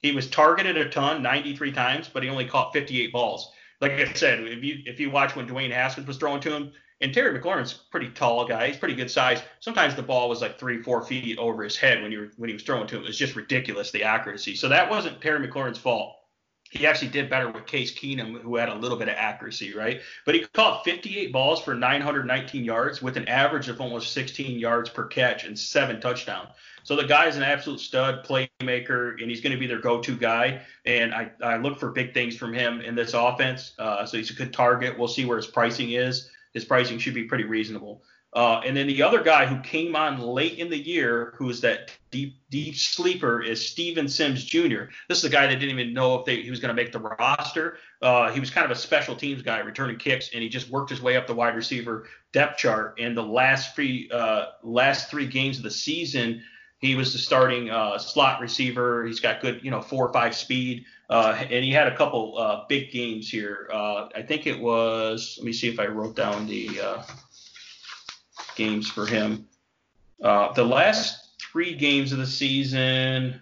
he 0.00 0.11
was 0.11 0.28
targeted 0.28 0.76
a 0.76 0.88
ton, 0.88 1.22
93 1.22 1.70
times, 1.70 2.11
but 2.12 2.24
he 2.24 2.28
only 2.28 2.44
caught 2.44 2.72
58 2.72 3.12
balls. 3.12 3.52
Like 3.80 3.92
I 3.92 4.12
said, 4.14 4.40
if 4.40 4.64
you 4.64 4.82
if 4.85 4.98
you 4.98 5.12
watch 5.12 5.37
when 5.37 5.46
Dwayne 5.46 5.70
Haskins 5.70 6.08
was 6.08 6.16
throwing 6.16 6.40
to 6.40 6.56
him, 6.56 6.72
and 7.00 7.14
Terry 7.14 7.38
McLaurin's 7.38 7.72
pretty 7.72 8.08
tall 8.08 8.44
guy, 8.44 8.66
he's 8.66 8.76
pretty 8.76 8.96
good 8.96 9.11
size. 9.11 9.42
Sometimes 9.61 9.94
the 9.94 10.02
ball 10.02 10.28
was 10.28 10.40
like 10.40 10.58
three, 10.58 10.82
four 10.82 11.04
feet 11.04 11.38
over 11.38 11.62
his 11.62 11.76
head 11.76 12.02
when 12.02 12.11
you 12.11 12.18
were, 12.18 12.30
when 12.37 12.48
he 12.48 12.54
was 12.54 12.64
throwing 12.64 12.88
to 12.88 12.96
him. 12.96 13.04
It 13.04 13.06
was 13.06 13.18
just 13.18 13.37
ridiculous 13.37 13.92
the 13.92 14.02
accuracy. 14.02 14.56
So 14.56 14.68
that 14.70 14.90
wasn't 14.90 15.20
Terry 15.20 15.46
McLaurin's 15.46 15.78
fault 15.78 16.16
he 16.72 16.87
actually 16.87 17.08
did 17.08 17.28
better 17.28 17.50
with 17.50 17.66
Case 17.66 17.92
Keenum, 17.92 18.40
who 18.40 18.56
had 18.56 18.70
a 18.70 18.74
little 18.74 18.96
bit 18.96 19.08
of 19.08 19.14
accuracy, 19.18 19.74
right? 19.74 20.00
But 20.24 20.35
he 20.35 20.40
caught 20.54 20.85
58 20.85 21.30
balls 21.30 21.62
for 21.62 21.74
919 21.74 22.64
yards 22.64 23.02
with 23.02 23.18
an 23.18 23.28
average 23.28 23.68
of 23.68 23.78
almost 23.78 24.14
16 24.14 24.58
yards 24.58 24.88
per 24.88 25.04
catch 25.04 25.44
and 25.44 25.58
seven 25.58 26.00
touchdowns. 26.00 26.48
So 26.82 26.96
the 26.96 27.04
guy's 27.04 27.37
an 27.37 27.42
absolute 27.42 27.78
stud 27.78 28.24
playmaker, 28.24 29.20
and 29.20 29.30
he's 29.30 29.42
going 29.42 29.52
to 29.52 29.58
be 29.58 29.66
their 29.66 29.80
go-to 29.80 30.16
guy. 30.16 30.62
And 30.87 31.14
I, 31.14 31.31
I 31.42 31.58
look 31.58 31.79
for 31.79 31.90
big 31.90 32.14
things 32.14 32.38
from 32.38 32.54
him 32.54 32.81
in 32.81 32.94
this 32.94 33.12
offense. 33.12 33.75
Uh, 33.79 34.06
so 34.06 34.16
he's 34.16 34.31
a 34.31 34.35
good 34.35 34.54
target. 34.54 34.98
We'll 34.98 35.08
see 35.08 35.27
where 35.27 35.37
his 35.37 35.46
pricing 35.46 35.92
is. 35.92 36.31
His 36.54 36.64
pricing 36.64 36.98
should 36.98 37.14
be 37.14 37.25
pretty 37.25 37.44
reasonable. 37.44 38.02
Uh, 38.35 38.62
and 38.64 38.74
then 38.74 38.87
the 38.87 39.02
other 39.02 39.22
guy 39.22 39.44
who 39.44 39.60
came 39.60 39.94
on 39.94 40.18
late 40.18 40.58
in 40.58 40.70
the 40.70 40.78
year, 40.78 41.35
who 41.37 41.50
is 41.50 41.60
that 41.60 41.90
deep 42.10 42.35
deep 42.48 42.74
sleeper, 42.74 43.42
is 43.42 43.68
Steven 43.68 44.08
Sims 44.08 44.42
Jr. 44.44 44.85
This 45.08 45.18
is 45.18 45.24
a 45.24 45.28
guy 45.28 45.46
that 45.46 45.56
didn't 45.56 45.78
even 45.78 45.92
know 45.92 46.18
if 46.18 46.24
they, 46.24 46.40
he 46.40 46.48
was 46.48 46.58
going 46.58 46.74
to 46.74 46.83
make 46.83 46.92
the 46.92 46.98
roster. 46.98 47.76
Uh, 48.00 48.33
he 48.33 48.40
was 48.40 48.48
kind 48.48 48.64
of 48.64 48.70
a 48.70 48.74
special 48.74 49.14
teams 49.14 49.42
guy, 49.42 49.58
returning 49.58 49.98
kicks, 49.98 50.30
and 50.33 50.42
he 50.42 50.48
just 50.48 50.70
worked 50.70 50.88
his 50.88 51.02
way 51.02 51.16
up 51.16 51.26
the 51.26 51.35
wide 51.35 51.54
receiver 51.54 52.08
depth 52.33 52.58
chart. 52.58 52.98
And 52.98 53.14
the 53.14 53.22
last 53.22 53.74
three 53.74 54.10
uh, 54.10 54.46
last 54.62 55.10
three 55.10 55.26
games 55.26 55.58
of 55.58 55.64
the 55.64 55.70
season, 55.70 56.42
he 56.78 56.94
was 56.94 57.12
the 57.12 57.18
starting 57.18 57.68
uh, 57.68 57.98
slot 57.98 58.40
receiver. 58.40 59.04
He's 59.04 59.20
got 59.20 59.42
good, 59.42 59.62
you 59.62 59.70
know, 59.70 59.83
four 59.83 60.08
or 60.08 60.12
five 60.12 60.35
speed, 60.35 60.87
uh, 61.10 61.37
and 61.38 61.62
he 61.62 61.70
had 61.70 61.87
a 61.87 61.96
couple 61.98 62.38
uh, 62.38 62.64
big 62.66 62.92
games 62.92 63.28
here. 63.28 63.68
I 63.74 64.22
think 64.26 64.46
it 64.46 64.58
was. 64.58 65.35
Let 65.37 65.44
me 65.44 65.52
see 65.52 65.68
if 65.68 65.78
I 65.78 65.87
wrote 65.87 66.16
down 66.16 66.46
the 66.46 66.80
games 68.57 68.90
for 68.90 69.07
him. 69.07 69.46
Uh, 70.23 70.53
the 70.53 70.65
last 70.65 71.40
three 71.40 71.75
games 71.75 72.13
of 72.13 72.19
the 72.19 72.27
season. 72.27 73.40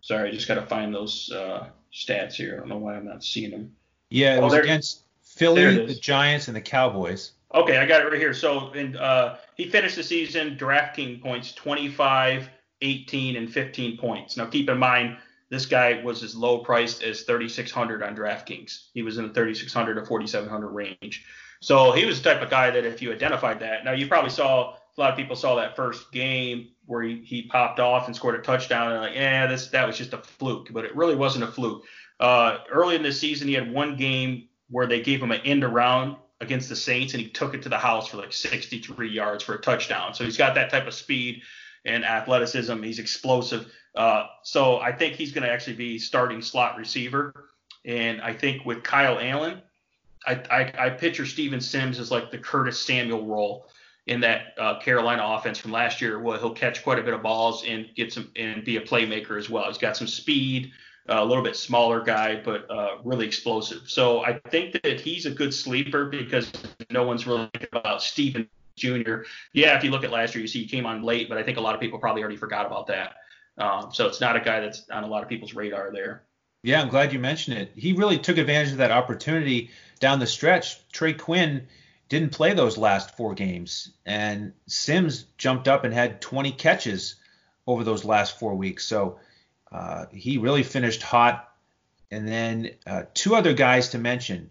Sorry, 0.00 0.28
I 0.28 0.32
just 0.32 0.48
got 0.48 0.54
to 0.54 0.66
find 0.66 0.94
those 0.94 1.30
uh, 1.32 1.68
stats 1.92 2.34
here. 2.34 2.54
I 2.54 2.58
don't 2.60 2.68
know 2.68 2.78
why 2.78 2.96
I'm 2.96 3.06
not 3.06 3.22
seeing 3.22 3.50
them. 3.50 3.74
Yeah, 4.10 4.36
it 4.36 4.38
oh, 4.38 4.44
was 4.44 4.54
against 4.54 5.02
Philly, 5.22 5.86
the 5.86 5.94
Giants, 5.94 6.48
and 6.48 6.56
the 6.56 6.60
Cowboys. 6.60 7.32
Okay, 7.54 7.78
I 7.78 7.86
got 7.86 8.02
it 8.02 8.04
right 8.04 8.18
here. 8.18 8.34
So 8.34 8.72
and 8.72 8.96
uh, 8.96 9.36
he 9.56 9.68
finished 9.68 9.96
the 9.96 10.02
season 10.02 10.56
DraftKings 10.56 11.22
points 11.22 11.52
25, 11.52 12.48
18, 12.82 13.36
and 13.36 13.52
15 13.52 13.96
points. 13.98 14.36
Now 14.36 14.46
keep 14.46 14.68
in 14.68 14.78
mind 14.78 15.16
this 15.50 15.66
guy 15.66 16.02
was 16.02 16.22
as 16.22 16.36
low 16.36 16.58
priced 16.58 17.02
as 17.02 17.22
3600 17.22 18.02
on 18.02 18.16
DraftKings. 18.16 18.88
He 18.92 19.02
was 19.02 19.18
in 19.18 19.28
the 19.28 19.34
3600 19.34 19.94
to 19.94 20.04
4700 20.04 20.68
range. 20.68 21.24
So 21.60 21.92
he 21.92 22.04
was 22.04 22.20
the 22.20 22.32
type 22.32 22.42
of 22.42 22.50
guy 22.50 22.70
that 22.70 22.84
if 22.84 23.02
you 23.02 23.12
identified 23.12 23.60
that, 23.60 23.84
now 23.84 23.92
you 23.92 24.06
probably 24.06 24.30
saw 24.30 24.74
a 24.74 25.00
lot 25.00 25.10
of 25.10 25.16
people 25.16 25.36
saw 25.36 25.54
that 25.56 25.76
first 25.76 26.10
game 26.12 26.68
where 26.86 27.02
he, 27.02 27.22
he 27.24 27.42
popped 27.42 27.78
off 27.78 28.06
and 28.06 28.16
scored 28.16 28.34
a 28.34 28.42
touchdown 28.42 28.92
and 28.92 29.00
like, 29.00 29.14
yeah, 29.14 29.46
this 29.46 29.68
that 29.68 29.86
was 29.86 29.96
just 29.96 30.12
a 30.12 30.18
fluke, 30.18 30.68
but 30.72 30.84
it 30.84 30.94
really 30.96 31.14
wasn't 31.14 31.44
a 31.44 31.46
fluke. 31.46 31.84
Uh, 32.20 32.58
early 32.70 32.96
in 32.96 33.02
the 33.02 33.12
season, 33.12 33.46
he 33.46 33.54
had 33.54 33.72
one 33.72 33.96
game 33.96 34.48
where 34.70 34.86
they 34.86 35.00
gave 35.00 35.22
him 35.22 35.30
an 35.30 35.40
end 35.44 35.64
around 35.64 36.16
against 36.40 36.68
the 36.68 36.76
Saints 36.76 37.14
and 37.14 37.22
he 37.22 37.28
took 37.28 37.54
it 37.54 37.62
to 37.62 37.68
the 37.68 37.78
house 37.78 38.08
for 38.08 38.16
like 38.16 38.32
63 38.32 39.08
yards 39.08 39.42
for 39.42 39.54
a 39.54 39.60
touchdown. 39.60 40.14
So 40.14 40.24
he's 40.24 40.36
got 40.36 40.54
that 40.54 40.70
type 40.70 40.86
of 40.86 40.94
speed 40.94 41.42
and 41.84 42.04
athleticism. 42.04 42.82
He's 42.82 42.98
explosive. 42.98 43.70
Uh, 43.98 44.28
so 44.44 44.78
I 44.78 44.92
think 44.92 45.16
he's 45.16 45.32
going 45.32 45.42
to 45.42 45.52
actually 45.52 45.74
be 45.74 45.98
starting 45.98 46.40
slot 46.40 46.76
receiver. 46.76 47.50
And 47.84 48.22
I 48.22 48.32
think 48.32 48.64
with 48.64 48.84
Kyle 48.84 49.18
Allen, 49.20 49.60
I, 50.24 50.34
I, 50.50 50.86
I 50.86 50.90
picture 50.90 51.26
Steven 51.26 51.60
Sims 51.60 51.98
as 51.98 52.10
like 52.12 52.30
the 52.30 52.38
Curtis 52.38 52.80
Samuel 52.80 53.26
role 53.26 53.68
in 54.06 54.20
that 54.20 54.54
uh, 54.56 54.78
Carolina 54.78 55.22
offense 55.24 55.58
from 55.58 55.72
last 55.72 56.00
year. 56.00 56.20
Well, 56.20 56.38
he'll 56.38 56.54
catch 56.54 56.84
quite 56.84 57.00
a 57.00 57.02
bit 57.02 57.12
of 57.12 57.22
balls 57.22 57.64
and 57.66 57.88
get 57.96 58.12
some 58.12 58.30
and 58.36 58.64
be 58.64 58.76
a 58.76 58.80
playmaker 58.80 59.36
as 59.36 59.50
well. 59.50 59.66
He's 59.66 59.78
got 59.78 59.96
some 59.96 60.06
speed, 60.06 60.70
uh, 61.08 61.16
a 61.18 61.24
little 61.24 61.42
bit 61.42 61.56
smaller 61.56 62.00
guy, 62.00 62.40
but 62.40 62.70
uh, 62.70 62.98
really 63.02 63.26
explosive. 63.26 63.90
So 63.90 64.24
I 64.24 64.38
think 64.50 64.80
that 64.80 65.00
he's 65.00 65.26
a 65.26 65.30
good 65.30 65.52
sleeper 65.52 66.04
because 66.04 66.52
no 66.90 67.02
one's 67.02 67.26
really 67.26 67.50
about 67.72 68.00
Steven 68.00 68.48
Jr. 68.76 69.22
Yeah, 69.52 69.76
if 69.76 69.82
you 69.82 69.90
look 69.90 70.04
at 70.04 70.12
last 70.12 70.36
year, 70.36 70.42
you 70.42 70.48
see 70.48 70.62
he 70.62 70.68
came 70.68 70.86
on 70.86 71.02
late, 71.02 71.28
but 71.28 71.36
I 71.36 71.42
think 71.42 71.58
a 71.58 71.60
lot 71.60 71.74
of 71.74 71.80
people 71.80 71.98
probably 71.98 72.22
already 72.22 72.36
forgot 72.36 72.64
about 72.64 72.86
that. 72.86 73.16
Um, 73.58 73.90
so 73.92 74.06
it's 74.06 74.20
not 74.20 74.36
a 74.36 74.40
guy 74.40 74.60
that's 74.60 74.88
on 74.90 75.04
a 75.04 75.06
lot 75.06 75.22
of 75.22 75.28
people's 75.28 75.54
radar 75.54 75.90
there. 75.92 76.22
Yeah, 76.62 76.80
I'm 76.80 76.88
glad 76.88 77.12
you 77.12 77.18
mentioned 77.18 77.58
it. 77.58 77.72
He 77.76 77.92
really 77.92 78.18
took 78.18 78.38
advantage 78.38 78.72
of 78.72 78.78
that 78.78 78.90
opportunity 78.90 79.70
down 80.00 80.18
the 80.18 80.26
stretch. 80.26 80.86
Trey 80.90 81.12
Quinn 81.12 81.66
didn't 82.08 82.32
play 82.32 82.54
those 82.54 82.78
last 82.78 83.16
four 83.16 83.34
games, 83.34 83.90
and 84.06 84.52
Sims 84.66 85.24
jumped 85.36 85.68
up 85.68 85.84
and 85.84 85.92
had 85.92 86.20
20 86.20 86.52
catches 86.52 87.16
over 87.66 87.84
those 87.84 88.04
last 88.04 88.38
four 88.38 88.54
weeks. 88.54 88.84
So 88.86 89.18
uh, 89.70 90.06
he 90.12 90.38
really 90.38 90.62
finished 90.62 91.02
hot. 91.02 91.44
And 92.10 92.26
then 92.26 92.70
uh, 92.86 93.02
two 93.12 93.34
other 93.34 93.52
guys 93.52 93.90
to 93.90 93.98
mention. 93.98 94.50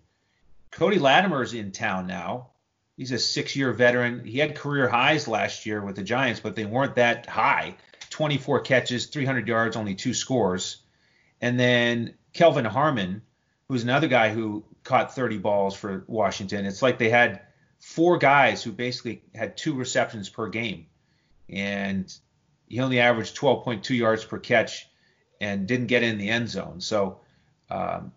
Cody 0.72 1.00
Latimer's 1.00 1.54
in 1.54 1.72
town 1.72 2.06
now. 2.06 2.50
He's 2.96 3.12
a 3.12 3.20
six-year 3.20 3.74
veteran. 3.74 4.24
He 4.26 4.38
had 4.38 4.56
career 4.56 4.88
highs 4.88 5.28
last 5.28 5.66
year 5.66 5.84
with 5.84 5.96
the 5.96 6.04
Giants, 6.04 6.40
but 6.40 6.56
they 6.56 6.66
weren't 6.66 6.96
that 6.96 7.26
high. 7.26 7.76
24 8.18 8.62
catches, 8.62 9.06
300 9.06 9.48
yards, 9.48 9.76
only 9.76 9.94
two 9.94 10.12
scores. 10.12 10.78
And 11.40 11.60
then 11.60 12.16
Kelvin 12.34 12.66
Harmon, 12.66 13.22
who's 13.68 13.84
another 13.84 14.08
guy 14.08 14.34
who 14.34 14.66
caught 14.84 15.14
30 15.14 15.38
balls 15.38 15.76
for 15.76 16.04
Washington. 16.08 16.66
It's 16.66 16.82
like 16.82 16.98
they 16.98 17.12
had 17.12 17.42
four 17.80 18.18
guys 18.18 18.64
who 18.64 18.72
basically 18.72 19.22
had 19.36 19.56
two 19.56 19.76
receptions 19.76 20.30
per 20.30 20.50
game. 20.50 20.88
And 21.48 22.12
he 22.68 22.80
only 22.80 23.00
averaged 23.00 23.38
12.2 23.38 23.96
yards 23.96 24.26
per 24.26 24.40
catch 24.40 24.88
and 25.40 25.68
didn't 25.68 25.86
get 25.86 26.02
in 26.02 26.18
the 26.18 26.30
end 26.30 26.50
zone. 26.50 26.82
So 26.82 27.20
um, 27.70 28.12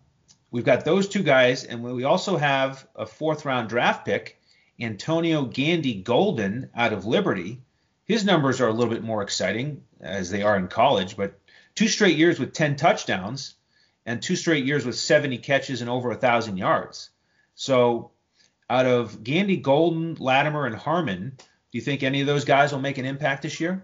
we've 0.50 0.64
got 0.64 0.86
those 0.86 1.08
two 1.08 1.22
guys. 1.22 1.64
And 1.64 1.82
we 1.82 2.04
also 2.04 2.38
have 2.38 2.88
a 2.96 3.04
fourth 3.04 3.44
round 3.44 3.68
draft 3.68 4.06
pick, 4.06 4.40
Antonio 4.80 5.44
Gandy 5.44 6.00
Golden 6.00 6.70
out 6.74 6.94
of 6.94 7.04
Liberty. 7.04 7.60
His 8.10 8.24
numbers 8.24 8.60
are 8.60 8.66
a 8.66 8.72
little 8.72 8.92
bit 8.92 9.04
more 9.04 9.22
exciting 9.22 9.84
as 10.00 10.32
they 10.32 10.42
are 10.42 10.56
in 10.56 10.66
college, 10.66 11.16
but 11.16 11.38
two 11.76 11.86
straight 11.86 12.16
years 12.16 12.40
with 12.40 12.52
10 12.52 12.74
touchdowns 12.74 13.54
and 14.04 14.20
two 14.20 14.34
straight 14.34 14.64
years 14.64 14.84
with 14.84 14.96
70 14.96 15.38
catches 15.38 15.80
and 15.80 15.88
over 15.88 16.08
a 16.08 16.14
1,000 16.14 16.56
yards. 16.56 17.10
So 17.54 18.10
out 18.68 18.84
of 18.84 19.22
Gandy 19.22 19.58
Golden, 19.58 20.16
Latimer, 20.16 20.66
and 20.66 20.74
Harmon, 20.74 21.34
do 21.36 21.44
you 21.70 21.80
think 21.80 22.02
any 22.02 22.20
of 22.20 22.26
those 22.26 22.44
guys 22.44 22.72
will 22.72 22.80
make 22.80 22.98
an 22.98 23.04
impact 23.04 23.42
this 23.42 23.60
year? 23.60 23.80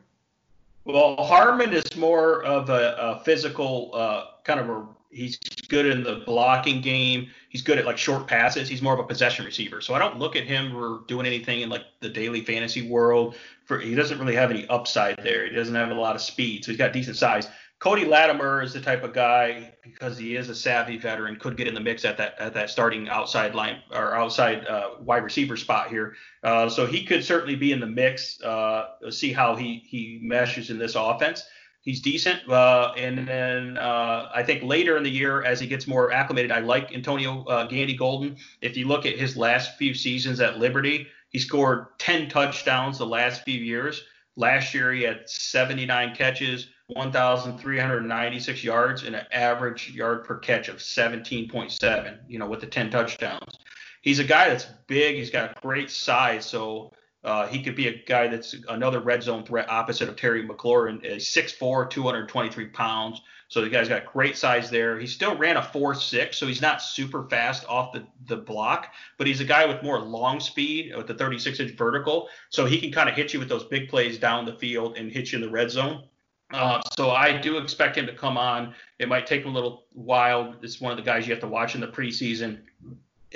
Well, 0.84 1.14
Harmon 1.18 1.72
is 1.72 1.94
more 1.94 2.42
of 2.42 2.68
a, 2.68 2.96
a 2.98 3.24
physical 3.24 3.92
uh, 3.94 4.24
kind 4.42 4.58
of 4.58 4.68
a. 4.68 4.86
He's 5.08 5.38
good 5.66 5.86
in 5.86 6.02
the 6.02 6.22
blocking 6.26 6.80
game. 6.80 7.28
He's 7.48 7.62
good 7.62 7.78
at 7.78 7.86
like 7.86 7.98
short 7.98 8.26
passes. 8.26 8.68
He's 8.68 8.82
more 8.82 8.94
of 8.94 9.00
a 9.00 9.04
possession 9.04 9.44
receiver. 9.44 9.80
So 9.80 9.94
I 9.94 9.98
don't 9.98 10.18
look 10.18 10.36
at 10.36 10.44
him 10.44 10.72
for 10.72 11.00
doing 11.06 11.26
anything 11.26 11.60
in 11.60 11.68
like 11.68 11.84
the 12.00 12.08
daily 12.08 12.42
fantasy 12.42 12.88
world. 12.88 13.36
For 13.64 13.78
he 13.78 13.94
doesn't 13.94 14.18
really 14.18 14.36
have 14.36 14.50
any 14.50 14.66
upside 14.68 15.16
there. 15.22 15.48
He 15.48 15.54
doesn't 15.54 15.74
have 15.74 15.90
a 15.90 15.94
lot 15.94 16.14
of 16.14 16.22
speed. 16.22 16.64
So 16.64 16.70
he's 16.70 16.78
got 16.78 16.92
decent 16.92 17.16
size. 17.16 17.48
Cody 17.78 18.06
Latimer 18.06 18.62
is 18.62 18.72
the 18.72 18.80
type 18.80 19.04
of 19.04 19.12
guy 19.12 19.74
because 19.82 20.16
he 20.16 20.34
is 20.34 20.48
a 20.48 20.54
savvy 20.54 20.96
veteran 20.96 21.36
could 21.36 21.58
get 21.58 21.68
in 21.68 21.74
the 21.74 21.80
mix 21.80 22.06
at 22.06 22.16
that 22.16 22.38
at 22.38 22.54
that 22.54 22.70
starting 22.70 23.08
outside 23.10 23.54
line 23.54 23.82
or 23.92 24.14
outside 24.14 24.66
uh, 24.66 24.92
wide 25.00 25.22
receiver 25.22 25.56
spot 25.56 25.90
here. 25.90 26.16
Uh, 26.42 26.70
so 26.70 26.86
he 26.86 27.04
could 27.04 27.22
certainly 27.22 27.54
be 27.54 27.72
in 27.72 27.80
the 27.80 27.86
mix. 27.86 28.40
Uh, 28.40 28.92
see 29.10 29.30
how 29.30 29.54
he 29.54 29.84
he 29.86 30.18
meshes 30.22 30.70
in 30.70 30.78
this 30.78 30.94
offense. 30.94 31.44
He's 31.86 32.00
decent, 32.00 32.50
uh, 32.50 32.92
and 32.96 33.28
then 33.28 33.78
uh, 33.78 34.28
I 34.34 34.42
think 34.42 34.64
later 34.64 34.96
in 34.96 35.04
the 35.04 35.10
year 35.10 35.44
as 35.44 35.60
he 35.60 35.68
gets 35.68 35.86
more 35.86 36.10
acclimated, 36.10 36.50
I 36.50 36.58
like 36.58 36.92
Antonio 36.92 37.44
uh, 37.44 37.68
Gandy 37.68 37.94
Golden. 37.94 38.38
If 38.60 38.76
you 38.76 38.88
look 38.88 39.06
at 39.06 39.16
his 39.16 39.36
last 39.36 39.78
few 39.78 39.94
seasons 39.94 40.40
at 40.40 40.58
Liberty, 40.58 41.06
he 41.28 41.38
scored 41.38 41.96
10 42.00 42.28
touchdowns 42.28 42.98
the 42.98 43.06
last 43.06 43.44
few 43.44 43.60
years. 43.60 44.02
Last 44.34 44.74
year 44.74 44.92
he 44.92 45.02
had 45.02 45.30
79 45.30 46.16
catches 46.16 46.70
1,396 46.88 48.64
yards 48.64 49.04
and 49.04 49.14
an 49.14 49.26
average 49.30 49.92
yard 49.92 50.24
per 50.24 50.38
catch 50.38 50.68
of 50.68 50.78
17.7, 50.78 52.18
you 52.26 52.40
know, 52.40 52.48
with 52.48 52.60
the 52.60 52.66
10 52.66 52.90
touchdowns. 52.90 53.58
He's 54.02 54.18
a 54.18 54.24
guy 54.24 54.48
that's 54.48 54.66
big. 54.88 55.14
He's 55.14 55.30
got 55.30 55.60
great 55.62 55.92
size. 55.92 56.46
So 56.46 56.90
uh, 57.26 57.48
he 57.48 57.60
could 57.60 57.74
be 57.74 57.88
a 57.88 58.02
guy 58.04 58.28
that's 58.28 58.54
another 58.68 59.00
red 59.00 59.20
zone 59.20 59.44
threat 59.44 59.68
opposite 59.68 60.08
of 60.08 60.14
Terry 60.14 60.46
McLaurin. 60.46 61.04
He's 61.04 61.26
6'4, 61.26 61.90
223 61.90 62.66
pounds. 62.66 63.20
So 63.48 63.60
the 63.60 63.68
guy's 63.68 63.88
got 63.88 64.06
great 64.06 64.36
size 64.36 64.70
there. 64.70 64.96
He 64.98 65.08
still 65.08 65.36
ran 65.36 65.56
a 65.56 65.60
4.6, 65.60 66.34
so 66.34 66.46
he's 66.46 66.62
not 66.62 66.80
super 66.80 67.28
fast 67.28 67.64
off 67.68 67.92
the, 67.92 68.06
the 68.26 68.36
block, 68.36 68.92
but 69.18 69.26
he's 69.26 69.40
a 69.40 69.44
guy 69.44 69.66
with 69.66 69.82
more 69.82 69.98
long 70.00 70.38
speed 70.38 70.94
with 70.96 71.08
the 71.08 71.14
36 71.14 71.58
inch 71.58 71.72
vertical. 71.72 72.28
So 72.50 72.64
he 72.64 72.80
can 72.80 72.92
kind 72.92 73.08
of 73.08 73.16
hit 73.16 73.32
you 73.34 73.40
with 73.40 73.48
those 73.48 73.64
big 73.64 73.88
plays 73.88 74.18
down 74.18 74.44
the 74.44 74.54
field 74.54 74.96
and 74.96 75.10
hit 75.10 75.32
you 75.32 75.38
in 75.38 75.44
the 75.44 75.50
red 75.50 75.70
zone. 75.70 76.04
Uh, 76.52 76.80
so 76.96 77.10
I 77.10 77.36
do 77.36 77.58
expect 77.58 77.98
him 77.98 78.06
to 78.06 78.14
come 78.14 78.38
on. 78.38 78.72
It 79.00 79.08
might 79.08 79.26
take 79.26 79.46
a 79.46 79.48
little 79.48 79.86
while. 79.92 80.54
It's 80.62 80.80
one 80.80 80.92
of 80.92 80.96
the 80.96 81.02
guys 81.02 81.26
you 81.26 81.34
have 81.34 81.40
to 81.40 81.48
watch 81.48 81.74
in 81.74 81.80
the 81.80 81.88
preseason 81.88 82.60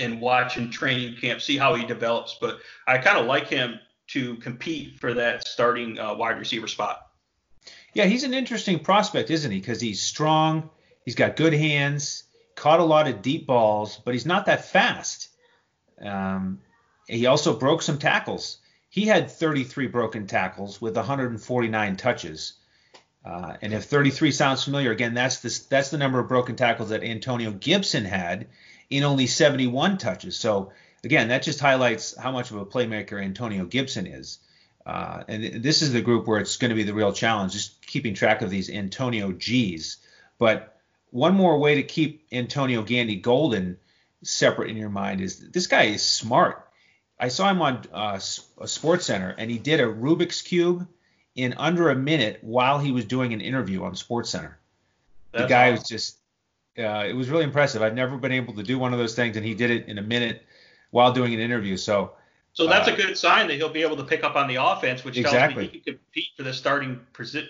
and 0.00 0.20
watch 0.20 0.56
in 0.56 0.70
training 0.70 1.16
camp, 1.16 1.40
see 1.40 1.56
how 1.56 1.74
he 1.74 1.84
develops. 1.84 2.36
But 2.40 2.60
I 2.86 2.98
kind 2.98 3.18
of 3.18 3.26
like 3.26 3.48
him 3.48 3.78
to 4.08 4.36
compete 4.36 4.98
for 4.98 5.14
that 5.14 5.46
starting 5.46 5.98
uh, 5.98 6.14
wide 6.14 6.38
receiver 6.38 6.66
spot. 6.66 7.06
Yeah, 7.94 8.06
he's 8.06 8.24
an 8.24 8.34
interesting 8.34 8.78
prospect, 8.78 9.30
isn't 9.30 9.50
he? 9.50 9.58
Because 9.58 9.80
he's 9.80 10.02
strong, 10.02 10.70
he's 11.04 11.14
got 11.14 11.36
good 11.36 11.52
hands, 11.52 12.24
caught 12.54 12.80
a 12.80 12.84
lot 12.84 13.08
of 13.08 13.22
deep 13.22 13.46
balls, 13.46 14.00
but 14.04 14.14
he's 14.14 14.26
not 14.26 14.46
that 14.46 14.64
fast. 14.66 15.28
Um, 16.00 16.60
he 17.06 17.26
also 17.26 17.56
broke 17.56 17.82
some 17.82 17.98
tackles. 17.98 18.58
He 18.88 19.06
had 19.06 19.30
33 19.30 19.88
broken 19.88 20.26
tackles 20.26 20.80
with 20.80 20.96
149 20.96 21.96
touches. 21.96 22.54
Uh, 23.24 23.54
and 23.60 23.72
if 23.72 23.84
33 23.84 24.32
sounds 24.32 24.64
familiar, 24.64 24.90
again, 24.92 25.14
that's 25.14 25.40
the 25.40 25.66
that's 25.68 25.90
the 25.90 25.98
number 25.98 26.18
of 26.18 26.28
broken 26.28 26.56
tackles 26.56 26.88
that 26.88 27.04
Antonio 27.04 27.50
Gibson 27.50 28.04
had 28.04 28.48
in 28.90 29.04
only 29.04 29.26
71 29.26 29.98
touches. 29.98 30.36
So 30.36 30.72
again, 31.04 31.28
that 31.28 31.42
just 31.42 31.60
highlights 31.60 32.16
how 32.16 32.32
much 32.32 32.50
of 32.50 32.56
a 32.56 32.66
playmaker 32.66 33.22
Antonio 33.22 33.64
Gibson 33.64 34.06
is. 34.06 34.38
Uh, 34.84 35.22
and 35.28 35.62
this 35.62 35.82
is 35.82 35.92
the 35.92 36.00
group 36.00 36.26
where 36.26 36.40
it's 36.40 36.56
going 36.56 36.70
to 36.70 36.74
be 36.74 36.82
the 36.82 36.94
real 36.94 37.12
challenge, 37.12 37.52
just 37.52 37.86
keeping 37.86 38.14
track 38.14 38.42
of 38.42 38.50
these 38.50 38.70
Antonio 38.70 39.30
G's. 39.32 39.98
But 40.38 40.80
one 41.10 41.34
more 41.34 41.58
way 41.58 41.76
to 41.76 41.82
keep 41.82 42.26
Antonio 42.32 42.82
Gandy 42.82 43.16
Golden 43.16 43.78
separate 44.22 44.70
in 44.70 44.76
your 44.76 44.90
mind 44.90 45.20
is 45.20 45.50
this 45.50 45.66
guy 45.66 45.84
is 45.84 46.02
smart. 46.02 46.66
I 47.18 47.28
saw 47.28 47.50
him 47.50 47.60
on 47.60 47.84
uh, 47.92 48.18
a 48.58 48.68
Sports 48.68 49.06
Center, 49.06 49.34
and 49.36 49.50
he 49.50 49.58
did 49.58 49.80
a 49.80 49.84
Rubik's 49.84 50.40
cube 50.40 50.86
in 51.34 51.54
under 51.58 51.90
a 51.90 51.94
minute 51.94 52.38
while 52.40 52.78
he 52.78 52.92
was 52.92 53.04
doing 53.04 53.34
an 53.34 53.40
interview 53.40 53.84
on 53.84 53.94
Sports 53.94 54.30
Center. 54.30 54.58
the 55.32 55.46
guy 55.46 55.66
awesome. 55.66 55.80
was 55.80 55.88
just 55.88 56.19
uh, 56.78 57.04
it 57.06 57.14
was 57.14 57.28
really 57.28 57.44
impressive. 57.44 57.82
I've 57.82 57.94
never 57.94 58.16
been 58.16 58.32
able 58.32 58.54
to 58.54 58.62
do 58.62 58.78
one 58.78 58.92
of 58.92 58.98
those 58.98 59.14
things, 59.14 59.36
and 59.36 59.44
he 59.44 59.54
did 59.54 59.70
it 59.70 59.88
in 59.88 59.98
a 59.98 60.02
minute 60.02 60.44
while 60.90 61.12
doing 61.12 61.34
an 61.34 61.40
interview. 61.40 61.76
So 61.76 62.12
So 62.52 62.66
that's 62.66 62.88
uh, 62.88 62.92
a 62.92 62.96
good 62.96 63.16
sign 63.16 63.48
that 63.48 63.54
he'll 63.54 63.68
be 63.68 63.82
able 63.82 63.96
to 63.96 64.04
pick 64.04 64.24
up 64.24 64.36
on 64.36 64.48
the 64.48 64.56
offense, 64.56 65.04
which 65.04 65.16
exactly. 65.16 65.64
tells 65.64 65.72
me 65.72 65.78
he 65.78 65.80
can 65.80 65.94
compete 65.94 66.28
for 66.36 66.42
the 66.42 66.52
starting 66.52 67.00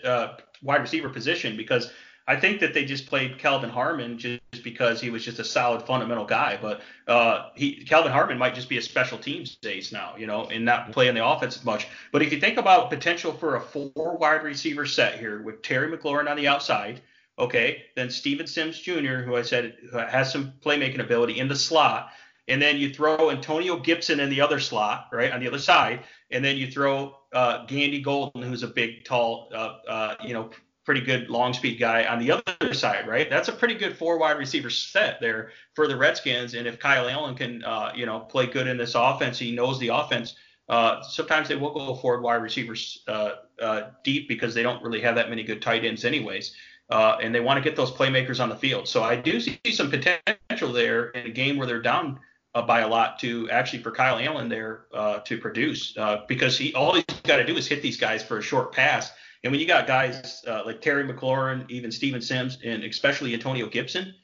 uh, 0.05 0.29
wide 0.62 0.81
receiver 0.81 1.09
position 1.09 1.57
because 1.57 1.91
I 2.27 2.37
think 2.37 2.61
that 2.61 2.75
they 2.75 2.85
just 2.85 3.07
played 3.07 3.39
Kelvin 3.39 3.71
Harmon 3.71 4.16
just 4.16 4.41
because 4.62 5.01
he 5.01 5.11
was 5.11 5.25
just 5.25 5.39
a 5.39 5.45
solid 5.45 5.83
fundamental 5.83 6.25
guy. 6.25 6.59
But 6.61 6.81
uh, 7.09 7.49
he 7.57 7.85
Kelvin 7.85 8.12
Harmon 8.12 8.39
might 8.39 8.55
just 8.55 8.68
be 8.68 8.79
a 8.79 8.83
special 8.83 9.18
teams 9.18 9.57
ace 9.64 9.91
now, 9.91 10.14
you 10.16 10.27
know, 10.27 10.45
and 10.45 10.64
not 10.64 10.93
play 10.93 11.09
in 11.09 11.14
the 11.14 11.27
offense 11.27 11.57
as 11.57 11.64
much. 11.64 11.89
But 12.12 12.23
if 12.23 12.33
you 12.33 12.39
think 12.39 12.57
about 12.57 12.89
potential 12.89 13.33
for 13.33 13.57
a 13.57 13.61
four 13.61 14.16
wide 14.16 14.45
receiver 14.45 14.87
set 14.87 15.18
here 15.18 15.43
with 15.43 15.62
Terry 15.62 15.91
McLaurin 15.91 16.31
on 16.31 16.37
the 16.37 16.47
outside, 16.47 17.01
okay, 17.41 17.84
then 17.97 18.11
Steven 18.11 18.47
Sims 18.47 18.78
Jr., 18.78 19.22
who 19.24 19.36
I 19.36 19.43
said 19.43 19.76
has 19.93 20.30
some 20.30 20.53
playmaking 20.61 21.01
ability 21.01 21.41
in 21.41 21.49
the 21.49 21.57
slot, 21.57 22.11
and 22.49 22.61
then 22.61 22.76
you 22.76 22.93
throw 22.93 23.30
Antonio 23.30 23.78
Gibson 23.78 24.20
in 24.20 24.28
the 24.28 24.41
other 24.41 24.61
slot, 24.61 25.09
right, 25.12 25.32
on 25.32 25.41
the 25.41 25.49
other 25.49 25.59
side, 25.59 26.05
and 26.30 26.45
then 26.45 26.57
you 26.57 26.70
throw 26.70 27.16
uh, 27.32 27.64
Gandy 27.66 28.01
Golden, 28.01 28.43
who's 28.43 28.62
a 28.62 28.68
big, 28.68 29.05
tall, 29.05 29.51
uh, 29.55 29.76
uh, 29.88 30.14
you 30.24 30.34
know, 30.34 30.51
pretty 30.84 31.01
good 31.01 31.28
long 31.30 31.53
speed 31.53 31.78
guy 31.78 32.05
on 32.05 32.18
the 32.18 32.32
other 32.32 32.74
side, 32.74 33.07
right? 33.07 33.30
That's 33.30 33.49
a 33.49 33.53
pretty 33.53 33.74
good 33.74 33.97
four 33.97 34.18
wide 34.18 34.38
receiver 34.38 34.70
set 34.70 35.20
there 35.20 35.53
for 35.74 35.86
the 35.86 35.97
Redskins. 35.97 36.55
And 36.55 36.66
if 36.66 36.80
Kyle 36.80 37.09
Allen 37.09 37.36
can, 37.36 37.62
uh, 37.62 37.93
you 37.95 38.07
know, 38.07 38.20
play 38.20 38.47
good 38.47 38.66
in 38.66 38.76
this 38.76 38.97
offense, 38.97 39.38
he 39.38 39.53
knows 39.53 39.78
the 39.78 39.88
offense. 39.88 40.34
Uh, 40.68 41.03
sometimes 41.03 41.49
they 41.49 41.57
will 41.57 41.72
go 41.72 41.95
forward 41.95 42.22
wide 42.22 42.43
receivers 42.43 43.03
uh, 43.09 43.32
uh 43.61 43.91
deep 44.05 44.28
because 44.28 44.55
they 44.55 44.62
don't 44.62 44.82
really 44.82 45.01
have 45.01 45.16
that 45.16 45.28
many 45.28 45.43
good 45.43 45.61
tight 45.61 45.84
ends, 45.84 46.05
anyways. 46.05 46.55
Uh, 46.91 47.18
and 47.22 47.34
they 47.34 47.41
want 47.41 47.57
to 47.57 47.62
get 47.62 47.76
those 47.76 47.93
playmakers 47.93 48.43
on 48.43 48.49
the 48.49 48.57
field. 48.57 48.88
So 48.88 49.03
I 49.03 49.14
do 49.16 49.41
see 49.41 49.61
some 49.70 49.91
potential 49.91 50.72
there 50.72 51.11
in 51.11 51.26
a 51.26 51.30
game 51.30 51.57
where 51.57 51.66
they're 51.66 51.80
down 51.80 52.18
uh, 52.55 52.62
by 52.62 52.80
a 52.80 52.88
lot 52.88 53.18
to 53.20 53.49
actually 53.51 53.82
for 53.82 53.93
Kyle 53.93 54.18
Allen 54.18 54.49
there 54.49 54.86
to 55.24 55.38
produce 55.38 55.97
because 56.26 56.59
he 56.59 56.74
all 56.74 56.95
he's 56.95 57.05
got 57.22 57.36
to 57.36 57.45
do 57.45 57.57
is 57.57 57.68
hit 57.68 57.80
these 57.80 57.97
guys 57.97 58.24
for 58.24 58.38
a 58.38 58.43
short 58.43 58.72
pass 58.72 59.12
and 59.43 59.51
when 59.51 59.61
you 59.61 59.66
got 59.66 59.86
guys 59.86 60.45
uh, 60.47 60.62
like 60.66 60.80
Terry 60.80 61.05
McLaurin, 61.05 61.68
even 61.70 61.91
Steven 61.91 62.20
Sims, 62.20 62.59
and 62.62 62.84
especially 62.84 63.32
Antonio 63.32 63.66
Gibson, 63.68 64.14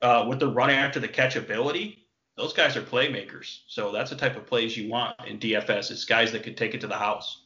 uh, 0.00 0.24
with 0.28 0.38
the 0.38 0.48
run 0.48 0.70
after 0.70 1.00
the 1.00 1.08
catch 1.08 1.36
ability, 1.36 2.06
those 2.36 2.52
guys 2.52 2.76
are 2.76 2.82
playmakers. 2.82 3.60
So 3.66 3.92
that's 3.92 4.10
the 4.10 4.16
type 4.16 4.36
of 4.36 4.46
plays 4.46 4.76
you 4.76 4.88
want 4.88 5.16
in 5.26 5.38
DFS. 5.38 5.90
It's 5.90 6.04
guys 6.04 6.32
that 6.32 6.44
could 6.44 6.56
take 6.56 6.74
it 6.74 6.80
to 6.82 6.86
the 6.86 6.96
house. 6.96 7.42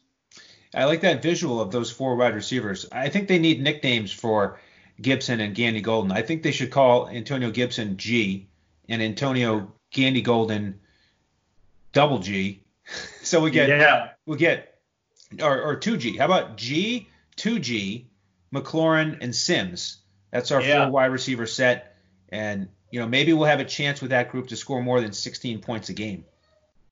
I 0.76 0.84
like 0.84 1.00
that 1.00 1.22
visual 1.22 1.60
of 1.60 1.72
those 1.72 1.90
four 1.90 2.16
wide 2.16 2.34
receivers. 2.34 2.86
I 2.92 3.08
think 3.08 3.28
they 3.28 3.38
need 3.38 3.62
nicknames 3.62 4.12
for 4.12 4.60
Gibson 5.00 5.40
and 5.40 5.54
Gandy 5.54 5.80
Golden. 5.80 6.12
I 6.12 6.22
think 6.22 6.42
they 6.42 6.52
should 6.52 6.70
call 6.70 7.08
Antonio 7.08 7.50
Gibson 7.50 7.96
G 7.96 8.48
and 8.88 9.02
Antonio 9.02 9.72
Gandy 9.90 10.22
Golden 10.22 10.80
double 11.92 12.18
G. 12.18 12.62
so 13.22 13.40
we 13.40 13.50
get 13.50 13.68
yeah. 13.68 14.10
we 14.26 14.36
get 14.36 14.76
or, 15.40 15.62
or 15.62 15.76
2G. 15.76 16.18
How 16.18 16.26
about 16.26 16.56
G, 16.56 17.08
2G, 17.36 18.04
McLaurin, 18.54 19.18
and 19.20 19.34
Sims? 19.34 19.98
That's 20.30 20.50
our 20.50 20.62
yeah. 20.62 20.84
four 20.84 20.92
wide 20.92 21.06
receiver 21.06 21.46
set. 21.46 21.96
And, 22.28 22.68
you 22.90 23.00
know, 23.00 23.06
maybe 23.06 23.32
we'll 23.32 23.46
have 23.46 23.60
a 23.60 23.64
chance 23.64 24.00
with 24.00 24.10
that 24.10 24.30
group 24.30 24.48
to 24.48 24.56
score 24.56 24.82
more 24.82 25.00
than 25.00 25.12
16 25.12 25.60
points 25.60 25.88
a 25.88 25.92
game. 25.92 26.24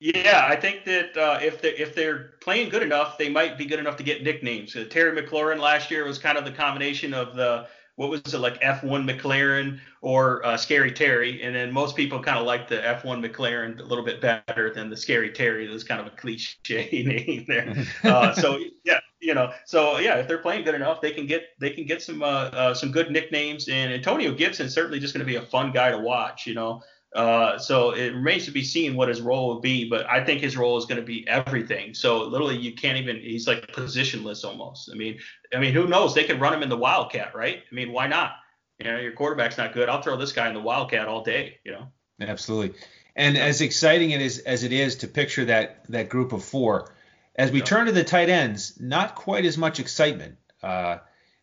Yeah, 0.05 0.45
I 0.47 0.55
think 0.55 0.85
that 0.85 1.17
uh, 1.17 1.39
if 1.41 1.63
they 1.63 1.71
if 1.71 1.95
they're 1.95 2.35
playing 2.43 2.69
good 2.69 2.83
enough, 2.83 3.17
they 3.17 3.31
might 3.31 3.57
be 3.57 3.65
good 3.65 3.79
enough 3.79 3.97
to 3.97 4.03
get 4.03 4.23
nicknames. 4.23 4.77
Uh, 4.77 4.85
Terry 4.91 5.19
McLaurin 5.19 5.59
last 5.59 5.91
year 5.91 6.05
was 6.05 6.19
kind 6.19 6.37
of 6.37 6.45
the 6.45 6.53
combination 6.53 7.15
of 7.15 7.35
the 7.35 7.67
what 7.97 8.11
was 8.11 8.35
it 8.35 8.39
like 8.39 8.61
F1 8.61 9.09
McLaren 9.09 9.81
or 10.03 10.45
uh, 10.45 10.59
Scary 10.59 10.93
Terry, 10.93 11.43
and 11.43 11.55
then 11.57 11.73
most 11.73 11.97
people 11.97 12.21
kind 12.21 12.37
of 12.37 12.45
like 12.45 12.69
the 12.69 12.81
F1 12.81 13.25
McLaren 13.25 13.81
a 13.81 13.83
little 13.83 14.05
bit 14.05 14.21
better 14.21 14.71
than 14.75 14.91
the 14.91 14.97
Scary 14.97 15.31
Terry. 15.31 15.67
That's 15.67 15.85
kind 15.85 16.03
of 16.03 16.09
a 16.09 16.17
cliche 16.17 16.91
name 16.93 17.47
there. 17.49 17.75
Uh, 18.05 18.35
so 18.35 18.59
yeah, 18.85 19.01
you 19.21 19.33
know, 19.33 19.53
so 19.65 19.97
yeah, 19.97 20.17
if 20.17 20.29
they're 20.29 20.37
playing 20.37 20.65
good 20.65 20.75
enough, 20.75 21.01
they 21.01 21.13
can 21.13 21.27
get 21.27 21.45
they 21.59 21.71
can 21.71 21.87
get 21.87 22.03
some 22.03 22.23
uh, 22.23 22.51
uh 22.53 22.75
some 22.75 22.93
good 22.93 23.11
nicknames. 23.11 23.69
And 23.71 23.91
Antonio 23.91 24.35
Gibson 24.35 24.69
certainly 24.69 25.01
just 25.01 25.15
going 25.15 25.27
to 25.27 25.33
be 25.33 25.37
a 25.37 25.47
fun 25.47 25.73
guy 25.73 25.91
to 25.93 25.99
watch. 25.99 26.47
You 26.47 26.53
know, 26.53 26.83
uh, 27.15 27.57
so 27.59 27.91
it 27.93 28.13
remains 28.13 28.45
to 28.47 28.51
be 28.51 28.65
seen 28.65 28.97
what 28.97 29.09
his 29.09 29.21
role 29.21 29.47
will 29.47 29.61
be, 29.61 29.89
but 29.89 30.05
I 30.07 30.25
think 30.25 30.41
his 30.41 30.57
role 30.57 30.77
is 30.77 30.85
going 30.85 31.01
to 31.01 31.07
be 31.07 31.27
everything. 31.29 31.95
So 31.95 32.25
literally, 32.25 32.59
you 32.59 32.75
can't 32.75 32.99
even. 32.99 33.21
He's 33.21 33.47
like 33.47 33.69
positionless 33.69 34.45
almost. 34.45 34.91
I 34.93 34.97
mean, 34.97 35.19
I 35.55 35.59
mean, 35.59 35.73
who 35.73 35.87
knows? 35.87 36.15
They 36.15 36.25
could 36.25 36.41
run 36.41 36.53
him 36.53 36.63
in 36.65 36.69
the 36.69 36.77
wildcat, 36.77 37.35
right? 37.35 37.63
I 37.71 37.75
mean, 37.75 37.93
why 37.93 38.09
not? 38.09 38.33
You 38.81 38.91
know, 38.91 38.99
your 38.99 39.13
quarterback's 39.13 39.57
not 39.57 39.73
good. 39.73 39.89
I'll 39.89 40.03
throw 40.03 40.17
this 40.17 40.33
guy 40.33 40.49
in 40.49 40.55
the 40.55 40.61
wildcat 40.61 41.07
all 41.07 41.23
day. 41.23 41.59
You 41.65 41.73
know. 41.73 41.87
Absolutely. 42.21 42.77
And 43.15 43.39
as 43.39 43.61
exciting 43.61 44.11
it 44.11 44.21
is 44.21 44.41
as 44.41 44.65
it 44.65 44.73
is 44.73 44.97
to 44.97 45.09
picture 45.09 45.45
that 45.45 45.85
that 45.91 46.09
group 46.09 46.33
of 46.33 46.45
four, 46.45 46.93
as 47.37 47.53
we 47.53 47.61
turn 47.61 47.87
to 47.87 47.93
the 47.93 48.03
tight 48.03 48.29
ends, 48.29 48.75
not 48.81 49.15
quite 49.15 49.45
as 49.45 49.57
much 49.57 49.79
excitement. 49.79 50.37
Uh, 50.65 50.99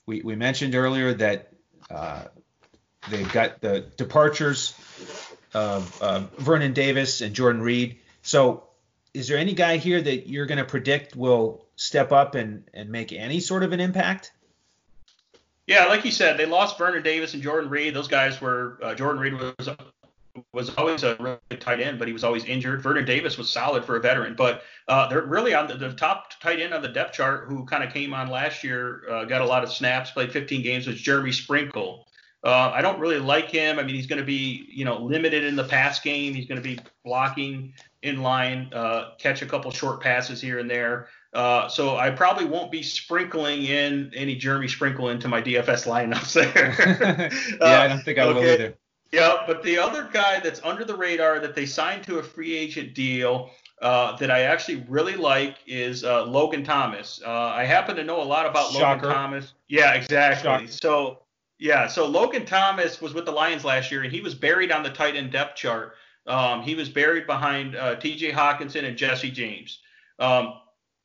we 0.06 0.22
we 0.22 0.36
mentioned 0.36 0.76
earlier 0.76 1.14
that 1.14 1.54
uh, 1.90 2.24
they've 3.10 3.32
got 3.32 3.62
the 3.62 3.82
departures 3.96 4.74
of 5.54 6.02
uh, 6.02 6.24
Vernon 6.38 6.74
Davis 6.74 7.22
and 7.22 7.34
Jordan 7.34 7.62
Reed. 7.62 7.98
So, 8.22 8.64
is 9.14 9.28
there 9.28 9.38
any 9.38 9.54
guy 9.54 9.78
here 9.78 10.02
that 10.02 10.30
you're 10.30 10.46
going 10.46 10.58
to 10.58 10.66
predict 10.66 11.16
will 11.16 11.66
step 11.76 12.12
up 12.12 12.36
and, 12.36 12.64
and 12.74 12.90
make 12.90 13.12
any 13.12 13.40
sort 13.40 13.64
of 13.64 13.74
an 13.74 13.80
impact? 13.80 14.32
Yeah, 15.68 15.86
like 15.86 16.06
you 16.06 16.12
said, 16.12 16.38
they 16.38 16.46
lost 16.46 16.78
Vernon 16.78 17.04
Davis 17.04 17.34
and 17.34 17.44
Jordan 17.44 17.70
Reed. 17.70 17.94
Those 17.94 18.08
guys 18.08 18.42
were 18.42 18.80
uh, 18.82 18.96
Jordan 18.96 19.22
Reed 19.22 19.34
was 19.34 19.70
was 20.54 20.70
always 20.76 21.04
a 21.04 21.16
really 21.20 21.60
tight 21.60 21.80
end, 21.80 22.00
but 22.00 22.08
he 22.08 22.14
was 22.14 22.24
always 22.24 22.46
injured. 22.46 22.82
Vernon 22.82 23.06
Davis 23.06 23.38
was 23.38 23.50
solid 23.50 23.84
for 23.84 23.96
a 23.96 24.00
veteran, 24.00 24.36
but 24.36 24.64
uh, 24.88 25.08
they're 25.08 25.22
really 25.24 25.54
on 25.54 25.68
the, 25.68 25.76
the, 25.76 25.94
top 25.94 26.40
tight 26.42 26.60
end 26.60 26.74
on 26.74 26.82
the 26.82 26.88
depth 26.88 27.14
chart 27.14 27.48
who 27.48 27.66
kind 27.66 27.84
of 27.84 27.94
came 27.94 28.14
on 28.14 28.30
last 28.30 28.64
year, 28.64 29.04
uh, 29.10 29.26
got 29.26 29.42
a 29.42 29.46
lot 29.46 29.64
of 29.64 29.72
snaps, 29.72 30.12
played 30.12 30.32
15 30.32 30.62
games, 30.62 30.88
was 30.88 31.00
Jeremy 31.00 31.32
Sprinkle. 31.32 32.08
Uh, 32.44 32.72
I 32.74 32.82
don't 32.82 33.00
really 33.00 33.20
like 33.20 33.50
him. 33.50 33.78
I 33.78 33.84
mean, 33.84 33.96
he's 33.96 34.08
going 34.08 34.20
to 34.20 34.26
be, 34.26 34.68
you 34.70 34.84
know, 34.84 34.98
limited 34.98 35.44
in 35.44 35.56
the 35.56 35.64
pass 35.64 36.00
game. 36.00 36.34
He's 36.34 36.48
going 36.48 36.62
to 36.62 36.68
be 36.68 36.80
blocking 37.06 37.74
in 38.02 38.24
line, 38.24 38.72
uh, 38.74 39.12
catch 39.20 39.44
a 39.44 39.46
couple 39.46 39.70
short 39.70 40.02
passes 40.02 40.42
here 40.42 40.58
and 40.58 40.70
there. 40.70 41.08
Uh, 41.34 41.68
so 41.68 41.98
I 41.98 42.10
probably 42.10 42.46
won't 42.46 42.72
be 42.72 42.82
sprinkling 42.82 43.64
in 43.64 44.12
any 44.16 44.36
Jeremy 44.36 44.68
Sprinkle 44.68 45.10
into 45.10 45.28
my 45.28 45.42
DFS 45.42 45.88
lineups 45.88 46.34
there. 46.34 47.30
yeah, 47.62 47.82
I 47.82 47.88
don't 47.88 48.02
think 48.02 48.18
I 48.18 48.24
okay. 48.24 48.34
will 48.34 48.46
either. 48.46 48.78
Yeah, 49.12 49.44
but 49.46 49.62
the 49.62 49.78
other 49.78 50.10
guy 50.12 50.40
that's 50.40 50.62
under 50.64 50.86
the 50.86 50.96
radar 50.96 51.40
that 51.40 51.54
they 51.54 51.66
signed 51.66 52.04
to 52.06 52.20
a 52.20 52.24
free 52.24 52.56
agent 52.56 52.96
deal 52.96 53.52
uh, 53.82 54.16
that 54.18 54.32
I 54.32 54.42
actually 54.42 54.86
really 54.88 55.16
like 55.16 55.58
is 55.68 56.04
uh, 56.04 56.26
Logan 56.26 56.64
Thomas. 56.64 57.22
Uh, 57.26 57.32
I 57.32 57.66
happen 57.66 57.96
to 57.98 58.04
know 58.04 58.22
a 58.22 58.24
lot 58.24 58.46
about 58.46 58.72
Shocker. 58.72 59.08
Logan 59.08 59.12
Thomas. 59.12 59.54
Yeah, 59.68 59.94
exactly. 59.94 60.44
Shocker. 60.44 60.68
So 60.68 61.20
yeah, 61.62 61.86
so 61.86 62.08
Logan 62.08 62.44
Thomas 62.44 63.00
was 63.00 63.14
with 63.14 63.26
the 63.26 63.32
Lions 63.32 63.64
last 63.64 63.92
year, 63.92 64.02
and 64.02 64.12
he 64.12 64.20
was 64.20 64.34
buried 64.34 64.72
on 64.72 64.82
the 64.82 64.90
tight 64.90 65.16
end 65.16 65.32
depth 65.32 65.56
chart. 65.56 65.94
Um, 66.26 66.64
he 66.64 66.74
was 66.74 66.90
buried 66.90 67.28
behind 67.28 67.76
uh, 67.76 67.98
T.J. 67.98 68.32
Hockenson 68.32 68.84
and 68.84 68.98
Jesse 68.98 69.30
James. 69.30 69.80
Um, 70.18 70.54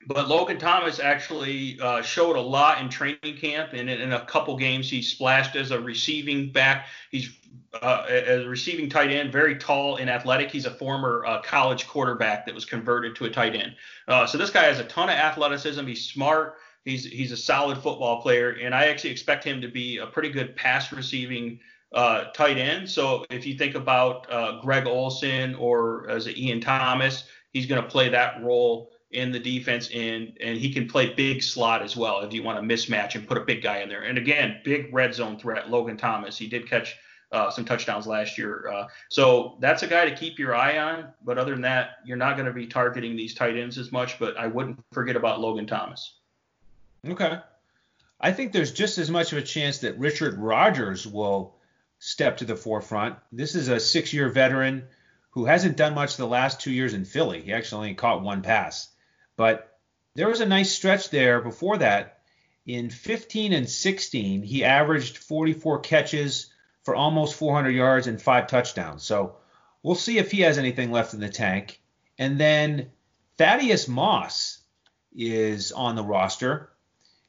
but 0.06 0.28
Logan 0.28 0.58
Thomas 0.58 0.98
actually 0.98 1.78
uh, 1.78 2.00
showed 2.00 2.36
a 2.36 2.40
lot 2.40 2.80
in 2.80 2.88
training 2.88 3.36
camp, 3.38 3.74
and 3.74 3.90
in, 3.90 4.00
in, 4.00 4.14
a 4.14 4.24
couple 4.24 4.56
games 4.56 4.88
he 4.88 5.02
splashed 5.02 5.56
as 5.56 5.72
a 5.72 5.80
receiving 5.80 6.50
back. 6.52 6.86
He's 7.10 7.36
uh, 7.82 8.06
a 8.08 8.46
receiving 8.46 8.88
tight 8.88 9.10
end, 9.10 9.32
very 9.32 9.56
tall 9.56 9.96
and 9.96 10.08
athletic. 10.08 10.50
He's 10.50 10.64
a 10.64 10.70
former 10.70 11.26
uh, 11.26 11.42
college 11.42 11.86
quarterback 11.86 12.46
that 12.46 12.54
was 12.54 12.64
converted 12.64 13.14
to 13.16 13.26
a 13.26 13.30
tight 13.30 13.54
end. 13.54 13.76
Uh, 14.08 14.26
so 14.26 14.38
this 14.38 14.48
guy 14.48 14.64
has 14.64 14.78
a 14.78 14.84
ton 14.84 15.10
of 15.10 15.16
athleticism. 15.16 15.86
He's 15.86 16.08
smart. 16.08 16.56
He's 16.86 17.04
he's 17.04 17.32
a 17.32 17.36
solid 17.36 17.78
football 17.78 18.22
player, 18.22 18.50
and 18.62 18.72
I 18.72 18.86
actually 18.86 19.10
expect 19.10 19.42
him 19.42 19.60
to 19.60 19.66
be 19.66 19.98
a 19.98 20.06
pretty 20.06 20.30
good 20.30 20.54
pass 20.54 20.92
receiving 20.92 21.58
uh, 21.92 22.26
tight 22.26 22.58
end. 22.58 22.88
So 22.88 23.26
if 23.28 23.44
you 23.44 23.58
think 23.58 23.74
about 23.74 24.32
uh, 24.32 24.60
Greg 24.60 24.86
Olsen 24.86 25.56
or 25.56 26.08
as 26.08 26.28
Ian 26.28 26.60
Thomas, 26.60 27.24
he's 27.52 27.66
going 27.66 27.82
to 27.82 27.88
play 27.88 28.08
that 28.10 28.40
role 28.40 28.92
in 29.10 29.32
the 29.32 29.40
defense, 29.40 29.90
and 29.92 30.38
and 30.40 30.56
he 30.56 30.72
can 30.72 30.86
play 30.86 31.12
big 31.12 31.42
slot 31.42 31.82
as 31.82 31.96
well 31.96 32.20
if 32.20 32.32
you 32.32 32.44
want 32.44 32.56
to 32.56 32.74
mismatch 32.74 33.16
and 33.16 33.26
put 33.26 33.36
a 33.36 33.44
big 33.44 33.62
guy 33.62 33.78
in 33.78 33.88
there. 33.88 34.02
And 34.02 34.16
again, 34.16 34.60
big 34.64 34.94
red 34.94 35.12
zone 35.12 35.40
threat, 35.40 35.68
Logan 35.68 35.96
Thomas. 35.96 36.38
He 36.38 36.46
did 36.46 36.70
catch 36.70 36.96
uh, 37.32 37.50
some 37.50 37.64
touchdowns 37.64 38.06
last 38.06 38.38
year. 38.38 38.70
Uh, 38.72 38.86
so 39.10 39.58
that's 39.60 39.82
a 39.82 39.88
guy 39.88 40.08
to 40.08 40.14
keep 40.14 40.38
your 40.38 40.54
eye 40.54 40.78
on. 40.78 41.12
But 41.24 41.36
other 41.36 41.50
than 41.50 41.62
that, 41.62 41.96
you're 42.04 42.16
not 42.16 42.36
going 42.36 42.46
to 42.46 42.52
be 42.52 42.68
targeting 42.68 43.16
these 43.16 43.34
tight 43.34 43.56
ends 43.56 43.76
as 43.76 43.90
much. 43.90 44.20
But 44.20 44.36
I 44.36 44.46
wouldn't 44.46 44.78
forget 44.92 45.16
about 45.16 45.40
Logan 45.40 45.66
Thomas. 45.66 46.20
Okay. 47.08 47.38
I 48.20 48.32
think 48.32 48.52
there's 48.52 48.72
just 48.72 48.98
as 48.98 49.10
much 49.10 49.32
of 49.32 49.38
a 49.38 49.42
chance 49.42 49.78
that 49.78 49.98
Richard 49.98 50.38
Rodgers 50.38 51.06
will 51.06 51.56
step 51.98 52.38
to 52.38 52.44
the 52.44 52.56
forefront. 52.56 53.16
This 53.32 53.54
is 53.54 53.68
a 53.68 53.80
six 53.80 54.12
year 54.12 54.28
veteran 54.28 54.88
who 55.30 55.44
hasn't 55.44 55.76
done 55.76 55.94
much 55.94 56.16
the 56.16 56.26
last 56.26 56.60
two 56.60 56.72
years 56.72 56.94
in 56.94 57.04
Philly. 57.04 57.42
He 57.42 57.52
actually 57.52 57.78
only 57.78 57.94
caught 57.94 58.22
one 58.22 58.42
pass. 58.42 58.88
But 59.36 59.78
there 60.14 60.28
was 60.28 60.40
a 60.40 60.46
nice 60.46 60.72
stretch 60.72 61.10
there 61.10 61.40
before 61.40 61.78
that. 61.78 62.20
In 62.64 62.90
15 62.90 63.52
and 63.52 63.68
16, 63.68 64.42
he 64.42 64.64
averaged 64.64 65.18
44 65.18 65.80
catches 65.80 66.50
for 66.84 66.96
almost 66.96 67.34
400 67.36 67.70
yards 67.70 68.06
and 68.06 68.20
five 68.20 68.46
touchdowns. 68.46 69.02
So 69.02 69.36
we'll 69.82 69.94
see 69.94 70.18
if 70.18 70.30
he 70.30 70.40
has 70.40 70.58
anything 70.58 70.90
left 70.90 71.14
in 71.14 71.20
the 71.20 71.28
tank. 71.28 71.80
And 72.18 72.40
then 72.40 72.90
Thaddeus 73.36 73.88
Moss 73.88 74.58
is 75.14 75.70
on 75.72 75.96
the 75.96 76.02
roster. 76.02 76.70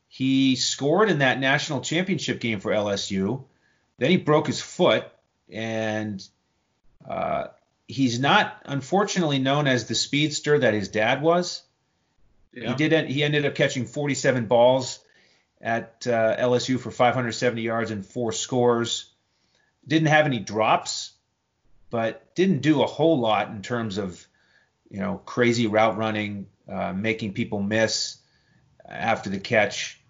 He 0.08 0.56
scored 0.56 1.10
in 1.10 1.20
that 1.20 1.40
national 1.40 1.82
championship 1.82 2.40
game 2.40 2.60
for 2.60 2.72
LSU. 2.72 3.44
Then 3.98 4.10
he 4.10 4.18
broke 4.18 4.48
his 4.48 4.62
foot, 4.62 5.06
and 5.52 6.26
uh, 7.08 7.48
he's 7.88 8.20
not, 8.20 8.62
unfortunately, 8.66 9.40
known 9.40 9.68
as 9.68 9.88
the 9.88 9.96
speedster 9.96 10.60
that 10.60 10.74
his 10.74 10.88
dad 10.90 11.22
was. 11.22 11.64
Yeah. 12.54 12.70
He 12.70 12.76
did. 12.76 13.10
He 13.10 13.24
ended 13.24 13.46
up 13.46 13.56
catching 13.56 13.86
47 13.86 14.46
balls 14.46 15.00
at 15.62 16.06
uh, 16.08 16.38
LSU 16.38 16.80
for 16.80 16.92
570 16.92 17.62
yards 17.62 17.92
and 17.92 18.06
four 18.06 18.32
scores. 18.32 19.10
Didn't 19.88 20.08
have 20.08 20.26
any 20.26 20.40
drops, 20.40 21.14
but 21.90 22.34
didn't 22.36 22.62
do 22.62 22.82
a 22.82 22.88
whole 22.88 23.20
lot 23.20 23.50
in 23.50 23.62
terms 23.62 23.98
of, 23.98 24.26
you 24.90 25.00
know, 25.00 25.22
crazy 25.26 25.68
route 25.68 25.98
running, 25.98 26.48
uh, 26.72 26.94
making 26.94 27.34
people 27.34 27.62
miss 27.62 28.18
after 28.88 29.30
the 29.30 29.40
catch. 29.40 30.02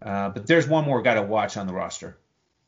Uh, 0.00 0.28
but 0.28 0.46
there's 0.46 0.68
one 0.68 0.84
more 0.84 1.02
guy 1.02 1.14
to 1.14 1.22
watch 1.22 1.56
on 1.56 1.66
the 1.66 1.72
roster. 1.72 2.18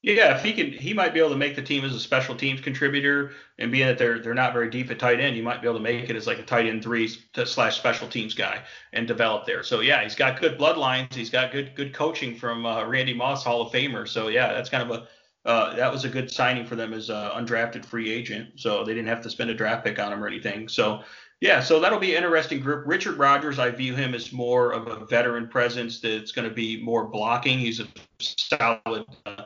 Yeah, 0.02 0.34
if 0.34 0.42
he 0.42 0.54
can, 0.54 0.72
he 0.72 0.94
might 0.94 1.12
be 1.12 1.20
able 1.20 1.30
to 1.30 1.36
make 1.36 1.56
the 1.56 1.62
team 1.62 1.84
as 1.84 1.94
a 1.94 2.00
special 2.00 2.34
teams 2.34 2.62
contributor, 2.62 3.32
and 3.58 3.70
being 3.70 3.86
that 3.86 3.98
they're 3.98 4.18
they're 4.18 4.32
not 4.32 4.54
very 4.54 4.70
deep 4.70 4.90
at 4.90 4.98
tight 4.98 5.20
end, 5.20 5.36
you 5.36 5.42
might 5.42 5.60
be 5.60 5.68
able 5.68 5.76
to 5.76 5.82
make 5.82 6.08
it 6.08 6.16
as 6.16 6.26
like 6.26 6.38
a 6.38 6.42
tight 6.42 6.66
end 6.66 6.82
three 6.82 7.06
slash 7.44 7.76
special 7.76 8.08
teams 8.08 8.32
guy 8.32 8.62
and 8.94 9.06
develop 9.06 9.44
there. 9.44 9.62
So 9.62 9.80
yeah, 9.80 10.02
he's 10.02 10.14
got 10.14 10.40
good 10.40 10.58
bloodlines, 10.58 11.12
he's 11.12 11.28
got 11.28 11.52
good 11.52 11.74
good 11.74 11.92
coaching 11.92 12.34
from 12.34 12.64
uh, 12.64 12.86
Randy 12.86 13.12
Moss, 13.12 13.44
Hall 13.44 13.60
of 13.60 13.72
Famer. 13.72 14.08
So 14.08 14.28
yeah, 14.28 14.54
that's 14.54 14.70
kind 14.70 14.90
of 14.90 14.90
a 14.90 15.06
uh, 15.44 15.74
that 15.76 15.92
was 15.92 16.04
a 16.04 16.08
good 16.08 16.30
signing 16.30 16.66
for 16.66 16.76
them 16.76 16.92
as 16.92 17.08
an 17.08 17.30
undrafted 17.30 17.84
free 17.84 18.10
agent. 18.10 18.50
So 18.56 18.84
they 18.84 18.94
didn't 18.94 19.08
have 19.08 19.22
to 19.22 19.30
spend 19.30 19.50
a 19.50 19.54
draft 19.54 19.84
pick 19.84 19.98
on 19.98 20.12
him 20.12 20.22
or 20.22 20.26
anything. 20.26 20.68
So 20.68 21.02
yeah, 21.40 21.60
so 21.60 21.80
that'll 21.80 21.98
be 21.98 22.14
an 22.14 22.22
interesting 22.22 22.60
group. 22.60 22.86
Richard 22.86 23.16
Rodgers, 23.16 23.58
I 23.58 23.70
view 23.70 23.94
him 23.94 24.14
as 24.14 24.32
more 24.32 24.72
of 24.72 24.88
a 24.88 25.06
veteran 25.06 25.48
presence 25.48 26.00
that's 26.00 26.32
going 26.32 26.48
to 26.48 26.54
be 26.54 26.82
more 26.82 27.08
blocking. 27.08 27.58
He's 27.58 27.80
a 27.80 27.86
solid. 28.20 29.06
Uh, 29.24 29.44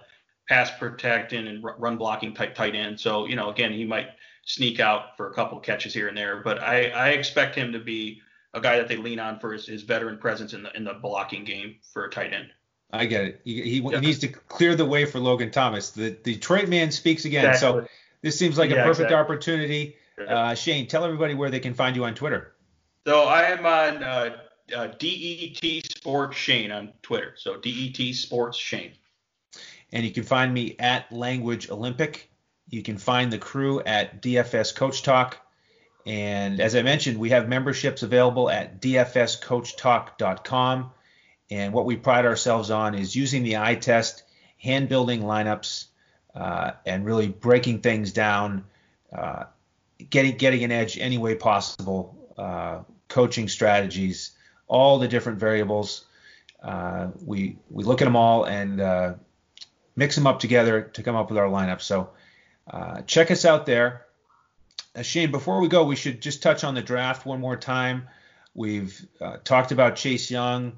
pass 0.49 0.71
protecting 0.79 1.49
and 1.49 1.65
run 1.65 1.97
blocking 1.97 2.35
type 2.35 2.55
tight 2.55 2.75
end. 2.75 3.01
So, 3.01 3.27
you 3.27 3.37
know, 3.37 3.51
again, 3.51 3.73
he 3.73 3.85
might 3.85 4.09
sneak 4.45 4.79
out 4.81 5.17
for 5.17 5.31
a 5.31 5.35
couple 5.35 5.59
catches 5.59 5.95
here 5.95 6.09
and 6.09 6.17
there, 6.17 6.43
but 6.43 6.63
I, 6.63 6.91
I 6.91 7.09
expect 7.11 7.55
him 7.55 7.73
to 7.73 7.79
be 7.79 8.21
a 8.53 8.61
guy 8.61 8.77
that 8.77 8.89
they 8.89 8.97
lean 8.97 9.19
on 9.19 9.39
for 9.41 9.53
his, 9.53 9.67
his 9.67 9.83
veteran 9.83 10.19
presence 10.19 10.53
in 10.53 10.63
the 10.63 10.77
in 10.77 10.85
the 10.85 10.95
blocking 10.95 11.45
game 11.45 11.77
for 11.93 12.05
a 12.05 12.11
tight 12.11 12.33
end. 12.33 12.51
I 12.95 13.07
get 13.07 13.25
it. 13.25 13.41
He, 13.45 13.63
he, 13.63 13.81
yeah. 13.81 14.01
he 14.01 14.07
needs 14.07 14.19
to 14.21 14.29
clear 14.29 14.75
the 14.75 14.85
way 14.85 15.05
for 15.05 15.19
Logan 15.19 15.51
Thomas. 15.51 15.91
The, 15.91 16.17
the 16.23 16.35
Detroit 16.35 16.69
man 16.69 16.91
speaks 16.91 17.25
again. 17.25 17.47
Exactly. 17.47 17.83
So 17.83 17.89
this 18.23 18.39
seems 18.39 18.57
like 18.57 18.71
yeah, 18.71 18.77
a 18.77 18.85
perfect 18.85 19.11
exactly. 19.11 19.17
opportunity. 19.17 19.97
Uh, 20.29 20.55
Shane, 20.55 20.87
tell 20.87 21.05
everybody 21.05 21.35
where 21.35 21.51
they 21.51 21.61
can 21.61 21.75
find 21.75 21.97
you 21.97 22.05
on 22.05 22.15
Twitter. 22.15 22.53
So 23.07 23.25
I 23.25 23.43
am 23.43 23.67
on 23.67 24.03
uh, 24.03 24.37
uh, 24.75 24.87
DET 24.99 25.63
Sports 25.97 26.37
Shane 26.37 26.71
on 26.71 26.93
Twitter. 27.03 27.35
So 27.37 27.57
DET 27.57 28.15
Sports 28.15 28.57
Shane. 28.57 28.93
And 29.93 30.05
you 30.05 30.13
can 30.13 30.25
find 30.25 30.55
me 30.55 30.77
at 30.79 31.13
Language 31.13 31.71
Olympic. 31.71 32.31
You 32.69 32.83
can 32.83 32.99
find 32.99 33.33
the 33.33 33.39
crew 33.39 33.81
at 33.83 34.23
DFS 34.23 34.75
Coach 34.75 35.03
Talk. 35.03 35.39
And 36.07 36.61
as 36.61 36.77
I 36.77 36.83
mentioned, 36.83 37.19
we 37.19 37.31
have 37.31 37.49
memberships 37.49 38.03
available 38.03 38.51
at 38.51 38.81
dfscoachtalk.com. 38.81 40.93
And 41.51 41.73
what 41.73 41.85
we 41.85 41.97
pride 41.97 42.25
ourselves 42.25 42.71
on 42.71 42.95
is 42.95 43.15
using 43.15 43.43
the 43.43 43.59
eye 43.59 43.75
test, 43.75 44.23
hand 44.59 44.89
building 44.89 45.23
lineups, 45.23 45.87
uh, 46.35 46.73
and 46.87 47.05
really 47.05 47.29
breaking 47.29 47.81
things 47.81 48.13
down, 48.13 48.65
uh, 49.13 49.45
getting 50.11 50.37
getting 50.37 50.65
an 50.65 50.73
edge 50.73 50.99
any 50.99 51.19
way 51.19 51.35
possible, 51.35 52.33
uh, 52.39 52.81
coaching 53.09 53.49
strategies, 53.49 54.33
all 54.67 54.99
the 54.99 55.09
different 55.09 55.39
variables. 55.39 56.07
Uh, 56.63 57.09
we 57.25 57.59
we 57.71 57.85
look 57.85 58.01
at 58.01 58.07
them 58.07 58.17
all 58.17 58.45
and 58.45 58.81
uh, 58.81 59.15
mix 59.97 60.15
them 60.15 60.27
up 60.27 60.41
together 60.41 60.83
to 60.83 61.03
come 61.03 61.15
up 61.15 61.29
with 61.29 61.39
our 61.39 61.49
lineup. 61.49 61.83
So 61.83 62.11
uh, 62.69 63.03
check 63.03 63.31
us 63.31 63.45
out 63.45 63.67
there. 63.67 64.07
Shane, 65.03 65.31
before 65.31 65.61
we 65.61 65.69
go, 65.69 65.85
we 65.85 65.97
should 65.97 66.23
just 66.23 66.43
touch 66.43 66.65
on 66.65 66.75
the 66.75 66.83
draft 66.83 67.27
one 67.27 67.41
more 67.41 67.57
time. 67.57 68.09
We've 68.55 69.07
talked 69.43 69.73
about 69.73 69.97
Chase 69.97 70.31
Young 70.31 70.75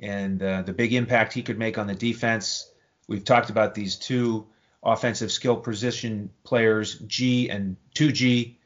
and 0.00 0.42
uh, 0.42 0.62
the 0.62 0.72
big 0.72 0.92
impact 0.92 1.32
he 1.32 1.42
could 1.42 1.58
make 1.58 1.78
on 1.78 1.86
the 1.86 1.94
defense. 1.94 2.70
We've 3.08 3.24
talked 3.24 3.50
about 3.50 3.74
these 3.74 3.96
two 3.96 4.46
offensive 4.82 5.32
skill 5.32 5.56
position 5.56 6.30
players, 6.44 6.98
G 7.00 7.48
and 7.50 7.76
2G. 7.94 8.56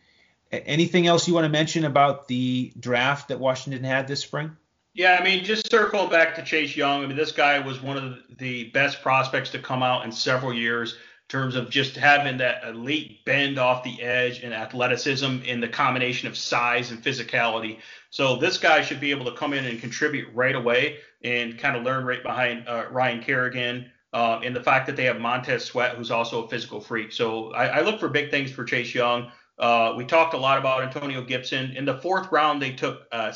Anything 0.52 1.06
else 1.06 1.28
you 1.28 1.34
want 1.34 1.44
to 1.44 1.50
mention 1.50 1.84
about 1.84 2.26
the 2.26 2.72
draft 2.78 3.28
that 3.28 3.38
Washington 3.38 3.84
had 3.84 4.08
this 4.08 4.20
spring? 4.20 4.56
Yeah, 4.92 5.16
I 5.20 5.24
mean, 5.24 5.44
just 5.44 5.70
circle 5.70 6.08
back 6.08 6.34
to 6.34 6.42
Chase 6.42 6.76
Young. 6.76 7.04
I 7.04 7.06
mean, 7.06 7.16
this 7.16 7.30
guy 7.30 7.60
was 7.60 7.80
one 7.80 7.96
of 7.96 8.18
the 8.38 8.64
best 8.70 9.02
prospects 9.02 9.50
to 9.50 9.60
come 9.60 9.82
out 9.84 10.04
in 10.04 10.10
several 10.10 10.52
years 10.52 10.96
terms 11.30 11.54
of 11.54 11.70
just 11.70 11.96
having 11.96 12.36
that 12.38 12.64
elite 12.64 13.24
bend 13.24 13.56
off 13.56 13.84
the 13.84 14.02
edge 14.02 14.42
and 14.42 14.52
athleticism 14.52 15.38
in 15.44 15.60
the 15.60 15.68
combination 15.68 16.26
of 16.26 16.36
size 16.36 16.90
and 16.90 17.02
physicality. 17.02 17.78
So 18.10 18.36
this 18.36 18.58
guy 18.58 18.82
should 18.82 18.98
be 19.00 19.12
able 19.12 19.24
to 19.26 19.36
come 19.36 19.52
in 19.52 19.64
and 19.64 19.80
contribute 19.80 20.28
right 20.34 20.56
away 20.56 20.98
and 21.22 21.56
kind 21.56 21.76
of 21.76 21.84
learn 21.84 22.04
right 22.04 22.22
behind 22.22 22.66
uh, 22.66 22.86
Ryan 22.90 23.22
Kerrigan. 23.22 23.92
Uh, 24.12 24.40
and 24.42 24.56
the 24.56 24.62
fact 24.62 24.88
that 24.88 24.96
they 24.96 25.04
have 25.04 25.20
Montez 25.20 25.64
Sweat, 25.64 25.94
who's 25.94 26.10
also 26.10 26.44
a 26.44 26.48
physical 26.48 26.80
freak. 26.80 27.12
So 27.12 27.52
I, 27.52 27.78
I 27.78 27.80
look 27.82 28.00
for 28.00 28.08
big 28.08 28.32
things 28.32 28.50
for 28.50 28.64
Chase 28.64 28.92
Young. 28.92 29.30
Uh, 29.56 29.94
we 29.96 30.04
talked 30.04 30.34
a 30.34 30.38
lot 30.38 30.58
about 30.58 30.82
Antonio 30.82 31.22
Gibson. 31.22 31.76
In 31.76 31.84
the 31.84 31.98
fourth 31.98 32.32
round, 32.32 32.60
they 32.60 32.72
took 32.72 33.06
uh, 33.12 33.30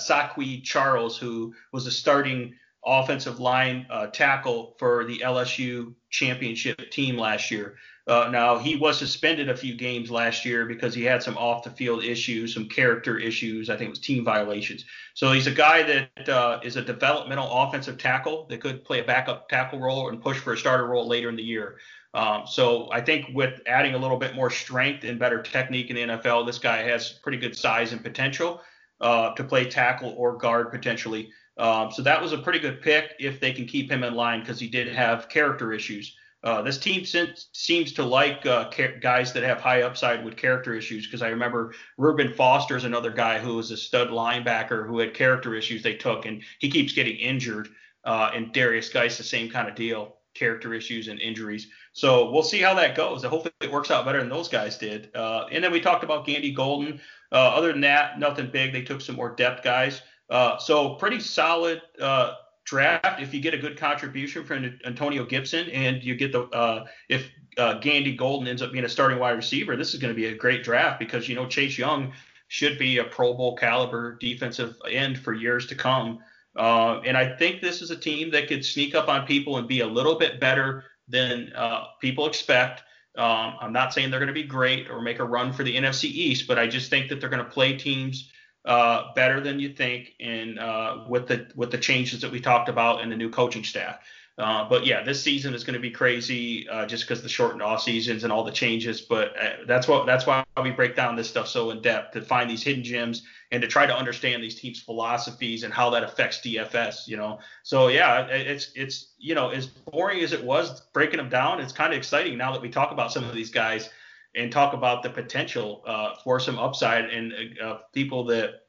Charles, 0.65 1.17
who 1.17 1.55
was 1.71 1.87
a 1.87 1.93
starting 1.93 2.55
offensive 2.87 3.41
line 3.41 3.87
uh, 3.91 4.07
tackle 4.09 4.75
for 4.79 5.05
the 5.05 5.19
LSU 5.19 5.95
championship 6.11 6.91
team 6.91 7.17
last 7.17 7.51
year. 7.51 7.77
Uh, 8.07 8.29
now, 8.31 8.59
he 8.59 8.77
was 8.77 8.99
suspended 8.99 9.49
a 9.49 9.57
few 9.57 9.75
games 9.75 10.11
last 10.11 10.45
year 10.45 10.67
because 10.67 10.95
he 10.95 11.03
had 11.03 11.23
some 11.23 11.39
off 11.39 11.65
the 11.65 11.71
field 11.71 12.05
issues, 12.05 12.53
some 12.53 12.69
character 12.69 13.17
issues. 13.17 13.71
I 13.71 13.77
think 13.77 13.89
it 13.89 13.91
was 13.91 13.99
team 13.99 14.25
violations. 14.25 14.85
So 15.15 15.33
he's 15.33 15.47
a 15.47 15.51
guy 15.51 15.83
that 15.83 16.29
uh, 16.29 16.61
is 16.63 16.77
a 16.77 16.83
developmental 16.83 17.49
offensive 17.51 17.97
tackle 17.97 18.47
that 18.51 18.61
could 18.61 18.85
play 18.85 19.01
a 19.01 19.05
backup 19.05 19.49
tackle 19.49 19.81
role 19.81 20.11
and 20.11 20.21
push 20.21 20.39
for 20.39 20.53
a 20.53 20.59
starter 20.59 20.87
role 20.87 21.09
later 21.09 21.31
in 21.31 21.37
the 21.37 21.43
year. 21.43 21.79
Um, 22.13 22.43
so 22.47 22.91
I 22.93 23.01
think 23.01 23.27
with 23.33 23.61
adding 23.67 23.95
a 23.95 23.99
little 23.99 24.19
bit 24.19 24.35
more 24.37 24.51
strength 24.51 25.05
and 25.05 25.19
better 25.19 25.43
technique 25.43 25.89
in 25.89 25.97
the 25.97 26.03
NFL, 26.15 26.47
this 26.47 26.59
guy 26.59 26.83
has 26.83 27.11
pretty 27.23 27.39
good 27.39 27.57
size 27.57 27.93
and 27.93 28.03
potential 28.03 28.61
uh, 29.01 29.35
to 29.35 29.43
play 29.45 29.65
tackle 29.65 30.15
or 30.17 30.37
guard 30.37 30.71
potentially. 30.71 31.31
Um, 31.57 31.91
so 31.93 32.03
that 32.03 32.21
was 32.21 32.33
a 32.33 32.39
pretty 32.39 32.59
good 32.59 32.83
pick 32.83 33.15
if 33.21 33.41
they 33.41 33.53
can 33.53 33.67
keep 33.67 33.91
him 33.91 34.03
in 34.03 34.15
line 34.15 34.41
because 34.41 34.59
he 34.59 34.69
did 34.69 34.89
have 34.89 35.29
character 35.29 35.73
issues. 35.73 36.17
Uh, 36.45 36.61
this 36.61 36.77
team 36.77 37.05
seems 37.53 37.93
to 37.93 38.05
like 38.05 38.45
uh, 38.45 38.69
guys 39.01 39.33
that 39.33 39.43
have 39.43 39.61
high 39.61 39.81
upside 39.81 40.23
with 40.23 40.37
character 40.37 40.75
issues 40.75 41.07
because 41.07 41.23
I 41.23 41.29
remember 41.29 41.73
Reuben 41.97 42.35
Foster 42.35 42.77
is 42.77 42.85
another 42.85 43.11
guy 43.11 43.39
who 43.39 43.55
was 43.55 43.71
a 43.71 43.79
stud 43.79 44.09
linebacker 44.09 44.87
who 44.87 44.99
had 44.99 45.15
character 45.15 45.55
issues 45.55 45.83
they 45.83 45.95
took, 45.95 46.27
and 46.27 46.43
he 46.59 46.71
keeps 46.71 46.93
getting 46.93 47.17
injured. 47.17 47.69
Uh, 48.05 48.31
and 48.35 48.53
Derrius 48.53 48.93
Guice, 48.93 49.17
the 49.17 49.25
same 49.25 49.49
kind 49.49 49.67
of 49.67 49.75
deal, 49.75 50.17
character 50.35 50.75
issues 50.75 51.09
and 51.09 51.19
injuries. 51.19 51.69
So 51.95 52.31
we'll 52.31 52.43
see 52.43 52.61
how 52.61 52.75
that 52.75 52.95
goes. 52.95 53.25
Hopefully 53.25 53.55
it 53.63 53.73
works 53.73 53.91
out 53.91 54.05
better 54.05 54.19
than 54.19 54.29
those 54.29 54.49
guys 54.49 54.77
did. 54.77 55.15
Uh, 55.17 55.47
and 55.51 55.65
then 55.65 55.73
we 55.73 55.81
talked 55.81 56.05
about 56.05 56.27
Gandy 56.27 56.53
Golden. 56.53 57.01
Uh, 57.33 57.37
other 57.37 57.73
than 57.73 57.81
that, 57.81 58.19
nothing 58.19 58.51
big. 58.51 58.75
They 58.75 58.83
took 58.83 59.01
some 59.01 59.17
more 59.17 59.35
depth 59.35 59.65
guys. 59.65 60.03
Uh, 60.31 60.59
so 60.59 60.95
pretty 60.95 61.21
solid 61.21 61.83
uh, 62.01 62.35
draft 62.65 63.21
if 63.21 63.35
you 63.35 63.41
get 63.41 63.55
a 63.55 63.59
good 63.59 63.77
contribution 63.77 64.45
from 64.45 64.79
Antonio 64.87 65.25
Gibson 65.25 65.69
and 65.71 66.03
you 66.03 66.15
get 66.15 66.33
the 66.33 66.43
uh, 66.45 66.87
if 67.09 67.31
uh, 67.59 67.75
Gandy 67.75 68.17
Golden 68.17 68.49
ends 68.49 68.63
up 68.63 68.73
being 68.73 68.85
a 68.85 68.89
starting 68.89 69.19
wide 69.19 69.33
receiver, 69.33 69.77
this 69.77 69.95
is 69.95 70.01
going 70.01 70.13
to 70.13 70.17
be 70.17 70.27
a 70.27 70.35
great 70.35 70.65
draft 70.65 70.99
because 70.99 71.29
you 71.29 71.35
know 71.35 71.47
Chase 71.47 71.77
Young 71.77 72.13
should 72.49 72.79
be 72.79 72.99
a 72.99 73.05
Pro 73.05 73.35
Bowl 73.35 73.57
caliber 73.57 74.17
defensive 74.17 74.77
end 74.91 75.19
for 75.19 75.35
years 75.35 75.67
to 75.67 75.75
come. 75.75 76.21
Uh, 76.57 77.01
and 77.01 77.17
I 77.17 77.37
think 77.37 77.61
this 77.61 77.83
is 77.83 77.91
a 77.91 77.97
team 77.97 78.31
that 78.31 78.49
could 78.49 78.65
sneak 78.65 78.95
up 78.95 79.09
on 79.09 79.27
people 79.27 79.59
and 79.59 79.67
be 79.67 79.81
a 79.81 79.87
little 79.87 80.17
bit 80.17 80.41
better 80.41 80.85
than 81.09 81.53
people 82.01 82.27
expect. 82.27 82.83
Um, 83.17 83.55
I'm 83.61 83.73
not 83.73 83.93
saying 83.93 84.11
they're 84.11 84.21
going 84.21 84.29
to 84.29 84.33
be 84.33 84.43
great 84.43 84.91
or 84.91 85.01
make 85.01 85.21
a 85.21 85.25
run 85.25 85.53
for 85.53 85.63
the 85.63 85.77
NFC 85.77 86.05
East, 86.05 86.49
but 86.49 86.59
I 86.59 86.67
just 86.67 86.91
think 86.91 87.09
that 87.09 87.21
they're 87.21 87.29
going 87.29 87.45
to 87.45 87.51
play 87.51 87.77
teams 87.77 88.31
uh, 88.65 89.13
better 89.15 89.41
than 89.41 89.61
you 89.61 89.71
think, 89.71 90.15
and 90.21 90.59
uh, 90.59 91.05
with 91.09 91.29
the 91.29 91.47
with 91.55 91.71
the 91.71 91.79
changes 91.79 92.21
that 92.23 92.33
we 92.33 92.41
talked 92.41 92.69
about 92.69 93.03
and 93.03 93.13
the 93.13 93.17
new 93.17 93.31
coaching 93.31 93.65
staff. 93.65 93.99
Uh, 94.37 94.69
but 94.69 94.85
yeah, 94.85 95.03
this 95.05 95.23
season 95.23 95.55
is 95.55 95.63
going 95.63 95.75
to 95.75 95.81
be 95.81 95.93
crazy 95.93 96.69
uh, 96.69 96.85
just 96.87 97.05
because 97.05 97.23
the 97.23 97.29
shortened 97.29 97.63
off 97.63 97.81
seasons 97.81 98.25
and 98.25 98.33
all 98.33 98.43
the 98.43 98.51
changes. 98.51 99.01
But 99.01 99.33
uh, 99.41 99.51
that's 99.67 99.87
what 99.87 100.07
that's 100.07 100.27
why 100.27 100.43
we 100.61 100.73
break 100.73 100.97
down 100.97 101.15
this 101.15 101.29
stuff 101.29 101.47
so 101.47 101.71
in 101.71 101.83
depth 101.83 102.15
to 102.15 102.23
find 102.23 102.51
these 102.51 102.63
hidden 102.63 102.83
gems 102.83 103.23
and 103.53 103.63
to 103.63 103.69
try 103.69 103.87
to 103.87 103.97
understand 103.97 104.43
these 104.43 104.59
teams' 104.59 104.81
philosophies 104.81 105.63
and 105.63 105.73
how 105.73 105.91
that 105.91 106.03
affects 106.03 106.41
DFS. 106.41 107.07
You 107.07 107.17
know, 107.17 107.39
so 107.63 107.89
yeah, 107.89 108.27
it's 108.27 108.73
it's 108.75 109.13
you 109.19 109.37
know 109.37 109.51
as 109.51 109.67
boring 109.67 110.21
as 110.21 110.33
it 110.33 110.43
was 110.43 110.81
breaking 110.93 111.19
them 111.19 111.29
down, 111.29 111.61
it's 111.61 111.73
kind 111.73 111.93
of 111.93 111.99
exciting 111.99 112.37
now 112.37 112.51
that 112.51 112.61
we 112.61 112.71
talk 112.71 112.91
about 112.91 113.13
some 113.13 113.23
of 113.25 113.35
these 113.35 113.51
guys 113.51 113.91
and 114.35 114.51
talk 114.51 114.75
about 114.75 115.03
the 115.03 115.11
potential 115.11 115.83
uh, 115.87 116.15
for 116.23 116.41
some 116.41 116.59
upside 116.59 117.07
and 117.07 117.33
uh, 117.63 117.79
people 117.93 118.25
that 118.25 118.63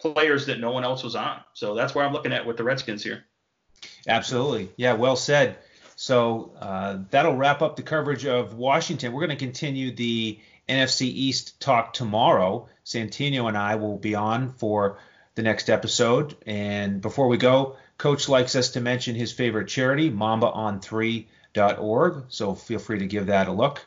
players 0.00 0.46
that 0.46 0.60
no 0.60 0.70
one 0.70 0.84
else 0.84 1.02
was 1.02 1.14
on. 1.14 1.40
So 1.54 1.74
that's 1.74 1.94
where 1.94 2.04
I'm 2.04 2.12
looking 2.12 2.32
at 2.32 2.46
with 2.46 2.56
the 2.56 2.64
Redskins 2.64 3.02
here. 3.02 3.24
Absolutely. 4.06 4.70
Yeah, 4.76 4.94
well 4.94 5.16
said. 5.16 5.58
So 5.96 6.52
uh, 6.58 6.98
that'll 7.10 7.36
wrap 7.36 7.60
up 7.60 7.76
the 7.76 7.82
coverage 7.82 8.24
of 8.24 8.54
Washington. 8.54 9.12
We're 9.12 9.26
going 9.26 9.36
to 9.36 9.44
continue 9.44 9.94
the 9.94 10.38
NFC 10.68 11.02
East 11.02 11.60
talk 11.60 11.92
tomorrow. 11.92 12.68
Santino 12.86 13.48
and 13.48 13.58
I 13.58 13.74
will 13.74 13.98
be 13.98 14.14
on 14.14 14.52
for 14.52 14.98
the 15.34 15.42
next 15.42 15.68
episode. 15.68 16.36
And 16.46 17.02
before 17.02 17.28
we 17.28 17.36
go, 17.36 17.76
Coach 17.98 18.30
likes 18.30 18.56
us 18.56 18.70
to 18.70 18.80
mention 18.80 19.14
his 19.14 19.32
favorite 19.32 19.68
charity, 19.68 20.10
mambaon3.org. 20.10 22.24
So 22.28 22.54
feel 22.54 22.78
free 22.78 23.00
to 23.00 23.06
give 23.06 23.26
that 23.26 23.48
a 23.48 23.52
look. 23.52 23.84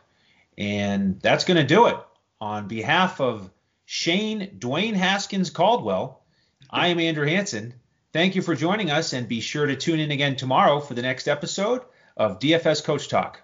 And 0.57 1.19
that's 1.21 1.45
going 1.45 1.57
to 1.57 1.63
do 1.63 1.87
it. 1.87 1.97
On 2.39 2.67
behalf 2.67 3.21
of 3.21 3.49
Shane 3.85 4.57
Dwayne 4.59 4.95
Haskins 4.95 5.49
Caldwell, 5.49 6.21
I 6.69 6.87
am 6.87 6.99
Andrew 6.99 7.25
Hanson. 7.25 7.73
Thank 8.11 8.35
you 8.35 8.41
for 8.41 8.55
joining 8.55 8.91
us, 8.91 9.13
and 9.13 9.27
be 9.27 9.41
sure 9.41 9.65
to 9.65 9.75
tune 9.75 9.99
in 9.99 10.11
again 10.11 10.35
tomorrow 10.35 10.79
for 10.79 10.93
the 10.93 11.01
next 11.01 11.27
episode 11.27 11.81
of 12.15 12.39
DFS 12.39 12.83
Coach 12.83 13.07
Talk. 13.07 13.41